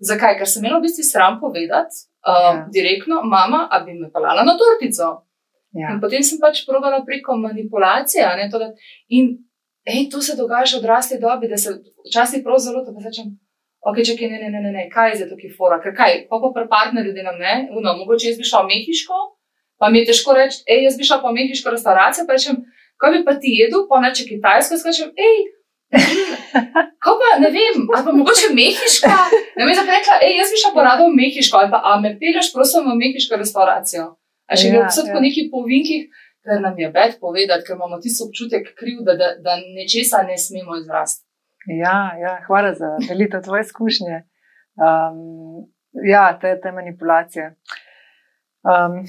Zakaj? 0.00 0.38
Ker 0.40 0.48
sem 0.48 0.64
imela 0.64 0.78
v 0.80 0.86
bistvu 0.88 1.04
sram 1.04 1.36
povedati 1.42 2.06
um, 2.24 2.32
Ja. 2.32 2.64
direktno, 2.72 3.20
mama, 3.28 3.66
a 3.70 3.82
bi 3.84 3.92
me 3.98 4.08
pelala 4.12 4.46
na 4.48 4.54
tortico. 4.56 5.10
Ja. 5.76 5.92
In 5.92 6.00
potem 6.00 6.24
sem 6.24 6.40
pač 6.40 6.64
provala 6.66 7.02
preko 7.04 7.36
manipulacije. 7.36 8.24
Ne, 8.40 8.48
to, 8.50 8.58
da, 8.58 8.70
in 9.12 9.28
ej, 9.84 10.08
to 10.10 10.22
se 10.24 10.34
dogaja 10.40 10.64
v 10.72 10.80
odrasli 10.80 11.20
dobi, 11.20 11.48
da 11.52 11.56
se 11.60 11.76
včasih 12.08 12.40
prav 12.44 12.58
zelo 12.58 12.80
to 12.84 12.96
rečem. 13.04 13.36
Ok, 13.80 14.02
čakaj, 14.04 14.28
ne, 14.28 14.38
ne, 14.42 14.50
ne, 14.52 14.60
ne, 14.60 14.72
ne, 14.74 14.82
kaj 14.92 15.12
je 15.12 15.20
za 15.22 15.26
to, 15.30 15.38
ki 15.40 15.48
fora, 15.56 15.78
ker 15.80 15.94
kaj, 15.96 16.26
pa 16.28 16.40
pa 16.42 16.50
pri 16.52 16.66
partnerju 16.68 17.14
delam, 17.16 17.38
ne, 17.40 17.54
no, 17.72 17.94
mogoče 18.02 18.28
jaz 18.28 18.36
bi 18.36 18.44
šla 18.44 18.66
v 18.66 18.74
Mehiško, 18.74 19.20
pa 19.80 19.88
mi 19.88 20.02
je 20.02 20.10
težko 20.10 20.36
reči, 20.36 20.60
hej, 20.68 20.84
jaz 20.84 20.98
bi 21.00 21.08
šla 21.08 21.22
pa 21.22 21.32
v 21.32 21.38
Mehiško 21.38 21.72
restauracijo, 21.72 22.26
pa 22.28 22.36
rečem, 22.36 22.60
kaj 23.00 23.14
bi 23.14 23.22
pa 23.24 23.38
ti 23.40 23.54
jedel, 23.56 23.86
pa 23.88 24.02
neče 24.04 24.28
Kitajsko, 24.28 24.76
skačem, 24.82 25.14
hej, 25.16 25.40
Ko 27.02 27.16
pa 27.18 27.38
ne 27.42 27.48
vem, 27.50 27.88
ali 27.88 28.04
pa 28.04 28.12
mogoče 28.12 28.52
Mehiška, 28.54 29.10
ne 29.56 29.64
vem, 29.64 29.74
zakaj 29.74 29.96
rekla, 29.96 30.18
hej, 30.22 30.36
jaz 30.38 30.52
bi 30.52 30.60
šla 30.62 30.72
pa 30.76 30.84
rada 30.86 31.06
v 31.08 31.16
Mehiško, 31.16 31.62
ali 31.62 31.72
pa 31.72 31.80
a 31.82 31.96
me 32.02 32.12
peleš, 32.20 32.52
prosim, 32.54 32.86
v 32.86 32.98
Mehiško 33.00 33.40
restauracijo. 33.40 34.04
A 34.50 34.58
še 34.58 34.68
Ja, 34.68 34.74
gre 34.74 34.90
vse 34.90 35.06
ja. 35.06 35.14
po 35.14 35.22
nekih 35.22 35.48
povinkih, 35.50 36.06
ker 36.44 36.62
nam 36.62 36.78
je 36.78 36.90
več 36.94 37.18
povedati, 37.22 37.66
ker 37.66 37.78
imamo 37.78 37.98
tisti 38.02 38.26
občutek 38.26 38.70
kriv, 38.78 39.02
da, 39.06 39.16
da, 39.18 39.32
da 39.42 39.56
nečesa 39.62 40.22
ne 40.26 40.38
smemo 40.38 40.78
izrasti. 40.78 41.24
Ja, 41.66 42.12
ja, 42.20 42.38
hvala 42.46 42.72
za 42.74 42.96
delitev 43.08 43.42
tvoje 43.42 43.60
izkušnje. 43.60 44.22
Um, 44.80 45.66
ja, 46.04 46.38
te, 46.40 46.54
te 46.60 46.72
manipulacije. 46.72 47.54
Um, 48.64 49.04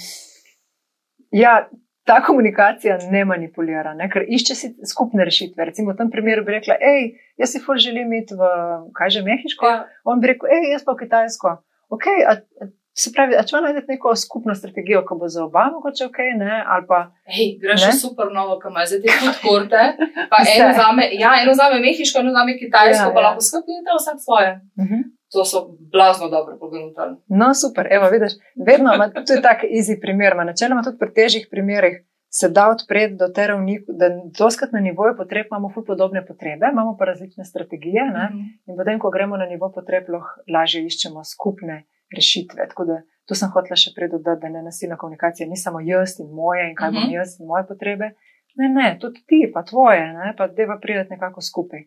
ja, 1.32 1.70
ta 2.04 2.22
komunikacija 2.24 2.98
ne 3.12 3.26
manipulira, 3.26 3.94
ne, 3.94 4.10
ker 4.10 4.26
išče 4.28 4.56
si 4.56 4.70
skupne 4.90 5.26
rešitve. 5.28 5.66
Recimo 5.66 5.94
v 5.94 6.00
tem 6.02 6.12
primeru 6.12 6.44
bi 6.46 6.58
rekla, 6.58 6.76
hej, 6.82 7.14
jaz 7.40 7.54
si 7.54 7.62
ful 7.64 7.80
želim 7.80 8.14
iti 8.18 8.36
v, 8.36 8.52
kaj 8.98 9.10
že, 9.18 9.24
Mehiško, 9.28 9.66
Ja. 9.66 9.86
on 10.04 10.20
bi 10.20 10.34
rekel, 10.34 10.50
hej, 10.52 10.72
jaz 10.74 10.84
pa 10.84 10.96
v 10.96 11.04
Kitajsko. 11.04 11.56
Ok, 11.92 12.08
a, 12.28 12.36
a, 12.36 12.70
se 12.94 13.12
pravi, 13.16 13.36
a 13.40 13.44
če 13.44 13.62
najdete 13.62 13.94
neko 13.94 14.16
skupno 14.16 14.56
strategijo, 14.56 15.04
ko 15.08 15.16
bo 15.16 15.28
za 15.28 15.46
oba 15.46 15.70
mogoče 15.72 16.06
ok, 16.06 16.20
ne, 16.38 16.64
ali 16.68 16.86
pa 16.88 17.00
Hej, 17.26 17.58
greš 17.62 17.86
Ne? 17.86 17.92
v 17.92 17.96
super 17.96 18.28
novo, 18.34 18.60
kam 18.60 18.72
imaš 18.72 18.90
zdaj 18.90 19.02
te 19.02 19.10
food 19.16 19.38
korte, 19.42 19.84
pa 20.30 20.38
eno 20.46 20.74
zame, 20.76 21.10
ja, 21.14 21.32
eno 21.44 21.54
zame 21.54 21.80
Mehiško, 21.80 22.20
eno 22.20 22.32
zame 22.32 22.58
Kitajsko, 22.60 23.08
Ja, 23.08 23.14
pa 23.14 23.22
ja. 23.22 23.28
lahko 23.28 23.42
idete 23.72 23.92
vsak 24.00 24.18
svoje. 24.20 24.52
uh 24.78 24.86
-huh. 24.86 25.04
To 25.32 25.46
so 25.46 25.60
blazno 25.92 26.28
dobro 26.30 26.58
pogledali. 26.60 27.16
No, 27.28 27.54
super, 27.54 27.88
evo, 27.92 28.10
vidiš, 28.10 28.34
vedno 28.68 28.94
ima 28.94 29.06
je 29.06 29.42
tak 29.42 29.64
easy 29.64 30.02
primer, 30.02 30.34
ima 30.34 30.44
načeloma 30.44 30.84
tudi 30.84 30.98
pri 30.98 31.14
težjih 31.14 31.48
primerih 31.52 31.96
se 32.34 32.50
da 32.50 32.70
odpreti 32.70 33.16
do 33.16 33.28
te 33.28 33.48
ravni, 33.48 33.84
da 33.88 34.06
doskrat 34.40 34.72
na 34.72 34.80
nivoju 34.80 35.18
potreb 35.18 35.46
imamo 35.52 35.72
ful 35.74 35.86
podobne 35.86 36.26
potrebe, 36.26 36.66
imamo 36.72 36.96
pa 37.00 37.06
različne 37.06 37.46
strategije 37.46 38.04
ne? 38.14 38.26
Mhm. 38.30 38.40
in 38.68 38.78
potem, 38.78 39.00
ko 39.00 39.10
gremo 39.10 39.38
na 39.38 39.46
nivo 39.46 39.72
potreb, 39.76 40.04
lahko 40.10 40.42
lažje 40.54 40.86
iščemo 40.86 41.24
skupne 41.24 41.84
rešitve. 42.12 42.68
Tako 42.68 42.86
da 42.86 42.96
tu 43.26 43.36
sem 43.36 43.50
hotela 43.50 43.76
še 43.76 43.92
predodati, 43.96 44.42
da 44.42 44.50
ne 44.50 44.62
nasilna 44.62 44.98
komunikacija 44.98 45.48
ni 45.48 45.58
samo 45.58 45.80
jaz 45.82 46.20
in 46.20 46.30
moje 46.32 46.70
in 46.70 46.76
kaj 46.76 46.92
bom 46.92 47.04
Mhm. 47.04 47.12
jaz 47.12 47.40
in 47.40 47.48
moje 47.48 47.68
potrebe. 47.68 48.12
Ne, 48.56 48.70
ne, 48.70 48.98
tudi 49.00 49.24
ti, 49.26 49.52
pa 49.54 49.64
tvoje, 49.64 50.14
ne? 50.14 50.34
pa 50.38 50.48
deva 50.50 50.76
priti 50.78 51.10
nekako 51.10 51.42
skupaj. 51.42 51.84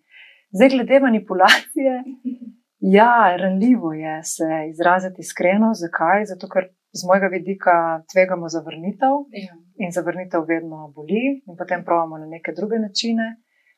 Zdaj, 0.51 0.69
glede 0.71 1.01
manipulacije, 1.01 1.93
Ja, 2.87 3.37
ranljivo 3.37 3.93
je 3.95 4.23
se 4.25 4.45
izraziti 4.71 5.21
iskreno. 5.21 5.71
Zakaj? 5.75 6.25
Zato, 6.25 6.49
ker 6.49 6.65
z 6.93 7.07
mojega 7.07 7.27
vidika 7.29 7.73
tvegamo 8.13 8.49
zavrnitev 8.49 9.15
Ja. 9.33 9.55
in 9.77 9.93
zavrnitev 9.93 10.45
vedno 10.45 10.93
boli, 10.95 11.23
in 11.41 11.57
potem 11.59 11.85
pravimo 11.85 12.19
na 12.19 12.27
neke 12.27 12.53
druge 12.53 12.79
načine. 12.79 13.37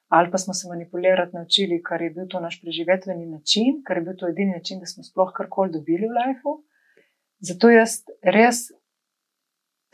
Ali 0.08 0.30
pa 0.30 0.38
smo 0.38 0.54
se 0.54 0.68
manipulirati 0.68 1.36
naučili, 1.36 1.82
kar 1.82 2.02
je 2.02 2.10
bil 2.10 2.28
to 2.30 2.40
naš 2.40 2.60
preživetveni 2.62 3.26
način, 3.26 3.82
kar 3.86 3.96
je 3.96 4.02
bil 4.02 4.16
to 4.16 4.28
edini 4.28 4.52
način, 4.52 4.80
da 4.80 4.86
smo 4.86 5.02
sploh 5.02 5.32
karkoli 5.34 5.72
dobili 5.72 6.06
v 6.06 6.14
lifeu. 6.18 6.62
Zato 7.38 7.70
jaz 7.70 8.02
res 8.22 8.68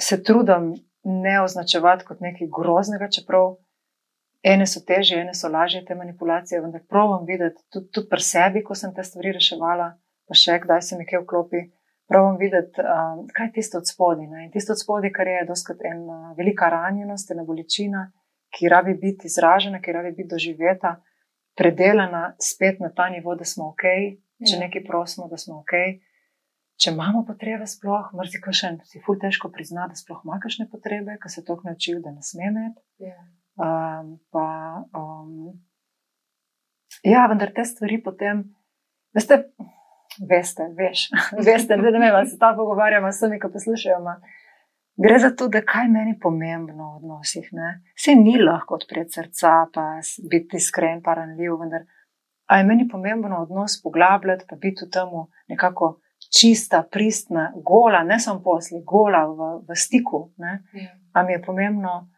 se 0.01 0.23
trudim 0.23 0.75
ne 1.05 1.43
označevati 1.43 2.05
kot 2.05 2.21
nekaj 2.21 2.49
groznega, 2.57 3.09
čeprav 3.09 3.57
ene 4.43 4.67
so 4.67 4.83
težje, 4.87 5.21
ene 5.21 5.35
so 5.35 5.49
lažje 5.49 5.85
te 5.85 5.95
manipulacije, 5.95 6.61
vendar 6.61 6.83
provam 6.89 7.27
videti 7.27 7.63
tudi, 7.71 7.89
tudi 7.91 8.09
pri 8.09 8.23
sebi, 8.23 8.63
ko 8.65 8.75
sem 8.75 8.95
te 8.95 9.05
stvari 9.05 9.33
reševala, 9.39 9.93
pa 10.29 10.39
še 10.39 10.59
kdaj 10.65 10.83
se 10.83 10.99
mi 10.99 11.07
kaj 11.07 11.25
vklopi. 11.25 11.69
Provam 12.11 12.37
videti, 12.37 12.83
um, 12.83 13.23
kaj 13.33 13.47
je 13.47 13.53
tisto 13.53 13.79
od 13.79 13.89
spodaj. 13.89 14.27
ne. 14.27 14.45
In 14.45 14.51
tisto 14.53 14.75
od 14.75 14.81
spodaj, 14.81 15.13
kar 15.15 15.29
je 15.29 15.45
doskrat 15.49 15.85
ena 15.87 16.35
velika 16.37 16.69
ranjenost, 16.69 17.31
ena 17.31 17.45
bolečina, 17.47 18.11
ki 18.53 18.69
rabi 18.69 18.95
biti 18.95 19.27
izražena, 19.27 19.81
ki 19.81 19.93
rabi 19.93 20.13
biti 20.13 20.29
doživeta, 20.29 20.97
predelana 21.57 22.35
spet 22.41 22.81
na 22.81 22.93
ta 22.95 23.09
nivo, 23.09 23.35
da 23.35 23.45
smo 23.45 23.69
ok, 23.73 23.85
če 24.49 24.57
Ja. 24.57 24.61
nekaj 24.61 24.85
prosimo, 24.85 25.29
da 25.29 25.37
smo 25.37 25.61
ok. 25.61 25.73
Če 26.83 26.91
imamo 26.91 27.25
potrebe, 27.27 27.67
sploh, 27.69 28.09
mrziko 28.17 28.53
še 28.53 28.73
si 28.89 29.01
ful 29.05 29.19
težko 29.21 29.53
prizna, 29.55 29.87
da 29.89 29.95
sploh 29.95 30.25
ima 30.25 30.41
kakšne 30.43 30.67
potrebe, 30.71 31.19
ker 31.21 31.31
se 31.31 31.45
to 31.45 31.59
naučil, 31.65 32.01
da 32.03 32.11
ne 32.11 32.23
sme 32.23 32.49
imeti. 32.49 32.81
Ja. 32.99 33.21
Um, 33.61 34.17
pa, 34.33 34.47
um, 34.97 35.53
ja, 37.05 37.27
vendar 37.31 37.53
te 37.55 37.65
stvari 37.69 38.01
potem, 38.03 38.43
veste, 39.15 39.45
veste, 40.29 40.67
veš, 40.79 41.11
veste, 41.49 41.77
ne, 41.77 41.93
ne 41.93 42.11
vem, 42.11 42.27
se 42.27 42.41
ta 42.41 42.55
pogovarjamo 42.57 43.13
s 43.13 43.21
vsemi, 43.21 43.39
ki 43.39 43.53
poslušajo. 43.53 44.01
ma 44.03 44.17
Gre 44.97 45.19
za 45.19 45.31
to, 45.37 45.49
da 45.49 45.63
kaj 45.65 45.89
meni 45.89 46.19
pomembno 46.21 46.93
v 46.93 46.97
odnosih. 47.01 47.49
Ne? 47.53 47.81
Vse 47.97 48.15
ni 48.19 48.37
lahko 48.39 48.77
odpreti 48.77 49.19
srca, 49.19 49.55
pa 49.73 49.87
biti 50.31 50.61
iskren, 50.61 51.01
pa 51.03 51.15
ranljiv, 51.17 51.57
vendar 51.61 51.87
a 52.53 52.59
je 52.59 52.65
meni 52.65 52.89
pomembno 52.89 53.43
odnos 53.43 53.83
poglabljati, 53.83 54.45
pa 54.49 54.57
biti 54.57 54.85
v 54.85 54.91
temu 54.91 55.29
nekako 55.49 56.01
čista, 56.39 56.83
pristna, 56.91 57.53
gola, 57.65 58.03
ne 58.05 58.19
samo 58.21 58.43
posli, 58.43 58.83
gola 58.87 59.25
v, 59.27 59.53
v 59.69 59.77
stiku. 59.77 60.33
Ne? 60.37 60.61
Ja. 60.73 60.91
a 61.13 61.23
mi 61.23 61.33
je 61.33 61.43
pomembno 61.43 62.09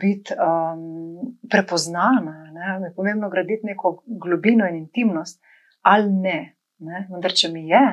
biti 0.00 0.34
um, 0.34 1.36
prepoznana, 1.50 2.50
ne? 2.52 2.78
mi 2.80 2.86
je 2.86 2.94
pomembno 2.96 3.30
graditi 3.30 3.66
neko 3.66 4.02
globino 4.06 4.66
in 4.66 4.76
intimnost, 4.76 5.40
ali 5.82 6.12
ne. 6.12 6.56
ne? 6.78 7.06
Vendar, 7.10 7.32
če 7.32 7.52
mi 7.52 7.68
je, 7.68 7.84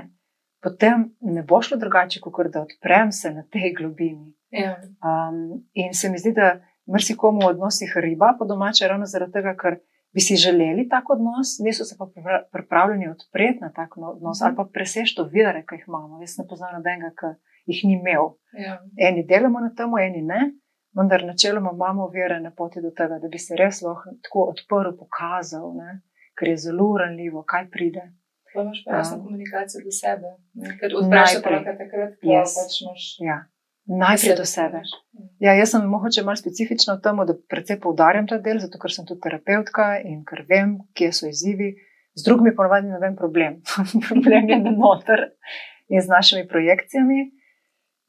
potem 0.63 0.97
ne 1.21 1.43
bo 1.43 1.61
šlo 1.61 1.77
drugače, 1.77 2.19
kot 2.21 2.47
da 2.47 2.61
odprem 2.61 3.11
se 3.11 3.31
na 3.31 3.43
tej 3.45 3.73
globini. 3.73 4.33
Ja. 4.51 4.75
Um, 5.01 5.39
in 5.73 5.93
se 5.93 6.09
mi 6.09 6.17
zdi, 6.17 6.31
da 6.31 6.47
marsikomu 6.85 7.39
v 7.39 7.47
odnosih 7.47 7.93
riba 7.97 8.35
po 8.39 8.45
domače, 8.45 8.87
ravno 8.87 9.05
zaradi 9.05 9.31
tega, 9.31 9.55
ker 9.55 9.79
bi 10.13 10.21
si 10.21 10.35
želeli 10.37 10.89
tak 10.89 11.09
odnos, 11.09 11.57
niso 11.59 11.83
se 11.83 11.95
pa 11.99 12.05
pripra- 12.05 12.43
pripravljeni 12.51 13.07
odpreti 13.07 13.59
na 13.61 13.71
tak 13.71 13.95
no- 13.97 14.07
odnos 14.09 14.39
Mhm. 14.39 14.47
ali 14.47 14.55
pa 14.55 14.65
presežti 14.73 15.21
ovire, 15.21 15.63
ki 15.63 15.75
jih 15.75 15.85
imamo. 15.87 16.21
Jaz 16.21 16.37
ne 16.37 16.45
poznam 16.47 16.73
nobenega, 16.73 17.09
ki 17.11 17.29
jih 17.67 17.81
ni 17.83 17.93
imel 17.93 18.25
Ja. 18.57 18.75
eni 18.99 19.23
delamo 19.23 19.59
na 19.59 19.71
tem, 19.75 19.89
eni 19.99 20.21
ne, 20.23 20.41
vendar 20.93 21.23
načeloma 21.23 21.71
imamo 21.73 22.07
vere 22.09 22.39
na 22.39 22.51
poti 22.51 22.81
do 22.81 22.91
tega, 22.91 23.19
da 23.19 23.27
bi 23.27 23.37
se 23.37 23.55
res 23.55 23.81
lahko 23.81 24.09
tako 24.23 24.39
odprl, 24.43 24.91
pokazal, 24.99 25.73
ne? 25.75 26.01
ker 26.37 26.47
je 26.47 26.57
zelo 26.57 26.97
ranljivo, 26.97 27.43
kaj 27.43 27.69
pride. 27.69 28.03
Pa 28.53 28.61
imaš 28.61 28.83
pa 28.85 28.95
jasno 28.95 29.17
Ja. 29.17 29.23
komunikacijo 29.23 29.81
do 29.83 29.91
sebe. 29.91 30.27
ne, 30.53 30.77
Ker 30.79 30.95
odpreš 30.95 31.29
se 31.29 31.37
lahko 31.37 31.73
takrat, 31.77 32.11
ko 32.13 32.27
Yes. 32.27 32.53
pač 32.55 32.81
imaš. 32.81 33.03
Ja. 33.21 33.37
Najprej 33.85 34.35
do 34.37 34.45
sebe. 34.45 34.81
Ja, 35.39 35.53
jaz 35.53 35.69
sem 35.69 35.85
mogoče 35.85 36.23
malo 36.23 36.35
specifična 36.35 36.93
v 36.93 37.01
tem, 37.01 37.17
da 37.17 37.33
predvsej 37.49 37.79
poudarjam 37.79 38.27
ta 38.27 38.37
del, 38.37 38.59
zato 38.59 38.79
ker 38.79 38.91
sem 38.91 39.05
tudi 39.05 39.19
terapeutka 39.19 39.99
in 40.01 40.23
ker 40.23 40.45
vem, 40.49 40.77
kje 40.93 41.11
so 41.11 41.27
izzivi. 41.27 41.73
Z 42.13 42.23
drugimi 42.23 42.55
ponovadi 42.55 42.87
ne 42.87 42.99
vem 42.99 43.15
problem. 43.15 43.59
problem 44.07 44.49
je 44.49 44.59
noter 44.71 45.31
in 45.89 46.01
z 46.01 46.07
našimi 46.07 46.47
projekcijami. 46.47 47.31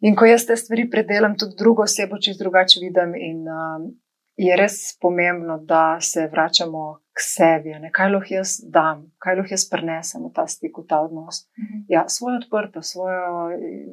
In 0.01 0.15
ko 0.15 0.25
jaz 0.25 0.45
te 0.47 0.57
stvari 0.57 0.91
predelam, 0.91 1.35
tudi 1.35 1.57
drugo 1.59 1.83
osebo 1.83 2.19
čist 2.19 2.39
drugače 2.39 2.81
vidim 2.81 3.15
in 3.17 3.49
um, 3.49 3.89
je 4.37 4.57
res 4.57 4.99
pomembno, 5.01 5.59
da 5.59 5.97
se 6.01 6.29
vračamo 6.29 7.01
k 7.15 7.23
sebi, 7.23 7.71
ne 7.79 7.91
kaj 7.95 8.09
lahko 8.11 8.35
jaz 8.35 8.57
dam, 8.75 9.05
kaj 9.23 9.37
lahko 9.39 9.55
jaz 9.55 9.65
prenesem 9.71 10.25
v 10.27 10.33
ta 10.35 10.47
stik, 10.51 10.79
v 10.79 10.87
ta 10.89 10.99
odnos. 11.01 11.45
Mhm. 11.59 11.85
Ja, 11.89 12.05
svojo 12.09 12.41
odprtost, 12.43 12.93
svojo 12.93 13.51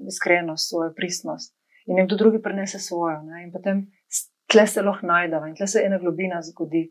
iskrenost, 0.10 0.70
svojo 0.70 0.94
pristnost. 0.98 1.54
In 1.86 1.96
nekdo 1.96 2.16
drugi 2.18 2.42
prenese 2.42 2.80
svojo. 2.80 3.22
Ne? 3.24 3.44
In 3.44 3.52
potem 3.52 3.88
tle 4.52 4.68
se 4.68 4.82
lahko 4.82 5.06
najdemo 5.08 5.48
in 5.48 5.56
tle 5.56 5.68
se 5.68 5.82
ena 5.86 5.98
globina 5.98 6.42
zgodi. 6.42 6.90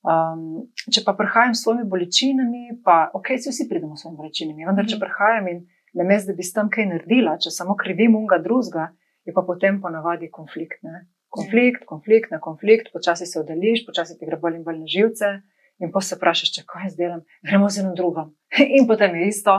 Um, 0.00 0.64
če 0.92 1.02
pa 1.04 1.12
prihajam 1.12 1.54
s 1.54 1.62
svojimi 1.64 1.84
bolečinami, 1.84 2.80
pa 2.84 3.10
ok, 3.14 3.26
si 3.36 3.50
vsi 3.52 3.66
pridemo 3.68 3.96
s 3.96 4.00
svojimi 4.00 4.16
bolečinami, 4.16 4.64
vendar 4.66 4.86
če 4.88 4.96
Mhm. 4.96 5.00
prihajam 5.04 5.48
in 5.48 5.58
ne 5.94 6.04
mes, 6.04 6.24
da 6.26 6.32
bi 6.32 6.42
s 6.42 6.52
tem 6.52 6.68
kaj 6.70 6.86
naredila, 6.86 7.36
če 7.36 7.50
samo 7.50 7.74
krivim 7.76 8.14
unga 8.16 8.38
drugega, 8.38 8.92
je 9.26 9.32
pa 9.32 9.42
potem 9.42 9.80
ponavadi 9.80 10.30
konflikt. 10.30 10.82
Ne? 10.82 11.06
Konflikt, 11.28 11.84
konflikt 11.86 12.30
na 12.30 12.38
konflikt, 12.40 12.92
počasi 12.92 13.26
se 13.26 13.40
oddališ, 13.40 13.84
počasi 13.86 14.18
ti 14.18 14.26
gre 14.26 14.36
bolj 14.36 14.56
in 14.56 14.64
bolj 14.64 14.78
na 14.78 14.86
živce. 14.86 15.42
In 15.80 15.92
pa 15.92 16.02
se 16.04 16.16
vprašaš, 16.18 16.52
če 16.56 16.66
kaj 16.68 16.90
zdaj 16.92 17.06
delam, 17.06 17.20
gremo 17.46 17.68
z 17.72 17.82
enim 17.82 17.94
drugim. 17.96 18.34
In 18.78 18.88
potem 18.88 19.16
je 19.16 19.28
isto. 19.28 19.56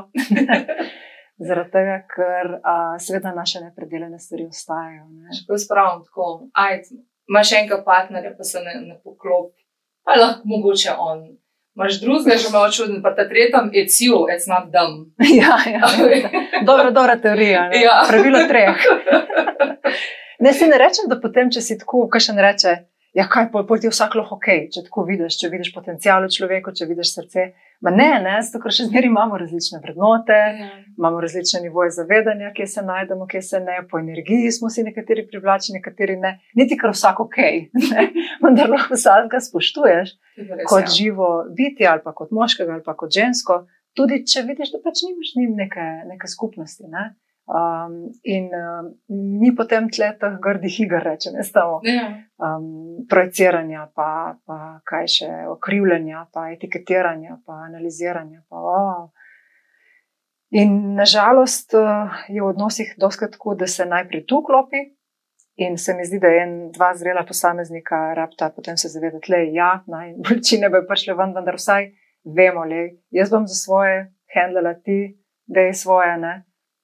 Zaradi 1.47 1.74
tega, 1.74 1.95
ker 2.05 2.51
a, 2.61 2.74
seveda 3.01 3.32
naše 3.34 3.63
nepredeljene 3.63 4.19
stvari 4.22 4.45
ostajajo. 4.45 5.07
Ne. 5.09 5.34
Če 5.34 5.47
pa 5.47 5.57
spravim 5.57 6.03
tako, 6.05 6.28
ajde, 6.53 6.99
imaš 7.32 7.53
enega 7.57 7.80
partnerja, 7.86 8.36
pa 8.38 8.45
se 8.45 8.61
ne, 8.61 8.76
ne 8.86 8.99
poklopi, 9.01 9.65
pa 10.05 10.19
lahko 10.19 10.51
mogoče 10.53 10.93
on. 11.01 11.24
Imaš 11.76 12.01
drugega, 12.03 12.38
že 12.38 12.51
malo 12.53 12.69
čuden, 12.69 13.01
pa 13.01 13.15
ta 13.15 13.26
tretji 13.30 13.80
je 13.80 13.86
cil, 13.89 14.28
it's 14.30 14.45
not 14.51 14.69
dumb. 14.69 15.09
Ja, 15.39 15.57
ja. 15.65 15.89
Dobro, 16.67 16.91
dobra 16.91 17.17
teorija. 17.17 17.69
Ne. 17.69 17.82
Ja. 17.82 18.03
Pravilo 18.09 18.43
treh. 18.47 18.78
Ne 20.41 20.53
si 20.53 20.67
ne 20.67 20.78
rečem, 20.78 21.09
da 21.09 21.17
potem, 21.22 21.49
če 21.53 21.61
si 21.61 21.78
tako, 21.82 22.05
kaj 22.11 22.28
še 22.28 22.38
ne 22.38 22.45
reče, 22.45 22.76
ja, 23.18 23.26
kaj 23.28 23.49
pol, 23.51 23.66
pol 23.68 23.80
ti 23.82 23.89
vsak 23.91 24.14
lahko 24.16 24.38
ok, 24.38 24.47
če 24.72 24.86
tako 24.86 25.03
vidiš, 25.07 25.36
če 25.41 25.49
vidiš 25.51 25.74
potencijal 25.76 26.24
v 26.26 26.32
človeku, 26.32 26.72
če 26.78 26.88
vidiš 26.89 27.14
srce. 27.18 27.45
Ma 27.82 27.89
ne, 27.89 28.07
ne, 28.22 28.36
zato 28.45 28.62
ker 28.62 28.74
še 28.76 28.86
zmeraj 28.88 29.09
imamo 29.09 29.39
različne 29.41 29.80
vrednote, 29.84 30.38
Ja. 30.62 30.70
imamo 30.97 31.22
različne 31.24 31.64
nivoje 31.64 31.91
zavedanja, 31.95 32.51
kje 32.53 32.68
se 32.68 32.82
najdemo, 32.86 33.26
kje 33.28 33.41
se 33.41 33.59
ne, 33.59 33.80
po 33.89 33.99
energiji 33.99 34.51
smo 34.51 34.70
si 34.70 34.84
nekateri 34.86 35.26
privlačni, 35.28 35.80
nekateri 35.80 36.16
ne. 36.22 36.36
Niti 36.55 36.78
kar 36.78 36.93
vsak 36.93 37.20
ok, 37.26 37.38
ne. 37.91 38.07
vendar 38.43 38.70
lahko 38.70 38.95
vsakega 38.95 39.41
spoštuješ 39.41 40.14
res, 40.38 40.68
kot 40.70 40.86
ja. 40.88 40.93
živo 40.95 41.30
bitje 41.57 41.88
ali 41.89 42.05
pa 42.05 42.14
kot 42.14 42.32
moškega 42.32 42.78
ali 42.78 42.86
pa 42.86 42.93
kot 42.95 43.12
žensko, 43.12 43.64
tudi 43.97 44.22
če 44.28 44.45
vidiš, 44.47 44.72
da 44.76 44.80
pač 44.86 45.03
nimaš 45.07 45.34
z 45.34 45.41
njim 45.41 45.57
neke, 45.57 45.88
neke 46.07 46.30
skupnosti. 46.32 46.86
Ne? 46.88 47.09
Um, 47.51 48.13
in 48.23 48.45
um, 48.55 48.85
ni 49.39 49.49
potem 49.51 49.89
tle 49.91 50.13
teh 50.19 50.35
grdih 50.39 50.77
iger, 50.85 51.03
rečem, 51.03 51.33
jaz 51.35 51.49
samo 51.51 51.81
Ja. 51.83 52.05
um, 52.39 53.03
projiciranja, 53.11 53.89
pa, 53.95 54.37
pa 54.47 54.79
kaj 54.87 55.07
še, 55.11 55.27
okrivljanja, 55.51 56.29
pa 56.31 56.45
etiketiranja, 56.53 57.41
pa 57.45 57.57
analiziranja. 57.65 58.45
Pa, 58.47 58.55
oh. 58.55 59.09
In 60.55 60.95
nažalost 60.95 61.75
uh, 61.75 62.23
je 62.31 62.39
v 62.39 62.47
odnosih 62.47 62.93
doskrat 62.97 63.35
tako, 63.35 63.55
da 63.59 63.67
se 63.67 63.85
najprej 63.85 64.23
tu 64.31 64.39
klopi. 64.47 64.85
In 65.59 65.75
se 65.77 65.91
mi 65.93 66.05
zdi, 66.07 66.21
da 66.23 66.31
je 66.31 66.43
en, 66.43 66.53
dva 66.71 66.93
zrela 66.95 67.25
posameznika, 67.27 68.13
rabta, 68.15 68.47
potem 68.55 68.77
se 68.77 68.87
zavedati, 68.87 69.31
da 69.31 69.41
ja, 69.51 69.71
naj 69.91 70.13
bolečine 70.23 70.69
bo 70.71 70.85
prišle 70.87 71.17
ven, 71.19 71.35
vendar 71.35 71.59
vsaj 71.59 71.89
vemo, 72.23 72.63
le 72.63 72.85
jaz 73.11 73.27
bom 73.29 73.43
za 73.47 73.59
svoje 73.59 74.07
handlala, 74.31 74.73
ti, 74.79 75.17
da 75.51 75.67
je 75.67 75.73
svoje, 75.73 76.15
ne. 76.17 76.33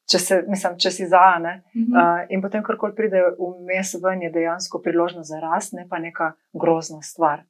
Če, 0.07 0.19
se, 0.23 0.35
mislim, 0.47 0.77
če 0.79 0.91
si 0.91 1.05
za, 1.11 1.35
ne. 1.43 1.57
Mhm. 1.75 1.91
Uh, 1.91 2.21
in 2.31 2.41
potem, 2.41 2.63
karkoli 2.63 2.95
pride 2.95 3.23
vmes 3.35 3.95
ven, 4.03 4.21
je 4.23 4.31
dejansko 4.31 4.79
priložnost 4.83 5.29
za 5.33 5.41
rast, 5.43 5.73
ne 5.75 5.87
pa 5.89 5.99
neka 5.99 6.31
grozna 6.55 7.01
stvar. 7.03 7.43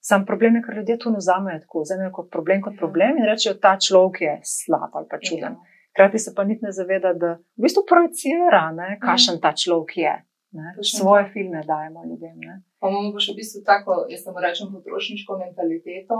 Sam 0.00 0.24
problem 0.26 0.56
je, 0.56 0.62
ker 0.64 0.78
ljudje 0.80 0.96
to 0.98 1.10
ne 1.12 1.20
vzamejo 1.20 1.60
tako, 1.60 1.82
vzamejo 1.84 2.10
kot 2.16 2.30
problem, 2.32 2.62
kot 2.64 2.72
Ja. 2.74 2.78
problem 2.78 3.18
in 3.20 3.28
rečejo, 3.28 3.54
ta 3.60 3.76
človek 3.76 4.20
je 4.20 4.34
slab 4.42 4.96
ali 4.96 5.06
pa 5.10 5.18
čuden. 5.20 5.52
Ja. 5.52 5.78
Hkrati 5.92 6.18
se 6.18 6.32
pa 6.34 6.44
niti 6.44 6.64
ne 6.64 6.72
zaveda, 6.72 7.12
da 7.12 7.34
v 7.56 7.62
bistvu 7.62 7.84
projicira, 7.88 8.72
ne, 8.72 8.96
kakšen 9.02 9.40
ta 9.40 9.52
človek 9.52 9.96
je. 9.96 10.14
Ne. 10.52 10.74
Svoje 10.82 11.24
to. 11.24 11.30
filme 11.32 11.62
dajemo 11.66 12.04
ljudem. 12.04 12.38
Ne. 12.46 12.62
Pa 12.80 12.88
imamo 12.88 13.12
pa 13.12 13.20
še 13.22 13.32
v 13.32 13.38
bistvu 13.42 13.62
tako, 13.66 14.06
jaz 14.10 14.24
samo 14.24 14.40
rečem, 14.42 14.72
potrošniško 14.72 15.36
mentaliteto, 15.38 16.18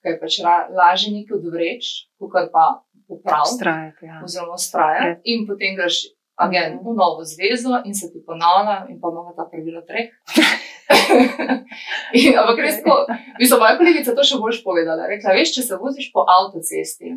ki 0.00 0.08
je 0.14 0.20
pač 0.20 0.38
lažje 0.72 1.12
nekaj 1.12 1.36
odvreč, 1.36 1.84
kot 2.16 2.52
pa 2.54 2.86
popraviti. 3.08 3.54
Ustrajati, 3.54 4.06
ja. 4.06 4.20
oziroma 4.24 4.54
ustrajati, 4.54 5.20
in 5.32 5.46
potem 5.48 5.76
greš 5.78 5.96
agent 6.38 6.82
v 6.86 6.94
novo 6.94 7.24
zvezo 7.24 7.82
in 7.84 7.94
se 7.94 8.12
ti 8.12 8.22
ponavlja, 8.26 8.86
in 8.90 9.00
pa 9.00 9.10
imamo 9.12 9.34
ta 9.36 9.48
pravila 9.50 9.82
treh. 9.88 10.12
in, 12.18 12.38
ampak 12.38 12.62
res, 12.62 12.78
ko 12.84 13.02
bi 13.38 13.48
se 13.48 13.58
moja 13.58 13.74
kolegica 13.80 14.14
to 14.14 14.26
še 14.30 14.38
boljš 14.38 14.62
povedala. 14.66 15.08
Rekla, 15.10 15.34
veš, 15.38 15.56
če 15.56 15.66
se 15.66 15.80
voziš 15.82 16.12
po 16.14 16.22
avtocesti, 16.22 17.16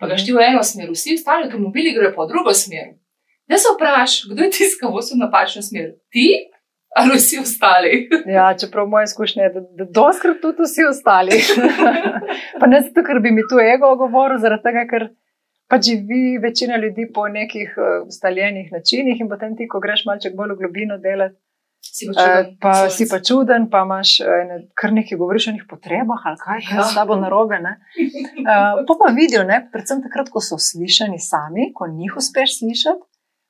pa 0.00 0.08
greš 0.08 0.24
ti 0.24 0.36
v 0.36 0.46
eno 0.46 0.64
smer, 0.64 0.88
vsi 0.94 1.18
ostali 1.20 1.50
avtomobili 1.50 1.92
grejo 1.96 2.14
po 2.16 2.28
drugo 2.30 2.54
smer. 2.56 2.96
Da 3.46 3.60
se 3.60 3.70
vprašaš, 3.74 4.32
kdo 4.32 4.42
je 4.42 4.50
tisti, 4.56 4.80
ki 4.80 4.90
vozi 4.90 5.14
v 5.14 5.22
napačno 5.22 5.62
smer? 5.62 5.92
Ti 6.10 6.26
ali 6.96 7.16
vsi 7.16 7.38
ostali? 7.38 7.92
Ja, 8.34 8.54
čeprav 8.54 8.86
moja 8.86 9.04
izkušnja 9.04 9.42
je, 9.42 9.50
da, 9.50 9.60
da 9.72 9.84
doskrat 9.92 10.40
tudi 10.40 10.62
vsi 10.62 10.82
ostali. 10.84 11.36
pa 12.60 12.66
ne 12.66 12.80
zato, 12.80 13.02
ker 13.02 13.20
bi 13.20 13.30
mi 13.30 13.42
tu 13.44 13.60
ego 13.66 13.94
govoril, 13.96 14.38
zaradi 14.38 14.62
tega, 14.62 14.84
ker 14.86 15.08
pa 15.68 15.78
živi 15.78 16.38
večina 16.38 16.76
ljudi 16.76 17.08
po 17.10 17.28
nekih 17.30 17.74
uh, 17.76 17.84
ustaljenih 18.06 18.72
načinih 18.72 19.20
in 19.20 19.28
potem 19.28 19.56
ti, 19.56 19.66
ko 19.66 19.80
greš 19.80 20.04
malček 20.06 20.36
bolj 20.36 20.52
v 20.52 20.58
globino 20.58 20.98
delati, 21.00 21.36
Si 21.86 22.06
pa 22.06 22.12
uh, 22.12 22.18
čuden. 22.18 22.46
pa 22.60 22.72
svojec. 22.74 22.92
si 22.92 23.04
pa 23.06 23.18
čuden, 23.20 23.66
pa 23.70 23.80
imaš 23.80 24.10
uh, 24.20 24.30
ene, 24.36 24.56
kar 24.74 24.90
nekaj 24.92 25.18
govoriš 25.18 25.48
o 25.48 25.52
njih 25.52 25.66
potrebah 25.70 26.22
ali 26.24 26.38
kaj, 26.38 26.60
kaj 26.60 26.72
je 26.72 26.78
Ja. 26.78 26.84
s 26.84 26.94
tabo 26.94 27.16
narobe. 27.16 27.58
ne. 27.58 27.74
Uh, 28.42 28.82
pa 28.86 28.94
pa 28.94 29.12
vidijo, 29.12 29.42
ne, 29.44 29.58
predvsem 29.72 30.02
takrat, 30.02 30.28
ko 30.28 30.40
so 30.40 30.58
slišani 30.60 31.18
sami, 31.20 31.72
ko 31.74 31.86
njih 31.88 32.14
uspeš 32.16 32.58
slišati, 32.58 33.02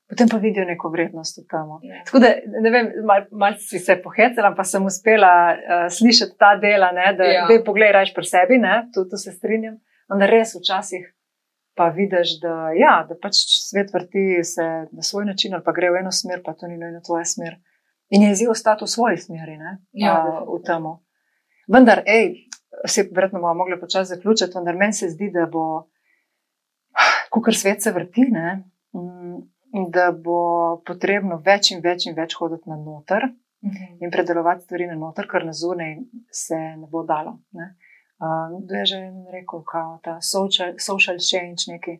potem 0.09 0.29
pa 0.31 0.39
vidijo 0.43 0.65
neko 0.65 0.91
vrednost 0.93 1.39
v 1.39 1.47
tem. 1.51 1.73
Ja. 1.83 2.03
Tako 2.07 2.23
da, 2.23 2.31
ne 2.63 2.71
vem, 2.71 2.93
malce 3.05 3.35
mal 3.35 3.59
si 3.59 3.79
se 3.79 3.97
pohecala, 4.03 4.55
pa 4.57 4.65
sem 4.65 4.85
uspela 4.87 5.33
uh, 5.55 5.87
slišati 5.91 6.39
ta 6.39 6.55
dela, 6.63 6.93
ne, 6.93 7.13
da 7.19 7.25
Ja. 7.25 7.47
ja. 7.51 7.63
pogledaš 7.65 8.15
pri 8.15 8.25
sebi, 8.25 8.59
ne, 8.63 8.87
tu, 8.95 9.05
tu 9.11 9.19
se 9.21 9.33
strinjam. 9.33 9.81
Ampak 10.09 10.31
res 10.31 10.55
včasih 10.55 11.07
pa 11.77 11.89
vidiš, 11.93 12.39
da, 12.41 12.71
ja, 12.73 13.05
da 13.09 13.15
pač 13.21 13.37
svet 13.69 13.91
vrti 13.93 14.45
se 14.45 14.65
na 14.93 15.03
svoj 15.03 15.27
način 15.29 15.55
ali 15.55 15.65
pa 15.65 15.75
gre 15.77 15.91
v 15.93 16.01
eno 16.01 16.13
smer, 16.13 16.41
pa 16.45 16.55
to 16.55 16.67
ni 16.67 16.79
nujno 16.79 17.03
tvoja 17.05 17.25
smer. 17.25 17.59
In 18.09 18.23
je 18.23 18.31
izziv 18.33 18.51
ostati 18.51 18.85
v 18.85 18.89
svoji 18.89 19.19
smeri, 19.19 19.59
ne, 19.59 19.79
Ja, 19.93 20.15
a, 20.15 20.45
v 20.47 20.63
tem. 20.65 20.87
Vendar, 21.69 22.01
hej, 22.07 22.47
se 22.87 23.09
verjetno 23.13 23.41
bomo 23.41 23.55
mogli 23.55 23.81
počasi 23.81 24.15
zaključiti, 24.15 24.55
vendar 24.55 24.77
meni 24.77 24.93
se 24.93 25.11
zdi, 25.11 25.29
da 25.35 25.47
bo, 25.53 25.91
ko 27.31 27.53
svet 27.53 27.83
se 27.83 27.93
vrti, 27.93 28.29
ne, 28.31 28.63
mm, 28.95 29.43
da 29.91 30.11
bo 30.13 30.39
potrebno 30.87 31.41
več 31.45 31.71
in 31.75 31.83
več 31.85 32.07
in 32.07 32.15
več 32.17 32.37
hoditi 32.41 32.69
na 32.69 32.77
noter 32.77 33.29
Mhm. 33.67 33.97
in 34.05 34.11
predelovati 34.11 34.63
stvari 34.65 34.87
na 34.87 34.95
noter, 34.95 35.27
ker 35.31 35.45
na 35.45 35.53
zunaj 35.53 35.97
se 36.31 36.55
ne 36.55 36.87
bo 36.91 37.03
dalo. 37.03 37.39
Ne. 37.53 37.75
Um, 38.21 38.67
da 38.67 38.79
je 38.79 38.87
že 38.87 38.99
rekel, 39.33 39.63
kao, 39.73 39.99
ta 40.03 40.21
social, 40.21 40.75
social 40.79 41.17
change 41.31 41.67
neki. 41.69 41.99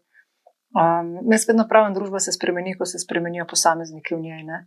Um, 0.77 1.31
jaz 1.33 1.49
vedno 1.49 1.67
pravim, 1.69 1.95
družba 1.95 2.21
se 2.21 2.33
spremeni, 2.33 2.77
ko 2.79 2.85
se 2.85 2.99
spremenijo 2.99 3.47
posamezniki 3.47 4.15
v 4.15 4.21
njej. 4.21 4.43
Ne. 4.45 4.59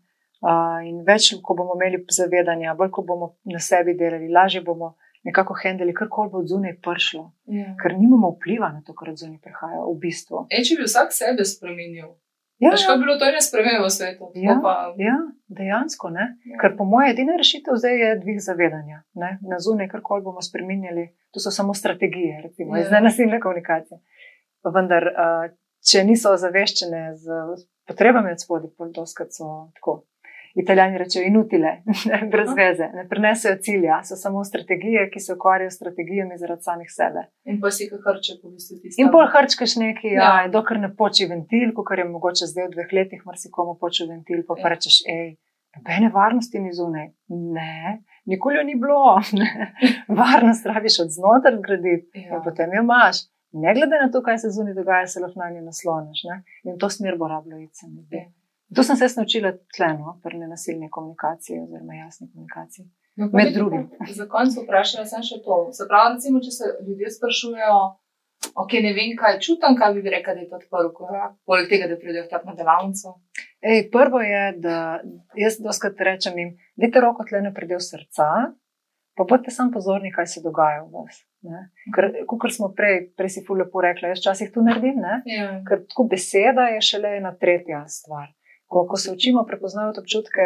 Uh, 0.41 0.79
in 0.87 1.03
več, 1.07 1.33
ko 1.43 1.53
bomo 1.53 1.75
imeli 1.75 2.03
zavedanja, 2.09 2.75
bolj 2.75 2.91
ko 2.91 3.01
bomo 3.01 3.35
na 3.43 3.59
sebi 3.59 3.93
delali, 3.97 4.29
lažje 4.31 4.61
bomo 4.61 4.95
nekako 5.23 5.53
handeli, 5.63 5.93
kar 5.93 6.07
koli 6.09 6.29
bo 6.31 6.43
zunaj 6.47 6.77
prišlo. 6.81 7.31
Ja. 7.45 7.75
Ker 7.81 7.97
nimamo 7.97 8.31
vpliva 8.37 8.69
na 8.71 8.81
to, 8.85 8.93
kar 8.93 9.11
zunaj 9.15 9.39
prihaja, 9.43 9.81
v 9.83 9.95
bistvu. 9.99 10.45
E, 10.49 10.63
če 10.63 10.77
bi 10.79 10.87
vsak 10.87 11.11
sebe 11.13 11.45
spremenil, 11.45 12.13
Ja, 12.59 12.71
veš, 12.73 12.85
bi 12.91 13.03
bilo 13.05 13.15
to 13.19 13.25
ene 13.25 13.41
spremembe 13.41 13.85
v 13.85 13.91
svetu? 13.91 14.31
Ja. 14.35 14.59
pa, 14.63 14.93
ja 14.97 15.15
dejansko 15.49 16.09
ne. 16.09 16.25
ja. 16.45 16.57
Ker 16.61 16.75
po 16.77 16.85
mojem 16.85 17.13
edina 17.13 17.37
rešitev 17.39 17.77
zdaj 17.79 17.95
je 17.97 18.09
dvig 18.19 18.39
zavedanja. 18.43 19.01
Ne? 19.13 19.37
Na 19.41 19.57
zunaj, 19.59 19.87
kar 19.89 20.01
koli 20.03 20.21
bomo 20.23 20.41
spremenjali, 20.41 21.07
to 21.33 21.39
so 21.39 21.51
samo 21.51 21.73
strategije, 21.73 22.41
recimo, 22.43 22.77
Ja. 22.77 22.83
iz 22.83 22.91
nenasilne 22.91 23.39
komunikacije. 23.39 23.99
Vendar, 24.75 25.07
uh, 25.07 25.47
če 25.91 26.03
niso 26.03 26.33
ozaveščene 26.35 27.15
z 27.15 27.39
potrebami 27.87 28.31
od 28.31 28.43
spodaj, 28.43 28.69
podoskrat 28.77 29.33
so 29.33 29.71
tako. 29.79 30.03
Italijani 30.59 30.97
rečejo 30.97 31.23
inutile, 31.23 31.71
brez 32.33 32.49
veze, 32.53 32.87
ne 32.93 33.03
prenesejo 33.07 33.55
cilja, 33.57 33.99
so 34.03 34.15
samo 34.15 34.43
strategije, 34.43 35.05
ki 35.09 35.19
se 35.19 35.33
ukvarjajo 35.33 35.71
s 35.71 35.75
strategijami 35.75 36.37
zaradi 36.37 36.61
samih 36.61 36.89
sebe. 36.91 37.21
In 37.45 37.59
pa 37.61 37.71
si 37.71 37.87
kakrče 37.87 38.39
po 38.41 38.49
bistvu 38.49 38.79
tisto. 38.81 38.99
In 38.99 39.07
pol 39.09 39.27
hrčkaš 39.27 39.75
neki, 39.77 40.07
Ja. 40.09 40.29
ja. 40.41 40.47
dokler 40.49 40.79
ne 40.79 40.89
poči 40.93 41.25
ventil, 41.25 41.71
kot 41.73 41.93
je 41.95 42.05
mogoče 42.05 42.45
zdaj 42.45 42.67
v 42.67 42.71
dveh 42.71 42.89
letih, 42.93 43.21
marsikomu 43.25 43.77
poči 43.77 44.03
ventil, 44.05 44.43
pa, 44.43 44.57
Ja. 44.57 44.63
pa 44.63 44.69
rečeš, 44.69 44.97
hej, 45.07 45.29
nobene 45.75 46.09
varnosti 46.11 46.59
ni 46.59 46.73
zunaj. 46.73 47.07
Ne, 47.29 47.75
nikoli 48.25 48.57
jo 48.57 48.63
ni 48.63 48.75
bilo. 48.75 49.15
Varnost 50.19 50.65
rabiš 50.65 50.99
od 50.99 51.09
znotraj 51.09 51.57
zgraditi 51.57 52.19
Ja. 52.19 52.35
in 52.35 52.43
potem 52.43 52.73
jo 52.73 52.83
imaš. 52.83 53.17
Ne 53.53 53.73
glede 53.73 53.97
na 53.97 54.11
to, 54.11 54.21
kaj 54.21 54.37
se 54.37 54.49
zunaj 54.49 54.73
dogaja, 54.73 55.07
se 55.07 55.19
lahko 55.19 55.39
na 55.39 55.49
njo 55.49 55.61
nasloniš. 55.61 56.19
Ne? 56.23 56.35
In 56.63 56.77
to 56.77 56.89
smer 56.89 57.17
bo 57.17 57.27
rabilo 57.27 57.57
iti. 57.57 57.85
To 58.75 58.83
sem 58.83 58.95
se 58.95 59.07
naučila 59.17 59.51
tleno, 59.75 60.19
pri 60.23 60.37
nenasilni 60.37 60.89
komunikaciji 60.89 61.61
oziroma 61.63 61.95
jasni 61.95 62.29
komunikaciji. 62.33 62.85
No, 63.15 63.29
Med 63.33 63.53
drugim. 63.53 63.89
Za 64.09 64.25
konec 64.29 64.53
vprašala 64.63 65.05
sem 65.09 65.23
še 65.25 65.41
to. 65.45 65.57
Se 65.75 65.87
pravi, 65.89 66.13
recimo, 66.15 66.39
če 66.39 66.51
se 66.55 66.69
ljudje 66.85 67.09
sprašujejo, 67.17 67.79
ok, 68.63 68.75
ne 68.85 68.93
vem, 68.95 69.15
kaj 69.19 69.39
čutim, 69.43 69.75
kaj 69.79 69.97
bi 69.97 70.13
rekel, 70.13 70.37
da 70.37 70.45
je 70.45 70.49
to 70.51 70.61
prvi 70.69 70.93
korak, 70.95 71.35
poleg 71.49 71.67
tega, 71.71 71.89
da 71.91 71.97
pridejo 71.99 72.27
v 72.27 72.31
tako 72.31 72.55
delavnico. 72.61 73.17
Ej, 73.59 73.89
prvo 73.91 74.21
je, 74.23 74.45
da 74.63 74.77
jaz 75.35 75.59
doskrat 75.59 75.99
rečem 76.07 76.39
jim, 76.39 76.55
dajte 76.79 77.03
roko 77.03 77.27
tle 77.27 77.41
na 77.43 77.51
predel 77.55 77.81
srca, 77.83 78.29
pa 79.19 79.27
bodite 79.27 79.51
samo 79.51 79.73
pozorni, 79.75 80.13
kaj 80.15 80.29
se 80.31 80.45
dogaja 80.45 80.85
v 80.85 80.93
vas. 80.95 81.19
kot 82.29 82.53
smo 82.55 82.71
prej, 82.75 83.09
prej 83.19 83.35
si 83.35 83.43
fulno 83.47 83.67
porekli, 83.71 84.13
jaz 84.13 84.23
včasih 84.23 84.53
to 84.53 84.63
naredim, 84.63 85.01
ne? 85.03 85.19
Ja. 85.27 85.51
ker 85.67 85.83
tako 85.89 86.07
beseda 86.13 86.69
je 86.71 86.81
šele 86.93 87.17
ena 87.19 87.33
tretja 87.35 87.83
stvar. 87.91 88.29
Ko, 88.71 88.85
ko 88.89 88.97
se 88.97 89.11
učimo 89.11 89.45
prepoznavati 89.49 89.99
občutke, 89.99 90.45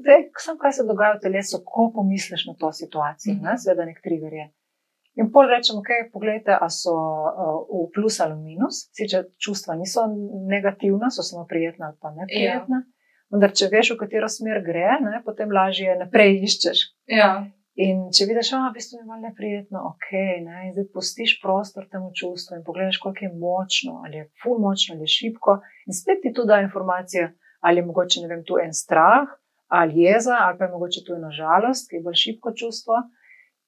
zdaj, 0.00 0.20
sam, 0.44 0.58
kaj 0.62 0.72
se 0.76 0.86
dogaja 0.90 1.16
v 1.16 1.24
telesu, 1.26 1.62
ko 1.66 1.90
pomisliš 1.94 2.46
na 2.50 2.54
to 2.60 2.72
situacijo, 2.72 3.34
mm 3.34 3.38
-hmm. 3.38 3.50
ne, 3.50 3.58
seveda 3.58 3.84
nek 3.84 3.98
trigger 4.04 4.32
je. 4.40 4.46
In 5.18 5.32
pol 5.34 5.50
rečemo, 5.50 5.80
ok, 5.82 5.90
pogledajte, 6.12 6.54
a 6.64 6.68
so 6.70 6.94
uh, 6.94 7.86
v 7.86 7.90
plus 7.94 8.20
ali 8.22 8.34
v 8.38 8.42
minus, 8.50 8.76
sicer 8.94 9.26
čustva 9.44 9.74
niso 9.74 10.06
negativna, 10.54 11.10
so 11.10 11.22
samo 11.22 11.46
prijetna 11.52 11.86
ali 11.86 11.96
pa 12.02 12.08
neprijetna. 12.20 12.78
Ja. 12.84 12.92
Vendar, 13.30 13.52
če 13.58 13.66
veš, 13.72 13.90
v 13.92 14.00
katero 14.02 14.28
smer 14.28 14.62
gre, 14.68 14.90
ne, 15.04 15.18
potem 15.26 15.50
lažje 15.52 15.96
naprej 15.98 16.38
iščeš. 16.46 16.78
Ja. 17.20 17.30
In 17.78 17.98
če 18.14 18.26
vidiš, 18.30 18.52
da 18.54 18.68
v 18.68 18.76
bistvu 18.78 19.00
je 19.00 19.04
malo 19.06 19.20
neprijetno, 19.26 19.82
ok, 19.90 20.06
ne, 20.46 20.62
in 20.68 20.72
zdaj 20.76 20.86
pustiš 20.94 21.36
prostor 21.42 21.84
temu 21.90 22.08
čustvu 22.14 22.56
in 22.56 22.64
pogledaš, 22.66 22.98
koliko 23.02 23.26
je 23.26 23.34
močno, 23.42 24.00
ali 24.06 24.22
je 24.22 24.30
full 24.42 24.62
močno, 24.62 24.94
ali 24.94 25.06
je 25.06 25.14
šipko, 25.16 25.58
in 25.86 25.98
spet 25.98 26.22
ti 26.22 26.32
tu 26.34 26.46
da 26.48 26.62
informacija, 26.62 27.28
ali 27.60 27.80
je 27.80 27.86
mogoče, 27.86 28.26
vem, 28.28 28.42
tu 28.46 28.58
en 28.62 28.72
strah, 28.72 29.28
ali 29.68 30.02
jeza, 30.02 30.36
ali 30.40 30.58
pa 30.58 30.64
je 30.64 30.70
mogoče 30.70 31.04
tu 31.06 31.14
ena 31.14 31.30
žalost, 31.30 31.90
ki 31.90 31.96
je 31.96 32.02
bolj 32.02 32.20
šipko 32.24 32.52
čustvo. 32.56 33.02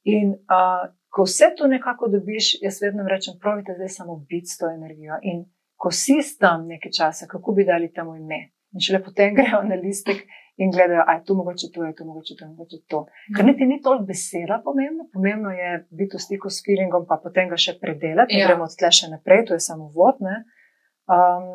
In 0.08 0.32
uh, 0.32 0.88
ko 1.12 1.26
vse 1.28 1.50
to 1.56 1.66
nekako 1.66 2.08
dobiš, 2.08 2.54
jaz 2.62 2.80
vedno 2.82 3.04
rečem, 3.08 3.34
pravite 3.40 3.74
zdaj 3.76 3.88
samo 3.88 4.16
biti 4.28 4.46
s 4.46 4.58
to 4.58 4.70
energijo. 4.70 5.18
In 5.22 5.44
ko 5.76 5.90
si 5.90 6.20
tam 6.38 6.66
nekaj 6.68 6.92
časa, 6.92 7.26
kako 7.26 7.52
bi 7.52 7.64
dali 7.64 7.92
temu 7.92 8.16
ime. 8.16 8.40
In 8.72 8.80
šele 8.80 9.02
potem 9.04 9.34
grejo 9.34 9.62
na 9.66 9.74
listek 9.74 10.22
in 10.60 10.70
gledajo, 10.70 11.04
da 11.06 11.12
je 11.12 11.24
tu 11.24 11.34
mogoče 11.34 11.66
to, 11.74 11.84
je 11.84 11.94
tu 11.96 12.04
mogoče 12.04 12.34
to, 12.38 12.46
mogoče 12.46 12.78
to. 12.88 13.00
Ker 13.36 13.44
niti 13.44 13.66
ni 13.66 13.80
toliko 13.82 14.04
beseda 14.04 14.60
pomembno, 14.64 15.08
pomembno 15.12 15.50
je 15.50 15.70
biti 15.90 16.16
v 16.16 16.20
stiku 16.20 16.50
s 16.50 16.62
feelingom, 16.66 17.06
pa 17.08 17.16
potem 17.22 17.48
ga 17.48 17.56
še 17.56 17.78
predelati, 17.80 18.36
ja. 18.38 18.46
gremo 18.46 18.68
od 18.68 18.76
tle 18.78 18.90
še 18.92 19.08
naprej, 19.10 19.46
to 19.48 19.56
je 19.56 19.64
samo 19.64 19.88
vod. 19.94 20.20
Um, 20.20 21.48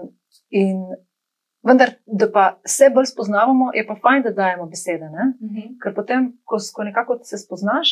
in 0.49 0.81
vendar, 1.67 1.95
da 2.05 2.27
pa 2.31 2.45
se 2.65 2.89
bolj 2.93 3.09
spoznavamo, 3.11 3.71
je 3.73 3.85
pa 3.87 3.95
fajn, 4.01 4.23
da 4.23 4.31
dajemo 4.31 4.65
besede. 4.65 5.05
Uh 5.05 5.11
mhm. 5.11 5.55
-huh. 5.55 5.77
Ker 5.83 5.95
potem, 5.95 6.33
ko, 6.43 6.57
ko 6.75 6.83
nekako 6.83 7.19
se 7.23 7.37
spoznaš, 7.37 7.89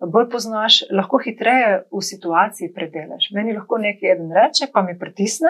bolj 0.00 0.28
poznaš, 0.30 0.82
lahko 0.90 1.18
hitreje 1.24 1.84
v 1.92 2.02
situaciji 2.02 2.72
predelaš. 2.74 3.30
Meni 3.34 3.56
lahko 3.56 3.78
nekaj 3.78 4.12
eden 4.12 4.32
reče, 4.32 4.68
pa 4.72 4.82
mi 4.82 4.98
pritisne. 4.98 5.48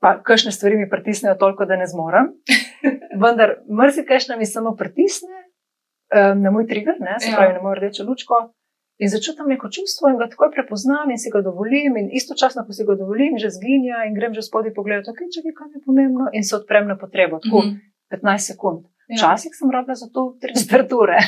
Pa, 0.00 0.18
kakšne 0.22 0.52
stvari 0.52 0.76
mi 0.76 0.90
pritisnejo 0.90 1.34
toliko, 1.34 1.64
da 1.64 1.76
ne 1.76 1.86
zmorem. 1.86 2.32
Vendar, 3.22 3.56
mrzikaj 3.68 4.18
mi 4.38 4.46
samo 4.46 4.76
pritisne 4.76 5.36
um, 5.38 6.42
na 6.42 6.50
moj 6.50 6.66
trigger, 6.66 6.94
ne, 7.00 7.16
se 7.20 7.30
ja. 7.30 7.36
pravi, 7.36 7.54
na 7.54 7.62
mojo 7.62 7.74
rdečo 7.74 8.04
lučko, 8.04 8.34
in 8.98 9.10
začutim 9.10 9.48
neko 9.48 9.68
čustvo 9.76 10.08
in 10.08 10.18
ga 10.20 10.28
takoj 10.30 10.50
prepoznam 10.54 11.10
in 11.10 11.18
si 11.18 11.30
ga 11.34 11.42
dovolim, 11.42 11.96
in 12.00 12.10
istočasno, 12.12 12.64
ko 12.66 12.72
si 12.72 12.86
ga 12.86 12.94
dovolim, 13.00 13.38
že 13.42 13.50
zginja 13.50 14.04
in 14.08 14.14
grem 14.14 14.34
že 14.34 14.46
spodaj 14.46 14.74
pogledati, 14.74 15.10
okay, 15.10 15.30
če 15.32 15.42
je 15.44 15.54
kaj 15.54 15.82
pomembno, 15.86 16.30
in 16.32 16.46
se 16.46 16.56
odprem 16.56 16.88
na 16.88 16.98
potrebo, 16.98 17.40
tako 17.42 17.64
mm 17.64 17.70
-hmm. 17.70 18.18
15 18.22 18.52
sekund. 18.52 18.84
Ja. 19.08 19.16
Včasih 19.16 19.50
ja. 19.52 19.56
sem 19.58 19.70
rabila 19.70 19.94
za 19.94 20.08
to 20.14 20.36
30 20.40 21.02
ure. 21.02 21.18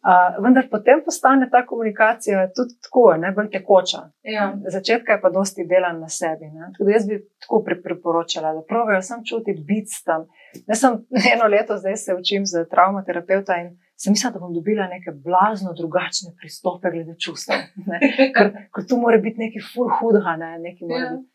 Uh, 0.00 0.44
vendar 0.44 0.64
potem 0.70 1.02
postane 1.04 1.50
ta 1.50 1.60
komunikacija 1.66 2.46
tudi 2.56 2.72
tako, 2.82 3.02
ne 3.20 3.32
bolj 3.36 3.50
tekoča. 3.52 3.98
Ja. 4.22 4.46
Začetka 4.72 5.12
je 5.12 5.20
pa 5.20 5.30
dosti 5.30 5.66
delan 5.68 6.00
na 6.00 6.08
sebi. 6.08 6.48
Tudi 6.78 6.92
jaz 6.92 7.04
bi 7.08 7.18
tako 7.40 7.60
priporočala, 7.64 8.54
da 8.56 8.62
pravijo 8.68 9.02
sam 9.02 9.20
čutiti 9.28 9.60
biti 9.60 10.00
tam. 10.04 10.24
Jaz 10.66 10.80
sem 10.80 10.96
eno 11.34 11.50
leto 11.52 11.76
zdaj 11.76 11.96
se 11.96 12.14
učim 12.14 12.46
za 12.46 12.64
traumaterapeuta 12.64 13.60
in 13.60 13.76
sem 14.02 14.14
mislila, 14.14 14.32
da 14.34 14.42
bom 14.42 14.54
dobila 14.54 14.86
neke 14.88 15.12
blazno 15.26 15.72
drugačne 15.80 16.32
pristope 16.38 16.90
glede 16.94 17.16
čustev. 17.24 17.66
Ker, 18.36 18.52
ker 18.74 18.86
tu 18.88 18.96
mora 19.00 19.18
biti 19.18 19.42
nekaj 19.44 19.66
full 19.72 19.92
hudega, 19.98 20.36
ne? 20.40 20.54
nekaj 20.66 20.88
mora 20.88 21.04
ja. 21.04 21.12
biti. 21.16 21.28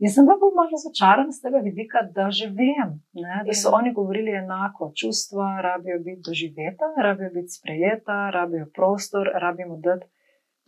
Jaz 0.00 0.14
sem 0.16 0.24
pa 0.26 0.34
malo 0.40 0.70
razočaran 0.72 1.28
z 1.28 1.42
tega 1.44 1.60
vidika, 1.60 2.00
da 2.16 2.30
že 2.32 2.46
vem, 2.60 2.94
ne, 3.12 3.42
da 3.46 3.52
so 3.52 3.68
ja. 3.68 3.74
oni 3.78 3.92
govorili 3.92 4.32
enako. 4.32 4.92
Čustva 4.96 5.60
rabijo 5.66 5.98
biti 6.06 6.22
doživeta, 6.28 6.88
rabijo 7.06 7.30
biti 7.34 7.52
sprejeta, 7.56 8.30
rabijo 8.30 8.66
prostor, 8.76 9.28
rabimo 9.44 9.76
dati 9.76 10.06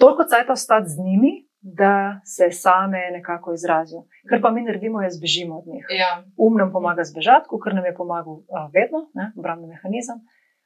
toliko 0.03 0.23
časa 0.23 0.53
ostati 0.53 0.89
z 0.89 0.97
njimi, 1.07 1.33
da 1.61 2.21
se 2.25 2.51
same 2.51 3.11
nekako 3.13 3.53
izrazijo. 3.53 4.03
Kar 4.29 4.39
pa 4.43 4.51
mi 4.51 4.63
naredimo, 4.63 5.03
je 5.03 5.11
zbežimo 5.11 5.59
od 5.59 5.67
njih. 5.67 5.87
Ja. 6.03 6.25
Um 6.37 6.55
nam 6.59 6.73
pomaga 6.73 7.05
zbežati, 7.05 7.47
ker 7.65 7.75
nam 7.75 7.85
je 7.85 7.95
pomagal 7.95 8.33
uh, 8.33 8.45
vedno, 8.75 8.99
obrambni 9.39 9.67
mehanizem. 9.69 10.19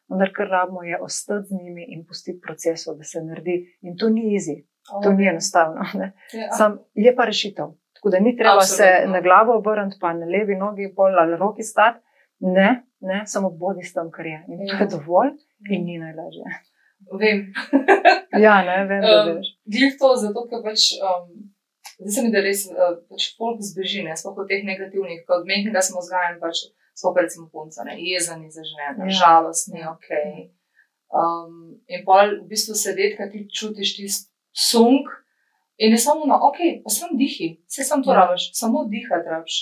Vendar, 0.08 0.30
kar 0.34 0.48
rabimo, 0.48 0.82
je 0.82 1.00
ostati 1.00 1.46
z 1.48 1.62
njimi 1.62 1.84
in 1.88 2.04
pustiti 2.06 2.40
procesu, 2.40 2.94
da 2.94 3.04
se 3.04 3.22
naredi. 3.22 3.56
In 3.80 3.96
to 3.96 4.08
ni 4.08 4.34
izi, 4.34 4.56
to 5.02 5.12
ni 5.12 5.28
enostavno. 5.28 5.80
Ja. 6.40 6.52
Sam 6.58 6.78
je 6.94 7.16
pa 7.16 7.24
rešitev. 7.24 7.66
Tako 7.96 8.10
da 8.10 8.18
ni 8.20 8.36
treba 8.36 8.56
Absolutno. 8.56 8.84
se 8.84 9.12
na 9.12 9.20
glavo 9.20 9.58
obrniti, 9.58 9.96
pa 10.00 10.12
na 10.12 10.26
levi 10.26 10.54
nogi, 10.56 10.92
pol 10.96 11.18
ali 11.18 11.36
roki 11.36 11.62
stati. 11.62 11.98
Ne, 12.38 12.84
ne, 13.00 13.22
samo 13.26 13.50
bodi 13.50 13.82
s 13.82 13.92
tem, 13.92 14.10
kar 14.10 14.26
je. 14.26 14.44
In 14.48 14.58
to 14.58 14.74
je 14.74 14.80
ja. 14.80 14.88
dovolj 14.90 15.30
in 15.70 15.84
ni 15.84 15.98
najlažje. 15.98 16.44
Vem. 17.20 17.38
ja, 18.46 18.62
ne, 18.68 18.78
vem, 18.90 19.04
um. 19.04 19.42
Glej 19.72 19.96
to, 20.00 20.14
zato 20.16 20.46
ker 20.50 20.64
pač. 20.64 20.92
Um, 21.02 21.52
Zdaj 21.96 22.12
se 22.12 22.22
mi 22.22 22.28
da 22.28 22.40
res, 22.44 22.66
uh, 22.68 22.98
pač 23.08 23.30
folk 23.38 23.62
zbeži, 23.64 24.02
ne, 24.04 24.12
sploh 24.20 24.36
od 24.42 24.50
teh 24.50 24.66
negativnih, 24.68 25.22
kot 25.24 25.38
odmehnika 25.40 25.80
smo 25.80 26.02
vzgajani, 26.02 26.36
pač 26.42 26.66
smo 26.96 27.12
pa 27.14 27.26
recimo 27.26 27.50
punca, 27.52 27.84
ne, 27.84 27.98
jezani 28.00 28.50
za 28.50 28.64
žene, 28.64 29.10
ja. 29.10 29.18
žalostni, 29.20 29.84
ok. 29.84 30.08
Um, 31.12 31.76
in 31.86 32.02
pa 32.08 32.24
v 32.32 32.42
bistvu 32.48 32.74
sedeti, 32.74 33.14
kaj 33.18 33.30
ti 33.30 33.44
čutiš 33.52 33.96
tisti 33.98 34.32
sunk, 34.56 35.12
In 35.76 35.92
je 35.92 35.98
samo 35.98 36.24
na, 36.24 36.36
ok, 36.40 36.56
pa 36.84 36.90
sem 36.90 37.16
dihi, 37.20 37.60
vse 37.68 37.84
sem 37.84 38.02
to 38.02 38.12
ja. 38.12 38.20
rabiš, 38.20 38.50
samo 38.56 38.84
dihati 38.88 39.28
rabiš. 39.28 39.56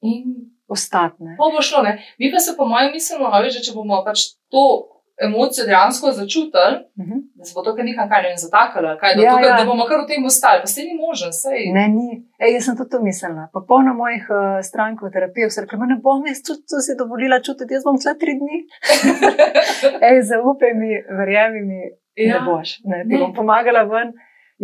In 0.00 0.48
ostatne. 0.68 1.36
Pa 1.36 1.50
bo 1.52 1.60
šlo, 1.62 1.82
ne. 1.84 1.98
Mi 2.18 2.30
pa 2.32 2.40
se 2.40 2.54
po 2.56 2.64
mojem 2.64 2.92
mislimo, 2.92 3.28
da 3.28 3.50
če 3.50 3.74
bomo 3.76 4.00
pač 4.04 4.40
to 4.48 4.62
emocijo 5.26 5.66
dejansko 5.66 6.12
začutili, 6.20 6.76
uh 6.96 7.04
mhm. 7.04 7.12
-huh. 7.12 7.20
da 7.34 7.44
se 7.44 7.52
bo 7.56 7.62
to 7.62 7.74
kar 7.76 7.84
nekaj 7.84 8.08
kaj 8.08 8.22
ne 8.22 8.36
zatakalo, 8.44 8.88
kaj, 9.00 9.14
da, 9.16 9.22
ja, 9.22 9.32
tukaj, 9.32 9.50
ja. 9.50 9.56
da 9.60 9.64
bomo 9.70 9.84
kar 9.90 9.98
v 10.04 10.06
tem 10.10 10.24
ostali, 10.30 10.58
pa 10.62 10.68
se 10.74 10.80
ni 10.88 10.94
možen, 11.06 11.32
sej. 11.42 11.62
Ne, 11.76 11.84
ni. 11.96 12.08
Ej, 12.42 12.50
jaz 12.54 12.64
sem 12.64 12.76
tudi 12.78 12.90
to 12.90 12.98
mislila. 13.08 13.44
Pa 13.54 13.60
polno 13.68 13.92
mojih 14.02 14.24
uh, 14.30 14.38
strank 14.68 14.96
v 15.02 15.12
terapiji, 15.14 15.48
vse 15.50 15.60
rekla, 15.64 15.86
ne 15.92 15.98
bom 16.06 16.26
jaz 16.30 16.40
tudi 16.46 16.62
to 16.70 16.76
si 16.86 16.92
dovolila 17.02 17.38
čutiti, 17.46 17.74
jaz 17.76 17.84
bom 17.88 17.96
tle 18.02 18.14
tri 18.22 18.32
dni. 18.40 18.56
Ej, 20.08 20.16
zaupaj 20.30 20.72
mi, 20.80 20.90
verjemi 21.18 21.60
mi, 21.70 21.80
ja. 22.16 22.32
ne 22.32 22.38
boš, 22.48 22.68
ne, 22.90 22.98
ti 23.08 23.14
ne. 23.14 23.20
bom 23.22 23.32
pomagala 23.38 23.82
ven. 23.92 24.12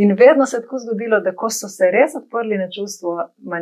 In 0.02 0.12
vedno 0.12 0.44
se 0.46 0.56
je 0.56 0.62
tako 0.64 0.76
zgodilo, 0.78 1.20
da 1.24 1.30
ko 1.40 1.48
so 1.50 1.68
se 1.72 1.88
res 1.90 2.12
odprli 2.18 2.58
na 2.60 2.68
čustvo, 2.74 3.12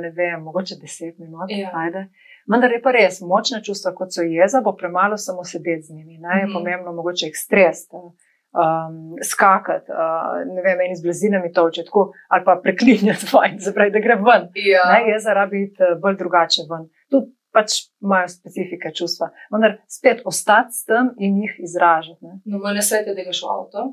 ne 0.02 0.10
vem, 0.10 0.42
mogoče 0.42 0.74
deset 0.82 1.18
minut, 1.18 1.50
ja. 1.50 1.70
ajde. 1.74 2.08
Vendar 2.50 2.72
je 2.72 2.82
pa 2.82 2.92
res, 2.92 3.20
močna 3.24 3.62
čustva, 3.64 3.94
kot 3.96 4.12
so 4.12 4.22
jeza, 4.22 4.60
bo 4.64 4.74
premalo 4.76 5.16
samo 5.16 5.44
sedeti 5.44 5.82
z 5.82 5.94
njimi. 5.94 6.18
Naj 6.18 6.40
je 6.40 6.46
-hmm. 6.46 6.52
pomembno, 6.52 6.92
mogoče 6.92 7.26
jih 7.26 7.36
stres, 7.36 7.86
um, 7.92 9.16
skakati, 9.22 9.90
uh, 9.92 10.54
ne 10.54 10.62
vem, 10.62 10.78
meni 10.78 10.96
z 10.96 11.02
blazinami 11.02 11.52
to 11.52 11.64
oče, 11.64 11.84
tako, 11.84 12.12
ali 12.28 12.44
pa 12.44 12.60
preklinjati 12.62 13.26
vojn, 13.32 13.56
zapravi, 13.58 13.90
da 13.90 13.98
gre 13.98 14.14
ven. 14.14 14.50
Ja. 14.54 14.84
Naj 14.92 15.10
jeza 15.12 15.32
rabi 15.32 15.66
biti 15.66 15.82
uh, 15.82 16.00
bolj 16.02 16.16
drugače 16.16 16.62
ven. 16.70 16.88
Tudi 17.10 17.32
pač 17.54 17.70
imajo 18.02 18.28
specifike 18.28 18.90
čustva. 18.94 19.30
Vendar 19.52 19.78
spet 19.88 20.22
ostati 20.24 20.74
s 20.74 20.84
tem 20.84 21.12
in 21.18 21.38
jih 21.42 21.54
izražati. 21.58 22.18
Ne? 22.26 22.40
No, 22.44 22.58
moj 22.58 22.74
nasvet 22.74 23.06
je, 23.06 23.14
da 23.14 23.26
greš 23.26 23.42
v 23.46 23.52
avto. 23.56 23.84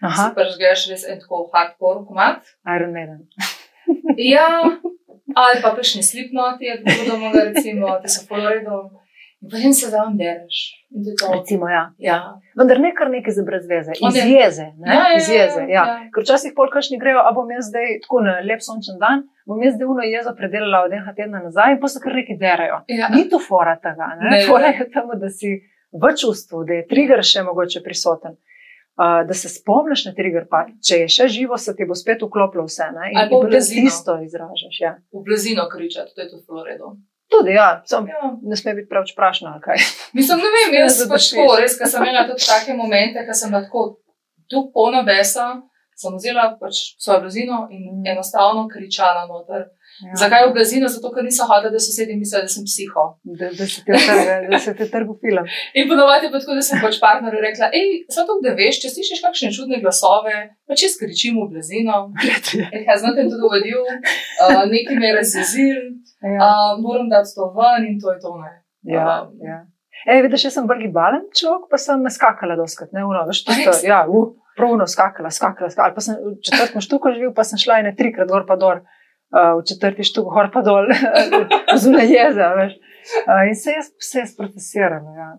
Aha. 0.00 0.30
Pač 0.36 0.56
greš 0.60 0.86
res 0.90 1.04
en 1.04 1.20
tako 1.20 1.42
hardcore 1.52 2.06
komat. 2.08 2.48
Iron 2.76 2.94
Maiden. 2.96 3.26
ja, 4.16 4.48
ali 5.36 5.62
pa 5.62 5.74
prejšnji 5.74 6.02
slipnoti, 6.02 6.64
da 6.84 7.12
bomo 7.12 7.30
recimo, 7.34 7.86
da 8.02 8.08
so 8.08 8.26
poloredo. 8.28 8.90
In 9.40 9.48
potem 9.48 9.72
se 9.72 9.90
tam 9.90 10.16
dereš. 10.16 10.58
Recimo, 11.36 11.68
ja. 11.68 11.92
ja. 11.98 12.40
Vendar 12.58 12.80
ne 12.80 12.90
kar 12.94 13.08
nekaj 13.10 13.32
za 13.32 13.42
brezveze, 13.42 13.92
iz 13.96 14.16
jeze. 14.16 14.66
Ne? 14.76 14.94
Ja, 14.94 15.00
ja, 15.08 15.16
iz 15.16 15.28
jeze 15.32 15.60
ja. 15.60 15.68
ja. 15.76 15.84
Ker 16.12 16.26
včasih 16.26 16.52
polkašni 16.56 16.98
grejo, 17.00 17.22
a 17.24 17.32
bom 17.32 17.48
jaz 17.50 17.70
zdaj 17.70 18.02
tako 18.04 18.20
na 18.26 18.34
lep 18.44 18.60
sončen 18.60 19.00
dan, 19.00 19.24
bom 19.48 19.62
jaz 19.64 19.78
zdaj 19.78 19.88
uno 19.94 20.04
jezo 20.04 20.34
predelala 20.36 20.82
od 20.84 20.92
enega 20.92 21.16
tedna 21.16 21.40
nazaj 21.46 21.72
in 21.72 21.80
pa 21.80 21.88
se 21.88 22.04
kar 22.04 22.18
neki 22.20 22.36
derajo. 22.42 22.82
Ja. 23.00 23.08
Ni 23.14 23.24
to 23.32 23.40
fora 23.40 23.78
tega. 23.80 24.12
Ne? 24.20 24.34
Ne, 24.34 24.44
fora 24.48 24.74
je 24.76 24.90
tamo, 24.92 25.16
da 25.16 25.32
si 25.32 25.56
v 25.92 26.12
čustvu, 26.20 26.66
da 26.68 26.82
je 26.82 26.86
trigger 26.92 27.24
še 27.24 27.46
mogoče 27.48 27.80
prisoten 27.86 28.36
da 29.28 29.34
se 29.34 29.48
spomniš 29.48 30.04
na 30.04 30.12
trigger, 30.14 30.44
pa 30.50 30.66
če 30.86 31.04
je 31.04 31.08
še 31.08 31.28
živo, 31.32 31.56
se 31.58 31.72
ti 31.76 31.86
bo 31.88 31.96
spet 31.96 32.20
vklopilo 32.26 32.66
vse. 32.66 32.90
Ne? 32.96 33.12
In 33.14 33.22
ti 33.30 33.32
bo 33.32 33.86
isto 33.86 34.18
izražaš. 34.20 34.80
Ja. 34.80 34.96
V 35.14 35.22
blizino 35.24 35.64
kričati, 35.72 36.12
to 36.14 36.20
je 36.20 36.28
to 36.30 36.40
Floredo. 36.46 36.96
Tudi, 37.30 37.54
ja, 37.54 37.82
sem, 37.86 38.08
ja. 38.10 38.32
ne 38.42 38.56
sme 38.58 38.74
biti 38.74 38.90
preveč 38.90 39.14
prašna. 39.16 39.54
Mislim, 40.18 40.42
ne 40.42 40.50
vem, 40.56 40.76
jaz 40.82 40.98
sem 40.98 41.08
pač 41.08 41.30
tako, 41.30 41.56
res, 41.62 41.76
ker 41.78 41.88
sem 41.88 42.04
imela 42.04 42.26
tudi 42.28 42.44
take 42.44 42.74
momente, 42.76 43.22
ker 43.24 43.38
sem 43.38 43.54
lahko 43.54 43.84
tu 44.50 44.66
polna 44.74 45.04
besa, 45.06 45.46
sem 45.96 46.16
vzela 46.18 46.50
pač 46.60 46.82
svojo 46.98 47.22
blizino 47.24 47.68
in 47.70 48.02
mm. 48.02 48.08
enostavno 48.12 48.66
kričala 48.68 49.28
noter. 49.30 49.68
Ja. 50.00 50.14
Zakaj 50.22 50.46
v 50.48 50.52
blizino? 50.56 50.88
Zato, 50.88 51.10
ker 51.14 51.24
nisem 51.26 51.48
hodila, 51.50 51.72
da 51.74 51.80
sosedje 51.82 52.16
mislijo, 52.16 52.42
da 52.46 52.52
sem 52.52 52.64
psiho. 52.68 53.04
Da, 53.40 53.50
da 53.58 53.66
se 53.68 53.82
ti 53.84 53.92
trgu, 53.92 54.46
da 54.52 54.60
se 54.64 54.74
ti 54.78 54.86
trgu 54.90 55.16
film. 55.22 55.50
In 55.76 55.88
ponovadi 55.90 56.30
pa 56.32 56.40
tako, 56.40 56.56
da 56.58 56.64
sem 56.64 56.80
pač 56.84 57.00
partnerju 57.02 57.42
rekla, 57.44 57.68
hej, 57.74 57.90
samo 58.14 58.26
to, 58.30 58.38
da 58.46 58.54
veš, 58.58 58.80
če 58.84 58.92
slišiš 58.94 59.22
kakšne 59.26 59.52
čudne 59.56 59.80
glasove, 59.82 60.36
pa 60.68 60.78
če 60.78 60.92
skričim 60.94 61.36
v 61.42 61.50
blizino. 61.52 62.00
Ja, 62.86 62.96
znate, 63.00 63.26
tudi 63.28 63.44
vodil, 63.44 63.82
uh, 63.84 64.62
nekaj 64.70 64.96
me 64.96 65.10
je 65.10 65.16
razjezil. 65.18 65.82
Ja. 66.24 66.38
Uh, 66.38 66.80
moram 66.80 67.08
dati 67.12 67.32
to 67.36 67.52
ven 67.56 67.86
in 67.88 68.00
to 68.00 68.12
je 68.12 68.18
to. 68.24 68.34
Ne. 68.40 68.52
Ja, 68.94 69.04
Um, 69.28 69.36
ja. 69.44 69.66
Ej, 70.08 70.22
vidiš, 70.24 70.46
jaz 70.48 70.54
sem 70.56 70.68
bolj 70.68 70.86
gibalen 70.86 71.26
človek, 71.36 71.66
pa 71.68 71.76
sem 71.80 72.00
skakala 72.08 72.56
doskrat, 72.56 72.92
ne, 72.96 73.04
uno, 73.04 73.20
veš, 73.28 73.42
tisto, 73.44 73.74
ja, 73.84 74.06
uh, 74.08 74.30
pravno 74.56 74.86
skakala, 74.88 75.30
skakala, 75.30 75.68
skakala, 75.72 75.94
pa 75.94 76.04
sem 76.04 76.16
v 76.16 76.38
četrtem 76.44 76.84
štuku 76.84 77.12
živel, 77.16 77.34
pa 77.36 77.44
sem 77.44 77.60
šla 77.60 77.80
ene 77.82 77.92
trikrat 77.96 78.28
gor 78.30 78.46
pa 78.48 78.56
dol, 78.60 78.80
v 79.30 79.62
četrti 79.68 80.04
štuk 80.06 80.32
gor 80.34 80.50
pa 80.52 80.62
dol, 80.66 80.90
zunaj 81.82 82.08
jeza, 82.10 82.50
veš. 82.58 82.76
Uh, 83.26 83.48
in 83.48 83.56
se 83.56 83.72
jaz, 83.76 83.90
se 83.98 84.18
jaz 84.24 84.36
procesirala, 84.36 85.14
ja. 85.16 85.30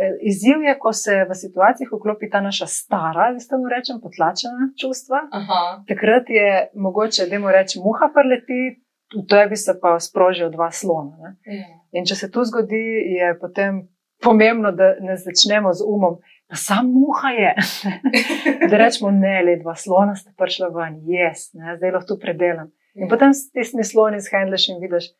E, 0.00 0.06
Izziv 0.30 0.62
je, 0.62 0.74
ko 0.78 0.92
se 0.92 1.24
v 1.28 1.34
situacijah 1.34 1.90
vklopi 1.92 2.30
ta 2.30 2.40
naša 2.40 2.66
stara, 2.66 3.32
da 3.34 3.42
temu 3.50 3.68
rečem, 3.68 4.00
potlačena 4.00 4.70
čustva. 4.80 5.20
Aha. 5.32 5.60
Takrat 5.88 6.30
je 6.30 6.70
mogoče, 6.74 7.26
da 7.30 7.38
mu 7.38 7.52
reči, 7.52 7.82
muha 7.84 8.08
preleti, 8.14 8.80
v 9.12 9.26
tebi 9.28 9.56
se 9.56 9.74
pa 9.82 9.98
sprožijo 10.00 10.48
dva 10.50 10.70
slona. 10.70 11.16
Ne? 11.20 11.56
Ja. 11.58 11.68
In 11.92 12.08
če 12.08 12.16
se 12.16 12.30
to 12.30 12.46
zgodi, 12.48 12.80
je 13.18 13.34
potem 13.40 13.82
pomembno, 14.24 14.72
da 14.72 14.94
ne 15.00 15.16
začnemo 15.20 15.72
z 15.74 15.84
umom, 15.86 16.20
da 16.48 16.56
sam 16.56 16.92
muha 16.94 17.34
je. 17.36 17.54
da 18.70 18.80
rečemo, 18.80 19.10
ne, 19.10 19.42
le 19.44 19.58
dva 19.60 19.74
slona 19.76 20.16
sta 20.16 20.32
prišla 20.38 20.70
ven, 20.74 21.00
jaz, 21.12 21.50
yes, 21.50 21.76
zdaj 21.76 21.98
lahko 21.98 22.14
to 22.14 22.20
predelam. 22.22 22.72
In 22.94 23.08
potem 23.08 23.34
s 23.34 23.50
tistimi 23.54 23.84
sloni 23.84 24.18
zhendleš 24.20 24.68
in 24.72 24.80
vidiš, 24.82 25.10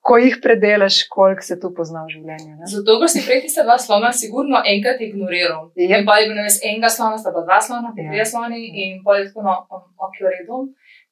ko 0.00 0.16
jih 0.16 0.36
predelaš, 0.42 1.02
koliko 1.10 1.42
se 1.42 1.56
tu 1.60 1.70
pozna 1.74 2.04
v 2.04 2.12
življenju. 2.14 2.52
Ne? 2.58 2.66
Zato, 2.70 2.98
ker 3.00 3.10
si 3.12 3.22
prej 3.26 3.40
tiste 3.46 3.64
dva 3.66 3.78
slona 3.78 4.12
sigurno 4.12 4.60
enkrat 4.64 5.00
ignoriral. 5.04 5.70
Yep. 5.76 5.96
In 6.00 6.06
pa 6.06 6.18
je 6.20 6.28
bilo 6.28 6.44
vem, 6.44 6.54
enega 6.70 6.90
slona, 6.92 7.18
sta 7.18 7.32
pa 7.34 7.42
dva 7.48 7.58
slona, 7.64 7.90
pa 7.96 8.02
Ja. 8.02 8.10
trije 8.12 8.26
sloni 8.32 8.60
in 8.84 9.02
pa 9.04 9.18
je 9.18 9.26
tako, 9.28 9.42
no, 9.48 9.56
um, 9.72 9.82
ok, 10.06 10.14
v 10.20 10.30
redu, 10.36 10.60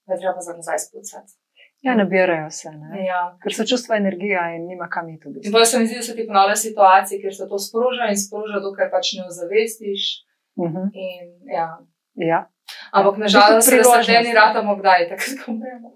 da 0.07 0.17
treba 0.17 0.41
za 0.41 0.55
nazaj 0.55 0.79
spucati. 0.87 1.33
Ja, 1.85 1.95
nabirajo 1.95 2.51
se, 2.51 2.71
ne? 2.73 3.05
Ja. 3.05 3.37
ker 3.43 3.53
so 3.55 3.65
čustva 3.69 3.97
energija 3.97 4.55
in 4.57 4.67
nima 4.67 4.89
kam 4.89 5.09
iti. 5.13 5.29
In 5.45 5.53
pa 5.53 5.65
se 5.65 5.79
mi 5.79 5.87
zdi, 5.87 5.99
da 6.01 6.03
se 6.03 6.17
ti 6.17 6.25
ponavlja 6.27 6.57
situacije, 6.57 7.21
kjer 7.21 7.35
se 7.35 7.49
to 7.49 7.59
sproža 7.59 8.09
in 8.11 8.17
sproža, 8.17 8.61
dokaj 8.65 8.91
pač 8.91 9.13
ne 9.19 9.27
ozavestiš. 9.29 10.03
Mhm. 10.59 10.83
In, 10.95 11.25
ja. 11.53 11.69
Ja. 12.15 12.41
Ampak 12.91 13.15
Ja, 13.15 13.21
nažalost, 13.21 13.69
v 13.73 13.77
razsvetljeni 13.77 14.31
priložnost. 14.31 14.47
ratamo 14.47 14.77
kdaj, 14.77 15.09
tako 15.09 15.25
da 15.37 15.53
umremo. 15.53 15.89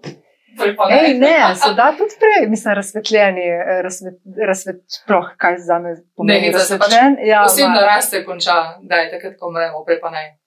Ej, 0.91 1.13
ne, 1.13 1.55
se 1.55 1.73
da 1.73 1.93
tudi 1.97 2.15
prej, 2.19 2.49
mislim, 2.49 2.73
razsvetljeni, 2.75 3.41
eh, 3.41 3.81
razsvet, 3.83 4.13
razsvet, 4.47 4.75
sploh 4.87 5.29
kaj 5.37 5.57
za 5.57 5.79
me 5.79 5.95
pomeni. 6.15 6.47
Ne, 6.47 6.51
da 6.51 6.59
se 6.59 6.79
pač 6.79 6.91
ja, 7.23 7.43
Osebna 7.43 7.81
rast 7.81 8.09
se 8.09 8.25
konča, 8.25 8.57
da 8.81 8.95
je 8.95 9.11
takrat, 9.11 9.39
ko 9.39 9.47
umremo, 9.47 9.85
prej 9.85 10.01
pa 10.01 10.09
ne. 10.09 10.37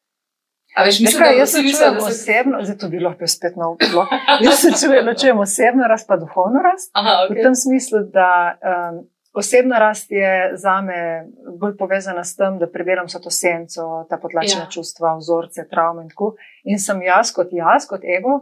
A 0.77 0.85
veš, 0.85 1.01
mislim, 1.01 1.23
kaj, 1.23 1.33
da 1.33 1.39
jaz 1.39 1.51
se 1.51 1.59
čujem 1.59 2.01
se... 2.01 2.07
osebno, 2.07 2.59
zdaj 2.63 2.79
to 2.79 2.89
bi 2.89 3.01
lahko 3.01 3.27
spet 3.27 3.57
nov 3.57 3.77
blok. 3.93 4.09
Jaz 4.47 4.59
se 4.59 4.71
čujem, 4.81 5.07
ločujem 5.07 5.39
osebno 5.39 5.89
rast 5.89 6.09
pa 6.09 6.17
duhovno 6.17 6.63
rast. 6.63 6.91
Aha, 6.93 7.27
V 7.31 7.35
okay. 7.35 7.43
tem 7.43 7.55
smislu, 7.55 7.99
da 8.13 8.59
um, 8.59 9.07
osebna 9.35 9.79
rast 9.79 10.11
je 10.11 10.57
za 10.57 10.81
me 10.81 11.27
bolj 11.61 11.77
povezana 11.77 12.25
s 12.25 12.37
tem, 12.37 12.59
da 12.59 12.71
predelam 12.71 13.07
vso 13.07 13.19
to 13.19 13.31
senco, 13.31 14.07
ta 14.11 14.19
potlačena 14.23 14.65
Ja. 14.65 14.71
čustva, 14.71 15.17
vzorce, 15.19 15.69
travme 15.71 16.03
in 16.03 16.09
tako. 16.09 16.35
In 16.65 16.79
sem 16.79 17.03
jaz 17.03 17.33
kot 17.33 17.49
jaz, 17.53 17.87
kot 17.91 18.05
ego, 18.05 18.35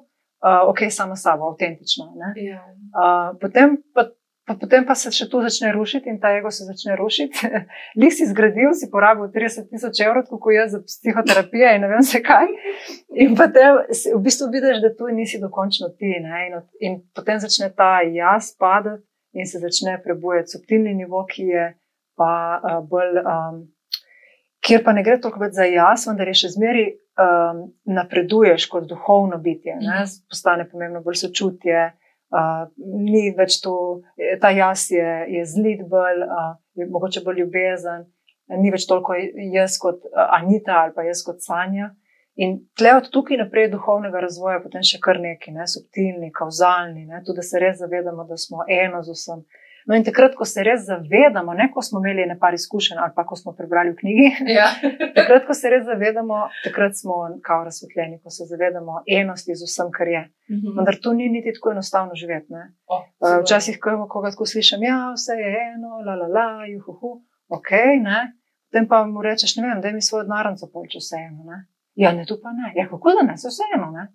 uh, 0.45 0.69
ok, 0.69 0.79
sama 0.91 1.17
sabo, 1.17 1.49
avtentična. 1.51 2.13
Ja. 2.37 2.65
Uh, 2.93 3.39
potem, 3.41 3.79
pa, 3.95 4.11
pa, 4.47 4.55
potem 4.61 4.85
pa 4.87 4.95
se 4.95 5.11
še 5.11 5.29
tu 5.31 5.41
začne 5.41 5.73
rušiti 5.73 6.11
in 6.13 6.19
ta 6.21 6.35
ego 6.37 6.51
se 6.51 6.65
začne 6.69 6.97
rušiti. 6.97 7.49
Lih 8.01 8.13
si 8.13 8.27
zgradil, 8.29 8.75
si 8.75 8.91
porabil 8.91 9.31
30 9.33 9.71
tisoč 9.71 10.01
evrov, 10.05 10.27
kot 10.29 10.53
jaz 10.53 10.77
za 10.77 10.83
psihoterapijo 10.85 11.73
in 11.73 11.81
ne 11.87 11.89
vem 11.89 12.03
se 12.03 12.21
kaj. 12.23 12.53
In 13.17 13.33
potem 13.39 13.81
v 13.89 14.21
bistvu 14.21 14.51
vidiš, 14.53 14.83
da 14.85 14.93
tu 14.97 15.09
nisi 15.09 15.41
dokončno 15.41 15.89
ti. 15.97 16.13
Ne? 16.21 16.47
In, 16.49 16.61
in 16.81 17.01
potem 17.17 17.41
začne 17.41 17.73
ta 17.73 18.03
jaz 18.05 18.53
padati 18.59 19.03
in 19.33 19.47
se 19.47 19.59
začne 19.59 19.99
prebujati 20.03 20.57
subtilni 20.57 20.95
nivo, 20.95 21.25
ki 21.29 21.47
je 21.53 21.69
pa 22.17 22.33
uh, 22.59 22.81
bolj. 22.89 23.23
Um, 23.23 23.63
Kjer 24.63 24.85
pa 24.87 24.93
ne 24.95 25.03
gre 25.03 25.17
toliko 25.19 25.41
več 25.43 25.57
za 25.57 25.65
jaz, 25.67 26.05
vendar 26.07 26.29
je 26.31 26.37
še 26.39 26.53
zmeraj 26.53 26.85
um, 27.19 27.65
napreduješ 27.91 28.69
kot 28.71 28.85
duhovno 28.87 29.41
bitje. 29.43 29.75
Ne? 29.81 30.05
Mhm. 30.05 30.13
Postane 30.31 30.69
pomembno 30.71 31.01
bolj 31.03 31.19
sočutje, 31.25 31.89
uh, 32.31 32.69
ni 32.79 33.33
več 33.35 33.59
to, 33.65 33.75
ta 34.41 34.53
jaz 34.55 34.87
je, 34.95 35.09
je 35.35 35.43
zlid 35.51 35.83
bolj, 35.91 36.23
uh, 36.29 36.53
je 36.79 36.87
mogoče 36.87 37.25
bolj 37.27 37.43
ljubezen, 37.43 38.07
ni 38.63 38.71
več 38.71 38.87
toliko 38.87 39.17
jaz 39.53 39.81
kot 39.83 40.07
uh, 40.07 40.29
Anita 40.39 40.79
ali 40.85 40.95
pa 40.95 41.09
jaz 41.11 41.25
kot 41.27 41.43
Sanja. 41.43 41.91
In 42.43 42.55
tle 42.79 42.95
od 42.99 43.11
tukaj 43.15 43.39
naprej 43.39 43.69
duhovnega 43.73 44.21
razvoja 44.25 44.61
potem 44.65 44.85
še 44.87 44.99
kar 45.05 45.21
neki, 45.23 45.53
ne, 45.55 45.67
subtilni, 45.69 46.33
kauzalni, 46.35 47.05
ne, 47.07 47.21
tudi 47.27 47.43
da 47.43 47.49
se 47.49 47.61
res 47.63 47.79
zavedamo, 47.83 48.25
da 48.27 48.39
smo 48.41 48.65
eno 48.69 49.03
z 49.07 49.15
vsem. 49.15 49.45
No 49.87 49.97
in 49.99 50.05
takrat, 50.07 50.37
ko 50.39 50.47
se 50.47 50.63
res 50.63 50.85
zavedamo, 50.87 51.55
ne 51.59 51.67
ko 51.75 51.83
smo 51.83 51.99
imeli 51.99 52.29
nekaj 52.31 52.55
izkušenj 52.55 53.01
ali 53.03 53.15
pa 53.17 53.25
ko 53.27 53.35
smo 53.37 53.55
prebrali 53.59 53.91
v 53.91 53.97
knjigi, 53.99 54.29
Ja. 54.59 54.69
takrat, 55.19 55.47
ko 55.49 55.55
se 55.59 55.71
res 55.75 55.85
zavedamo, 55.89 56.39
takrat 56.65 56.95
smo 56.99 57.17
kao 57.43 57.65
razsvetljeni, 57.67 58.21
ko 58.23 58.31
se 58.31 58.47
zavedamo 58.51 59.03
enosti 59.19 59.57
z 59.59 59.67
vsem, 59.67 59.91
kar 59.95 60.09
je. 60.09 60.23
Mhm. 60.55 60.77
Vendar 60.79 60.99
to 61.03 61.13
ni 61.19 61.29
niti 61.29 61.55
tako 61.59 61.75
enostavno 61.77 62.15
živeti. 62.15 62.53
ne. 62.53 62.69
O, 62.87 63.03
Uh. 63.23 63.39
Včasih, 63.43 63.77
ko 63.83 64.07
koga 64.11 64.31
tako 64.35 64.47
slišim, 64.47 64.83
ja, 64.83 65.13
vse 65.15 65.35
je 65.39 65.51
eno, 65.75 66.01
la 66.07 66.15
la 66.19 66.27
la, 66.37 66.67
juhu, 66.67 67.21
ok, 67.49 67.71
ne. 68.03 68.33
Potem 68.71 68.89
pa 68.89 69.05
mu 69.07 69.23
rečeš, 69.23 69.57
ne 69.57 69.69
vem, 69.69 69.81
da 69.81 69.93
mi 69.93 70.03
svojo 70.03 70.25
denarnico 70.25 70.67
polče 70.73 70.99
vse 70.99 71.17
eno. 71.29 71.45
Ne? 71.45 71.59
Ja, 71.95 72.13
ne, 72.13 72.25
tu 72.25 72.39
pa 72.43 72.51
ne. 72.51 72.73
Ja, 72.75 72.89
kako 72.89 73.11
da 73.11 73.23
ne, 73.23 73.37
se 73.37 73.49
vse 73.49 73.63
eno. 73.77 73.91
Ne? 73.91 74.07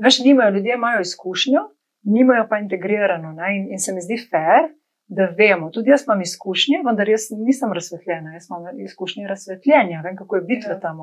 Veš, 0.00 0.18
nimajo, 0.24 0.50
ljudje 0.50 0.74
imajo 0.74 1.00
izkušnjo, 1.00 1.60
nimajo 2.04 2.46
pa 2.50 2.58
integrirano. 2.58 3.32
Ne? 3.32 3.56
In, 3.56 3.68
in 3.72 3.78
se 3.78 3.94
mi 3.94 4.00
zdi 4.00 4.16
fair, 4.30 4.70
da 5.08 5.28
vemo. 5.38 5.70
Tudi 5.70 5.90
jaz 5.90 6.04
imam 6.06 6.20
izkušnje, 6.20 6.82
vendar 6.86 7.08
jaz 7.08 7.28
nisem 7.38 7.72
razsvetljena. 7.72 8.32
Jaz 8.32 8.46
imam 8.50 8.80
izkušnje 8.80 9.26
razsvetljenja, 9.28 10.00
vem, 10.04 10.16
kako 10.16 10.36
je 10.36 10.42
biti 10.42 10.66
Ja. 10.68 10.80
tam. 10.80 10.96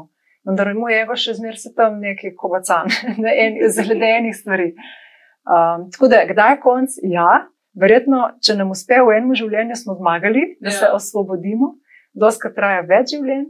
Vendar 0.45 0.73
moj 0.73 1.01
ego 1.01 1.15
še 1.15 1.33
zmeraj 1.33 1.57
se 1.57 1.73
tam 1.75 1.99
neki 1.99 2.35
kobacan, 2.35 2.88
zaradi 3.75 4.05
enih 4.17 4.35
stvari. 4.35 4.67
Um, 5.47 5.89
tako 5.91 6.07
da, 6.07 6.21
kdaj 6.29 6.51
je 6.53 6.59
konc? 6.59 6.89
Ja, 7.03 7.47
verjetno, 7.75 8.29
če 8.43 8.55
nam 8.55 8.71
uspe 8.71 8.99
v 9.03 9.15
enem 9.17 9.35
življenju, 9.35 9.75
smo 9.75 9.95
zmagali, 9.95 10.57
da 10.61 10.69
Ja. 10.69 10.71
se 10.71 10.85
osvobodimo, 10.93 11.73
doskrat 12.13 12.55
traja 12.55 12.81
več 12.81 13.11
življenj. 13.15 13.45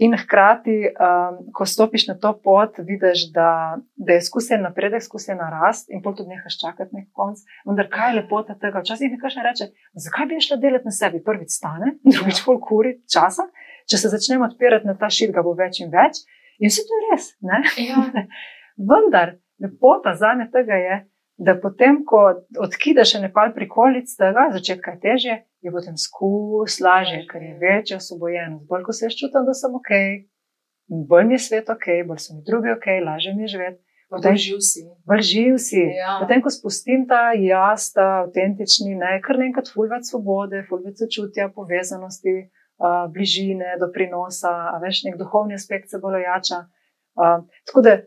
In 0.00 0.14
hkrati, 0.16 0.74
um, 0.88 1.40
ko 1.52 1.66
stopiš 1.68 2.06
na 2.08 2.14
to 2.16 2.30
pot, 2.44 2.78
vidiš, 2.78 3.26
da, 3.36 3.76
da 4.00 4.16
je 4.16 4.22
skusen 4.24 4.62
napredek, 4.64 5.02
skusen 5.04 5.42
rast, 5.52 5.90
in 5.92 6.00
potem 6.00 6.24
tudi 6.24 6.32
nehaš 6.36 6.56
čakati 6.62 6.96
nek 6.96 7.10
konc. 7.12 7.42
Vendar 7.68 7.90
kaj 7.92 8.08
je 8.08 8.16
lepota 8.22 8.56
tega? 8.56 8.80
Včasih 8.80 9.12
mi 9.12 9.20
kaže 9.20 9.44
reče, 9.44 9.68
zakaj 10.06 10.30
bi 10.30 10.40
šla 10.40 10.56
delati 10.62 10.88
na 10.88 10.94
sebi? 10.96 11.20
Prvič 11.24 11.52
stane, 11.52 11.92
drugič 12.14 12.40
pol 12.46 12.62
kuri 12.64 12.94
časa. 13.12 13.44
Če 13.92 14.00
se 14.00 14.12
začnemo 14.14 14.48
odpirati 14.48 14.88
na 14.88 14.96
ta 14.96 15.12
šit, 15.12 15.34
ga 15.36 15.44
bo 15.44 15.52
več 15.58 15.82
in 15.84 15.92
več. 15.92 16.24
In 16.64 16.72
vse 16.72 16.86
to 16.88 16.96
je 16.96 17.10
res. 17.10 17.28
Ja. 17.44 18.00
Vendar 18.90 19.36
lepota 19.60 20.16
za 20.16 20.32
me 20.38 20.48
tega 20.48 20.80
je, 20.80 20.98
da 21.40 21.58
potem, 21.60 22.06
ko 22.08 22.24
odkidaš 22.56 23.14
še 23.14 23.22
nekaj 23.26 23.52
prikolic 23.52 24.08
tega, 24.16 24.48
začetka 24.56 24.96
je 24.96 25.00
težje, 25.04 25.36
je 25.60 25.72
potem 25.72 25.96
skus 25.96 26.80
lažje, 26.80 27.26
ker 27.30 27.42
je 27.42 27.58
večja 27.60 27.96
osvobojenost. 27.96 28.66
Bolj 28.68 28.82
ko 28.86 28.92
se 28.92 29.06
jaz 29.06 29.16
čutim, 29.20 29.44
da 29.46 29.54
sem 29.54 29.74
ok, 29.74 29.90
bolj 31.10 31.24
mi 31.28 31.34
je 31.34 31.44
svet 31.46 31.70
ok, 31.70 31.86
bolj 32.08 32.20
so 32.24 32.34
mi 32.34 32.42
drugi 32.46 32.72
ok, 32.76 32.86
lažje 33.06 33.34
mi 33.34 33.44
je 33.44 33.54
živeti. 33.56 33.82
Potem 34.10 34.36
živ 34.36 34.58
si. 34.58 34.80
Bolj 35.06 35.20
živ 35.22 35.58
si. 35.62 35.82
Ja. 35.94 36.16
Potem, 36.22 36.40
ko 36.42 36.50
spustim 36.50 37.04
ta 37.06 37.30
jaz, 37.38 37.92
ta 37.94 38.24
avtentični, 38.24 38.96
ne, 38.98 39.20
kar 39.22 39.38
naenkrat 39.38 39.70
fulveč 39.70 40.10
svobode, 40.10 40.64
fulveč 40.66 40.98
sočutja, 40.98 41.46
povezanosti, 41.54 42.34
uh, 42.82 43.04
bližine, 43.14 43.76
doprinosa, 43.78 44.50
a 44.72 44.80
veš, 44.82 45.04
nek 45.06 45.20
duhovni 45.20 45.54
aspekt 45.54 45.94
se 45.94 46.02
bolj 46.02 46.24
ojača. 46.24 46.64
Uh, 47.14 47.46
tako 47.70 47.84
da 47.86 48.00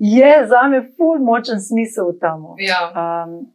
je 0.00 0.32
za 0.48 0.62
me 0.72 0.80
ful 0.96 1.20
močen 1.20 1.60
smisel 1.60 2.14
v 2.14 2.18
tem. 2.24 2.46
Ja. 2.64 2.80
Um, 2.88 3.52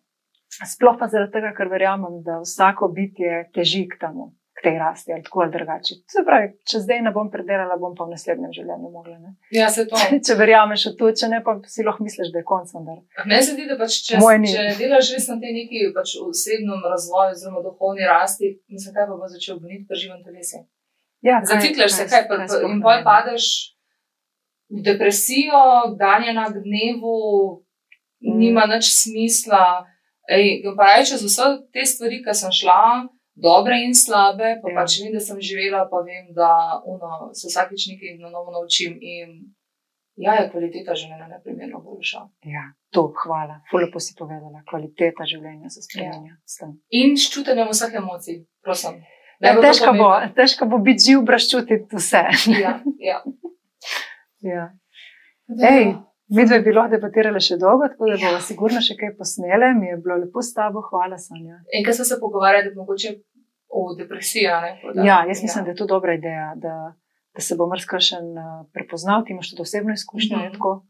sploh 0.64 0.96
pa 1.00 1.08
zaradi 1.08 1.32
tega, 1.32 1.52
ker 1.52 1.68
verjamem, 1.68 2.22
da 2.24 2.40
vsako 2.40 2.88
bitje 2.90 3.50
teži 3.52 3.88
k 3.88 4.00
temu, 4.00 4.30
k 4.54 4.64
tej 4.64 4.78
rasti 4.80 5.12
ali 5.12 5.24
tako 5.24 5.42
ali 5.42 5.52
drugače. 5.52 5.94
Se 6.08 6.24
pravi, 6.24 6.54
če 6.64 6.80
zdaj 6.80 7.02
ne 7.02 7.12
bom 7.12 7.28
predelala, 7.28 7.76
bom 7.76 7.92
pa 7.92 8.06
v 8.06 8.14
naslednjem 8.14 8.54
življenju 8.54 8.90
mogla. 8.90 9.18
Ne? 9.20 9.34
ja, 9.52 9.68
se 9.70 9.84
to. 9.86 10.00
če 10.26 10.34
verjameš 10.34 10.86
v 10.88 10.94
to, 10.96 11.12
če 11.12 11.28
ne, 11.28 11.42
pa 11.44 11.58
si 11.66 11.84
lahko 11.84 12.04
misliš, 12.04 12.32
da 12.32 12.40
je 12.40 12.48
konc. 12.48 12.72
Meni 13.26 13.44
se 13.44 13.52
zdi, 13.52 13.68
da 13.68 13.76
pač, 13.76 14.00
če, 14.08 14.22
če 14.22 14.64
delaš 14.80 15.12
res 15.12 15.28
na 15.28 15.38
tej 15.40 15.54
neki 15.60 15.84
pač 15.92 16.16
osebnem 16.22 16.82
razvoju, 16.86 17.36
oziroma 17.36 17.62
duhovni 17.62 18.08
rasti, 18.08 18.54
mislim, 18.70 18.96
kaj 18.96 19.08
pa 19.08 19.20
bo 19.20 19.28
začel 19.28 19.60
goniti 19.60 19.86
pri 19.88 19.98
živem 19.98 20.24
telesu. 20.24 20.64
Ja, 21.22 21.42
kaj- 21.42 21.52
Zaciklaš 21.52 21.92
se, 21.92 22.06
kaj, 22.08 22.28
pa, 22.30 22.38
pa, 22.38 22.48
sploh 22.48 22.72
in 22.72 22.82
pol 22.82 23.04
padeš 23.04 23.46
v 24.72 24.82
depresijo, 24.82 25.60
danjena 26.00 26.48
k 26.50 26.62
dnevu, 26.62 27.18
Mm. 28.22 28.38
nima 28.40 28.64
nič 28.66 28.88
smisla. 28.96 29.86
Ej, 30.30 30.64
pa 30.78 30.96
reče, 30.98 31.18
z 31.18 31.28
vse 31.30 31.50
te 31.74 31.86
stvari, 31.86 32.22
ki 32.26 32.34
sem 32.34 32.52
šla, 32.52 33.08
dobre 33.36 33.78
in 33.86 33.94
slabe, 33.94 34.56
pa 34.62 34.70
Ja. 34.72 34.76
pač 34.82 35.00
vem, 35.02 35.14
da 35.14 35.20
sem 35.20 35.38
živela, 35.42 35.86
pa 35.92 36.02
vem, 36.02 36.34
da 36.34 36.82
uno, 36.86 37.30
se 37.34 37.48
vsakič 37.48 37.88
nekaj 37.92 38.18
na 38.20 38.30
novo 38.30 38.52
naučim. 38.52 38.98
In 39.02 39.56
Ja, 40.16 40.38
je 40.40 40.46
kvaliteta 40.48 40.96
življenja 40.96 41.26
neprimerno 41.28 41.82
boljša. 41.84 42.22
Ja, 42.48 42.62
to, 42.96 43.10
hvala. 43.26 43.58
Fulpo 43.68 44.00
si 44.00 44.14
povedala, 44.16 44.62
kvaliteta 44.70 45.28
življenja 45.28 45.68
se 45.74 45.84
spremenja. 45.84 46.38
Ja. 46.62 46.70
In 46.96 47.18
s 47.20 47.28
čutenjem 47.34 47.68
vseh 47.68 47.98
emocij, 48.00 48.38
prosim. 48.64 49.02
Ja, 49.44 49.52
težko, 49.60 49.92
bo, 50.00 50.08
težko 50.38 50.70
bo 50.72 50.80
biti 50.80 51.10
živ, 51.10 51.26
brez 51.28 51.50
čutiti 51.52 52.00
vse. 52.00 52.24
Ja, 52.56 52.78
ja. 53.04 53.20
ja. 54.56 54.70
Ej, 55.52 55.92
vidve 56.28 56.56
je 56.56 56.66
bilo 56.66 56.88
debatirale 56.92 57.40
še 57.40 57.58
dolgo, 57.62 57.88
tako 57.92 58.10
da 58.10 58.18
bomo 58.18 58.40
ja. 58.40 58.42
sigurno 58.42 58.82
še 58.82 58.98
kaj 59.00 59.16
posnele. 59.20 59.72
Mi 59.80 59.92
je 59.92 59.98
bilo 60.04 60.18
lepo 60.24 60.42
s 60.42 60.54
tabo, 60.54 60.84
hvala, 60.90 61.18
Sanja. 61.22 61.62
In 61.72 61.86
kaj 61.86 62.00
smo 62.00 62.06
se 62.12 62.20
pogovarjali, 62.20 62.74
da 62.74 62.82
mogoče 62.82 63.16
o 63.70 63.88
depresiji? 63.98 64.46
Ja, 64.46 65.24
jaz 65.30 65.42
mislim, 65.44 65.62
ja. 65.62 65.66
da 65.70 65.74
je 65.74 65.80
to 65.82 65.90
dobra 65.92 66.18
ideja. 66.18 66.52
Da, 66.62 66.76
da 67.36 67.42
se 67.48 67.58
bo 67.60 67.70
mrzkašen 67.72 68.38
eh, 68.38 68.52
prepoznal, 68.74 69.26
ti 69.26 69.36
imaš 69.36 69.52
tudi 69.54 69.66
osebno 69.68 69.94
izkušnjo. 69.94 70.38
Mm 70.38 70.42
-hmm. 70.42 70.54
tako, 70.54 70.86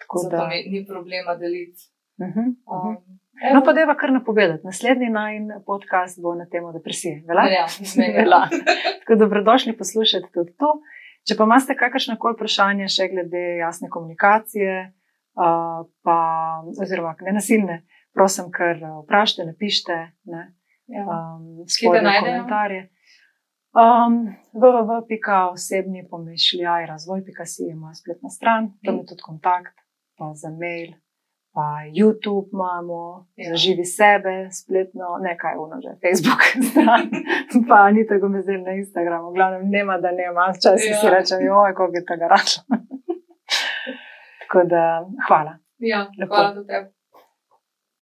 tako 0.00 0.28
da 0.30 0.46
mi 0.48 0.62
ni 0.72 0.86
problema 0.86 1.34
deliti. 1.34 1.90
Uh 2.20 2.26
-huh, 2.26 2.48
uh 2.74 2.84
-huh. 2.84 3.20
No, 3.54 3.62
pa 3.64 3.72
deva 3.72 3.94
kar 3.96 4.12
napovedati. 4.12 4.66
Naslednji 4.66 5.08
najn 5.08 5.48
podcast 5.66 6.20
bo 6.22 6.34
na 6.34 6.46
temo 6.46 6.72
depresije. 6.72 7.24
Vela? 7.28 7.42
Ja, 7.48 7.66
zmenila. 7.92 8.48
tako 9.00 9.18
dobrodošli 9.18 9.76
poslušati 9.76 10.32
tudi 10.34 10.52
to. 10.60 10.70
Če 11.28 11.36
pa 11.36 11.46
imate 11.48 11.76
kakršne 11.78 12.16
koli 12.20 12.38
vprašanje 12.38 12.88
še 12.90 13.08
glede 13.12 13.42
jasne 13.60 13.90
komunikacije, 13.92 14.76
uh, 15.38 15.82
pa, 16.06 16.16
oziroma 16.80 17.12
nenasilne, 17.26 17.82
prosim, 18.16 18.48
kar 18.54 18.80
vprašajte, 19.04 19.46
napišite. 19.52 19.98
Ne? 20.32 20.46
Ja. 20.90 21.04
Um, 21.04 21.68
Skite 21.68 22.00
najdejo. 22.02 22.24
komentarje. 22.24 22.88
Um, 23.70 24.16
www.osebni 24.52 26.08
pomišljaj, 26.10 26.86
razvoj.si 26.90 27.68
je 27.68 27.76
moja 27.76 27.94
spletna 27.94 28.30
stran, 28.30 28.72
tam 28.84 28.98
je 28.98 29.06
tudi 29.12 29.22
kontakt, 29.22 29.76
pa 30.18 30.32
za 30.34 30.50
mail, 30.50 30.96
pa 31.60 31.70
YouTube 31.98 32.48
imamo, 32.52 33.26
ja. 33.36 33.48
za 33.48 33.56
živi 33.56 33.84
sebe, 33.84 34.34
spletno, 34.60 35.06
nekaj 35.28 35.54
uno 35.64 35.76
že, 35.84 35.90
Facebook 36.02 36.42
stran, 36.68 37.04
pa 37.68 37.90
ni 37.90 38.06
tako 38.08 38.28
me 38.28 38.42
zdaj 38.42 38.58
na 38.58 38.72
Instagramu, 38.82 39.32
glavnem 39.36 39.62
nema, 39.76 39.98
da 40.04 40.10
nema, 40.12 40.52
včasih 40.56 40.90
ja. 40.90 40.98
si 41.00 41.06
rečem, 41.16 41.38
joj, 41.46 41.72
kako 41.78 41.92
je 41.94 42.04
tega 42.10 42.26
račun. 42.34 42.64
tako 44.40 44.60
da, 44.72 44.84
hvala. 45.28 45.52
Ja, 45.78 46.00
hvala 46.28 46.54
tudi 46.54 46.66
tebi. 46.66 46.99